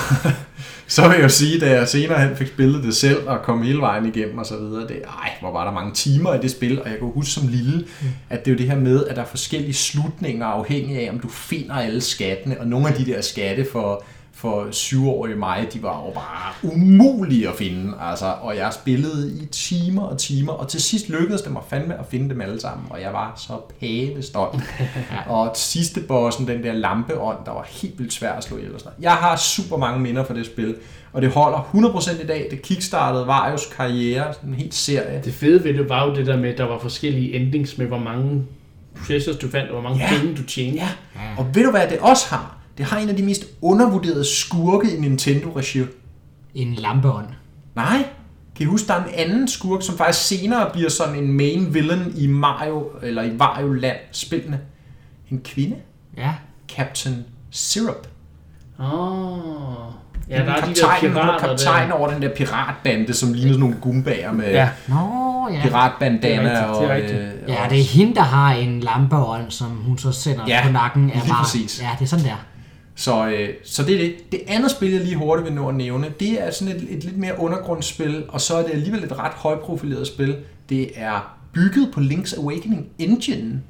[0.88, 3.62] så vil jeg jo sige, da jeg senere hen fik spillet det selv, og kom
[3.62, 6.50] hele vejen igennem og så videre, det, ej, hvor var der mange timer i det
[6.50, 7.84] spil, og jeg kan huske som lille,
[8.30, 11.18] at det er jo det her med, at der er forskellige slutninger afhængig af, om
[11.18, 14.04] du finder alle skattene, og nogle af de der skatte for
[14.36, 19.46] for syvårige mig, de var jo bare umulige at finde, altså, og jeg spillede i
[19.46, 22.86] timer og timer, og til sidst lykkedes det mig fandme at finde dem alle sammen,
[22.90, 24.62] og jeg var så pævestolt.
[25.26, 28.80] og sidste bossen, den der lampeånd, der var helt vildt svær at slå ihjel og
[28.80, 29.04] sådan noget.
[29.04, 30.74] Jeg har super mange minder fra det spil,
[31.12, 32.48] og det holder 100% i dag.
[32.50, 35.20] Det kickstartede Varios karriere, sådan en helt serie.
[35.24, 37.86] Det fede ved det var jo det der med, at der var forskellige endings med,
[37.86, 38.42] hvor mange
[39.06, 40.10] treasures du fandt, og hvor mange Ja.
[40.20, 40.78] penge du tjente.
[40.78, 40.88] Ja,
[41.38, 42.56] og ved du hvad det også har?
[42.78, 45.82] Det har en af de mest undervurderede skurke i Nintendo-regi.
[46.54, 47.26] En lampeånd.
[47.74, 48.04] Nej.
[48.56, 51.74] Kan I huske, der er en anden skurk, som faktisk senere bliver sådan en main
[51.74, 54.60] villain i Mario, eller i Wario Land spillene.
[55.30, 55.76] En kvinde.
[56.16, 56.32] Ja.
[56.68, 58.08] Captain Syrup.
[58.80, 58.84] Åh.
[60.28, 63.32] Ja, Hun der er er de der er pirater kaptajn over den der piratbande, som
[63.32, 64.68] ligner sådan nogle gumbager med Ja.
[64.88, 65.60] Nå, ja.
[65.62, 66.42] piratbandana.
[66.48, 67.20] Det er rigtigt, det er og, rigtigt.
[67.20, 70.60] øh, Ja, og- det er hende, der har en lampeånd, som hun så sender Ja,
[70.66, 71.10] på nakken.
[71.10, 71.82] Er lige bare, præcis.
[71.82, 72.44] Ja, det er sådan der.
[72.98, 74.32] Så, øh, så det er det.
[74.32, 77.04] Det andet spil, jeg lige hurtigt vil nå at nævne, det er sådan et, et
[77.04, 80.36] lidt mere undergrundsspil, og så er det alligevel et ret højprofileret spil.
[80.68, 83.62] Det er bygget på Link's Awakening Engine.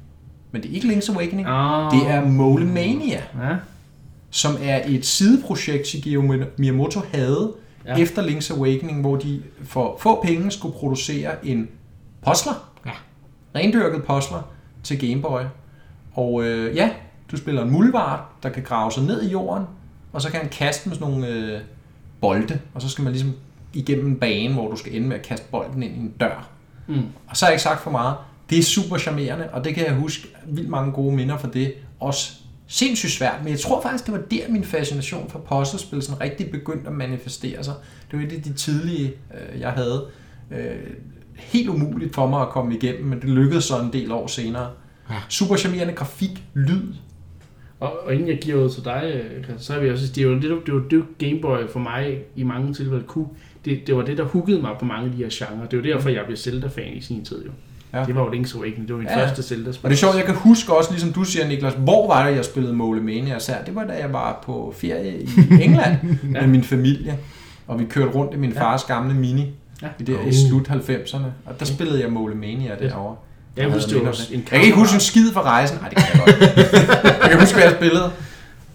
[0.51, 1.47] Men det er ikke Link's Awakening.
[1.47, 1.91] Åh.
[1.91, 3.55] Det er Molemania, Ja.
[4.29, 7.51] som er et sideprojekt, Shigeru Miyamoto havde
[7.85, 7.97] Ja.
[7.97, 11.67] efter Link's Awakening, hvor de for få penge skulle producere en
[12.27, 12.69] puzzler.
[12.85, 12.91] Ja.
[13.55, 14.51] Rendyrket puzzler
[14.83, 15.41] til Game Boy.
[16.13, 16.89] Og øh, ja,
[17.31, 19.65] du spiller en muldvart, der kan grave sig ned i jorden,
[20.13, 21.61] og så kan han kaste med sådan nogle øh,
[22.21, 23.33] bolde, og så skal man ligesom
[23.73, 26.49] igennem en bane, hvor du skal ende med at kaste bolden ind i en dør.
[26.87, 27.01] Mm.
[27.27, 28.15] Og så har jeg ikke sagt for meget.
[28.49, 31.73] Det er super charmerende, og det kan jeg huske vildt mange gode minder fra det.
[31.99, 32.33] Også
[32.67, 36.51] sindssygt svært, men jeg tror faktisk, det var der min fascination for puzzlespil sådan rigtig
[36.51, 37.73] begyndte at manifestere sig.
[38.11, 40.05] Det var et af de tidlige, øh, jeg havde.
[40.51, 40.75] Øh,
[41.35, 44.69] helt umuligt for mig at komme igennem, men det lykkedes så en del år senere.
[45.09, 45.15] Ja.
[45.29, 46.93] Super charmerende grafik, lyd.
[47.79, 50.21] Og, og inden jeg giver ud til dig, øh, så vil jeg også sige, det
[50.21, 53.25] er jo det, det, var, det var Game Boy for mig i mange tilfælde kunne.
[53.65, 55.67] Det, det var det, der huggede mig på mange af de her genrer.
[55.67, 57.51] Det jo derfor, jeg blev Zelda-fan i sin tid jo.
[57.93, 58.03] Ja.
[58.05, 58.87] Det var jo Link's Awakening.
[58.87, 59.23] Det var min Ja.
[59.25, 59.85] første Zelda-spil.
[59.85, 62.35] Og det er sjovt, jeg kan huske også, ligesom du siger, Niklas, hvor var det,
[62.35, 63.63] jeg spillede Molemania især?
[63.63, 65.27] Det var da jeg var på ferie i
[65.63, 65.95] England
[66.33, 66.41] Ja.
[66.41, 67.17] med min familie,
[67.67, 68.61] og vi kørte rundt i min Ja.
[68.61, 69.45] fars gamle Mini.
[69.81, 69.87] Ja.
[69.99, 70.27] I, der, Oh.
[70.27, 71.25] I slut 90'erne.
[71.45, 73.15] Og der spillede jeg Molemania derovre.
[73.57, 75.77] Jeg kan huske, det var en Jeg kan ikke huske en skid fra rejsen.
[75.81, 76.41] Nej, det kan jeg godt.
[77.21, 78.11] jeg kan huske, hvad jeg spillede.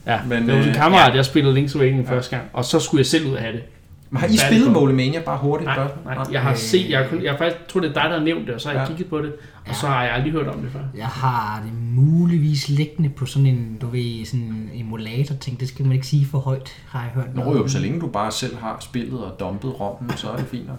[0.06, 1.16] Ja, Men, det var en øh, kammerat, ja.
[1.16, 3.62] jeg spillede Link's Awakening første gang, og så skulle jeg selv ud af det.
[4.10, 4.72] Men har I spillet.
[4.72, 5.66] Molemania bare hurtigt?
[5.66, 8.18] Nej, nej, jeg har set, jeg, har kun, jeg faktisk tror, det er dig, der
[8.18, 8.86] har nævnt det, og så har jeg Ja.
[8.88, 9.72] kigget på det, og Ja.
[9.74, 10.80] så har jeg aldrig hørt om det før.
[10.96, 15.60] Jeg har det muligvis liggende på sådan en, du ved, sådan en emulator ting.
[15.60, 17.34] Det skal man ikke sige for højt, har jeg hørt.
[17.34, 20.36] Nå noget jo, så længe du bare selv har spillet og dumpet rommen, så er
[20.36, 20.78] det fint nok.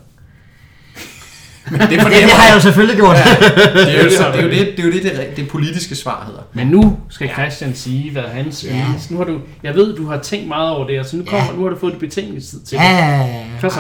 [1.72, 3.16] Men det er fordi, Ja, det har jeg jo selvfølgelig gjort.
[3.16, 5.95] Ja, det er jo, det, er jo det, det, er jo det, det, det politiske
[5.95, 6.41] svar hedder.
[6.53, 8.76] Men nu skal Christian sige, hvad hans Ja.
[8.78, 8.86] ja.
[9.09, 11.45] Nu har du, jeg ved, du har tænkt meget over det, og så nu, kommer,
[11.45, 11.55] Ja.
[11.57, 12.97] nu har du fået det betænkningstid til Ja, det.
[12.97, 13.43] ja, ja.
[13.59, 13.80] Hvad så?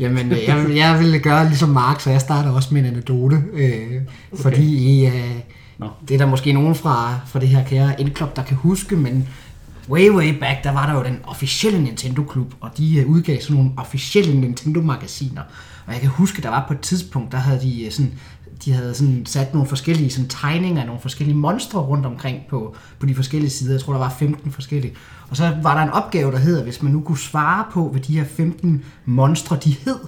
[0.00, 2.86] Jamen, øh, jeg, vil- jeg vil gøre ligesom Mark, så jeg starter også med en
[2.86, 3.36] anekdote.
[3.54, 4.00] Øh,
[4.42, 5.12] Fordi øh,
[5.78, 5.86] Nå.
[6.08, 9.28] det er der måske nogen fra, fra det her kære Endklub, der kan huske, men
[9.90, 13.56] way, way back, der var der jo den officielle Nintendo-klub, og de øh, udgav sådan
[13.56, 15.42] nogle officielle Nintendo-magasiner.
[15.86, 18.12] Og jeg kan huske, der var på et tidspunkt, der havde de øh, sådan
[18.64, 22.76] de havde sådan sat nogle forskellige sådan tegninger af nogle forskellige monstre rundt omkring på,
[22.98, 23.72] på de forskellige sider.
[23.72, 24.94] Jeg tror, der var 15 forskellige.
[25.30, 28.00] Og så var der en opgave, der hedder, hvis man nu kunne svare på, hvad
[28.00, 29.98] de her 15 monstre de hed,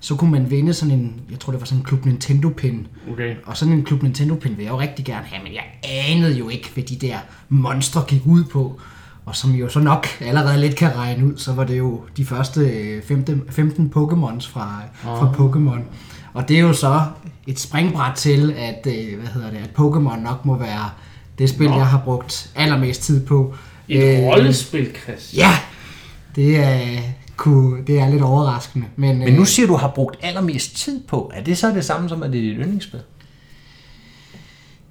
[0.00, 2.86] så kunne man vinde sådan en, jeg tror det var sådan en Klub Nintendo-pin.
[3.12, 3.36] Okay.
[3.44, 6.48] Og sådan en Klub Nintendo-pin vil jeg jo rigtig gerne have, men jeg anede jo
[6.48, 7.18] ikke, hvad de der
[7.48, 8.80] monstre gik ud på.
[9.28, 12.24] Og som jo så nok allerede lidt kan regne ud, så var det jo de
[12.24, 15.80] første øh, 15, 15 Pokémons fra, fra Pokémon.
[16.34, 17.02] Og det er jo så
[17.46, 20.90] et springbræt til, at, øh, hvad hedder det, at Pokémon nok må være
[21.38, 21.76] det spil, Nå.
[21.76, 23.54] jeg har brugt allermest tid på.
[23.88, 25.34] Et Øh, rollespil, Chris.
[25.36, 25.50] Ja,
[26.36, 26.80] det er,
[27.36, 28.86] kunne, det er lidt overraskende.
[28.96, 31.30] Men, Men nu siger du, har brugt allermest tid på.
[31.34, 33.00] Er det så det samme som, at det er dit yndlingsspil?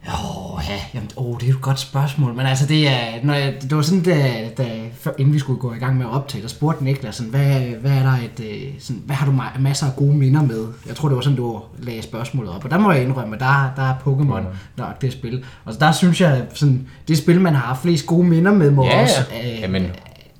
[0.08, 2.34] Åh, ja, jamen, åh, det er jo et godt spørgsmål.
[2.34, 2.94] Men altså, det, er,
[3.24, 6.06] når jeg, det var sådan, da, da, før, inden vi skulle gå i gang med
[6.06, 9.26] at optage, der spurgte Niklas, sådan, hvad, hvad er der et, øh, sådan, hvad har
[9.26, 10.68] du ma- masser af gode minder med?
[10.88, 12.64] Jeg tror, det var sådan, du lagde spørgsmålet op.
[12.66, 14.44] Og der må jeg indrømme, at der, der er Pokémon
[14.78, 15.44] nok det spil.
[15.66, 18.86] Og der synes jeg, sådan, det spil, man har haft flest gode minder med, må
[18.86, 19.54] Ja, også ja.
[19.56, 19.86] øh, Jamen.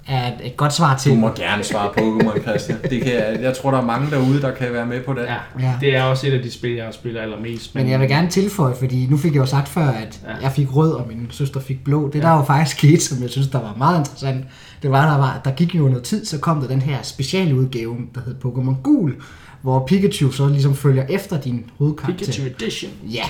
[0.08, 1.12] Er et, godt svar til.
[1.12, 2.78] Du må gerne svare Pokémon, Christian.
[2.90, 5.22] Det kan jeg, jeg tror, der er mange derude, der kan være med på det.
[5.22, 5.74] Ja, Ja.
[5.82, 7.76] det er også et af de spil, jeg spiller allermest.
[7.76, 10.30] Men jeg vil gerne tilføje, fordi nu fik jeg jo sagt før, at Ja.
[10.32, 10.36] ja.
[10.42, 12.10] jeg fik rød, og min søster fik blå.
[12.14, 14.46] Det der jo faktisk skete, som jeg synes, der var meget interessant,
[14.82, 17.96] det var, der, var, der gik jo noget tid, så kom der den her specialudgave,
[18.16, 19.16] der hed Pokémon Gul,
[19.62, 22.26] hvor Pikachu så ligesom følger efter din hovedkarakter.
[22.26, 22.92] Pikachu Edition.
[23.04, 23.24] Ja,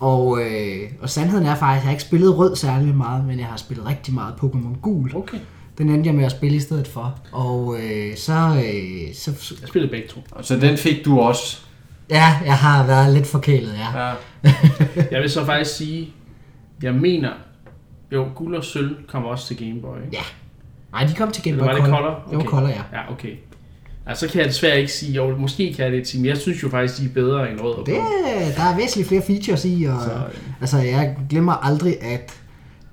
[0.00, 3.38] og, øh, og sandheden er faktisk, at jeg har ikke spillet rød særlig meget, men
[3.38, 5.16] jeg har spillet rigtig meget Pokémon Gul.
[5.16, 5.38] Okay.
[5.80, 7.18] Den endte jeg med at spille i stedet for.
[7.32, 9.54] Og øh, så, øh, så...
[9.60, 10.20] Jeg spillede begge to.
[10.42, 11.58] Så den fik du også.
[12.10, 14.06] Ja, jeg har været lidt forkælet, ja.
[14.06, 14.12] Ja.
[15.12, 16.12] Jeg vil så faktisk sige,
[16.82, 17.30] jeg mener,
[18.12, 19.96] jo, guld og sølv kommer også til Game Boy.
[19.96, 20.08] ikke?
[20.16, 20.22] Ja.
[20.92, 21.96] Nej, de kom til Game Boy var det Color.
[21.96, 22.22] Color?
[22.30, 22.82] Det var Color, ja.
[22.92, 23.34] Ja, okay.
[24.06, 26.36] Altså, så kan jeg desværre ikke sige, jo, måske kan jeg det sige, men jeg
[26.38, 28.02] synes jo faktisk, de er bedre end rød og Det, blå.
[28.56, 30.60] der er væsentligt flere features i, og Så, så, øh.
[30.60, 32.39] altså jeg glemmer aldrig, at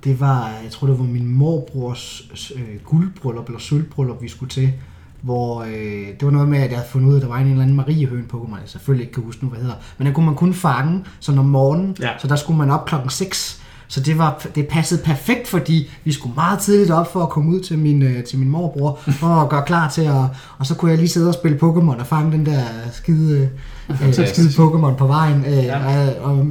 [0.07, 2.21] det var, jeg tror det var min morbrors
[2.55, 4.73] øh, guldbryllup eller sølvbryllup, vi skulle til,
[5.21, 7.37] hvor øh, det var noget med, at jeg havde fundet ud af, at der var
[7.37, 10.13] en eller anden Mariehøn Pokémon, jeg selvfølgelig ikke kan huske nu, hvad hedder, men den
[10.13, 12.09] kunne man kun fange sådan om morgenen, Ja.
[12.19, 16.11] så der skulle man op klokken 6, så det, var, det passede perfekt, fordi vi
[16.11, 19.27] skulle meget tidligt op for at komme ud til min, øh, til min morbror, for
[19.27, 20.23] at gøre klar til at,
[20.57, 23.49] og så kunne jeg lige sidde og spille Pokémon og fange den der skide,
[23.89, 25.45] øh, skide Pokémon på vejen.
[25.45, 26.07] Øh, ja.
[26.21, 26.45] og, og,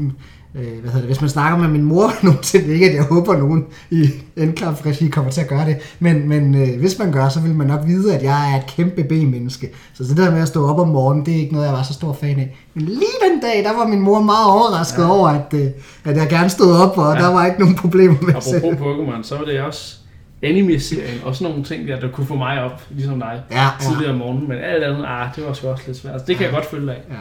[0.56, 3.36] øh, hvad hedder det, hvis man snakker med min mor nogensinde, ikke at jeg håber
[3.36, 7.28] nogen i Endclub regi kommer til at gøre det, men, men øh, hvis man gør,
[7.28, 9.68] så vil man nok vide, at jeg er et kæmpe B-menneske.
[9.94, 11.82] Så det der med at stå op om morgenen, det er ikke noget, jeg var
[11.82, 12.56] så stor fan af.
[12.74, 15.10] Men lige den dag, der var min mor meget overrasket ja.
[15.10, 15.66] over, at, øh,
[16.04, 17.20] at jeg gerne stod op, og Ja.
[17.20, 17.26] ja.
[17.26, 18.54] der var ikke nogen problemer med det.
[18.54, 19.96] Apropos Pokémon, så var det også
[20.42, 23.68] anime-serien, og sådan nogle ting der, der kunne få mig op, ligesom dig, Ja, ja.
[23.80, 26.12] tidligere om morgenen, men alt andet, ah, det var også lidt svært.
[26.12, 27.00] Altså, det kan jeg godt følge af.
[27.10, 27.14] Ja.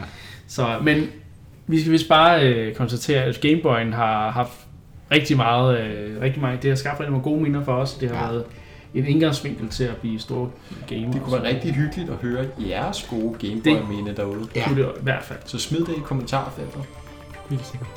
[0.48, 0.96] Så, men
[1.66, 4.52] vi skal vist bare øh, konstatere, at Gameboyen har haft
[5.12, 7.94] rigtig meget, øh, rigtig meget, det har skabt rigtig mange gode minder for os.
[7.94, 8.22] Det har ja.
[8.24, 8.30] Ja.
[8.30, 8.44] været
[8.94, 10.50] en indgangsvinkel til at blive store
[10.88, 11.12] gamer.
[11.12, 14.48] Det kunne være rigtig hyggeligt at høre jeres gode Det- Gameboy-minde derude.
[14.54, 15.38] Det kunne det i hvert fald.
[15.44, 16.82] Så smid det i kommentarfeltet.
[17.50, 17.88] Helt sikkert.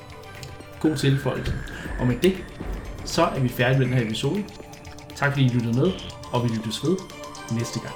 [0.79, 1.53] God tilføjelse.
[1.99, 2.33] Og med det,
[3.05, 4.43] så er vi færdige med den her episode.
[5.15, 5.91] Tak fordi I lyttede med,
[6.31, 6.95] og vi lyttes ved
[7.57, 7.93] næste gang.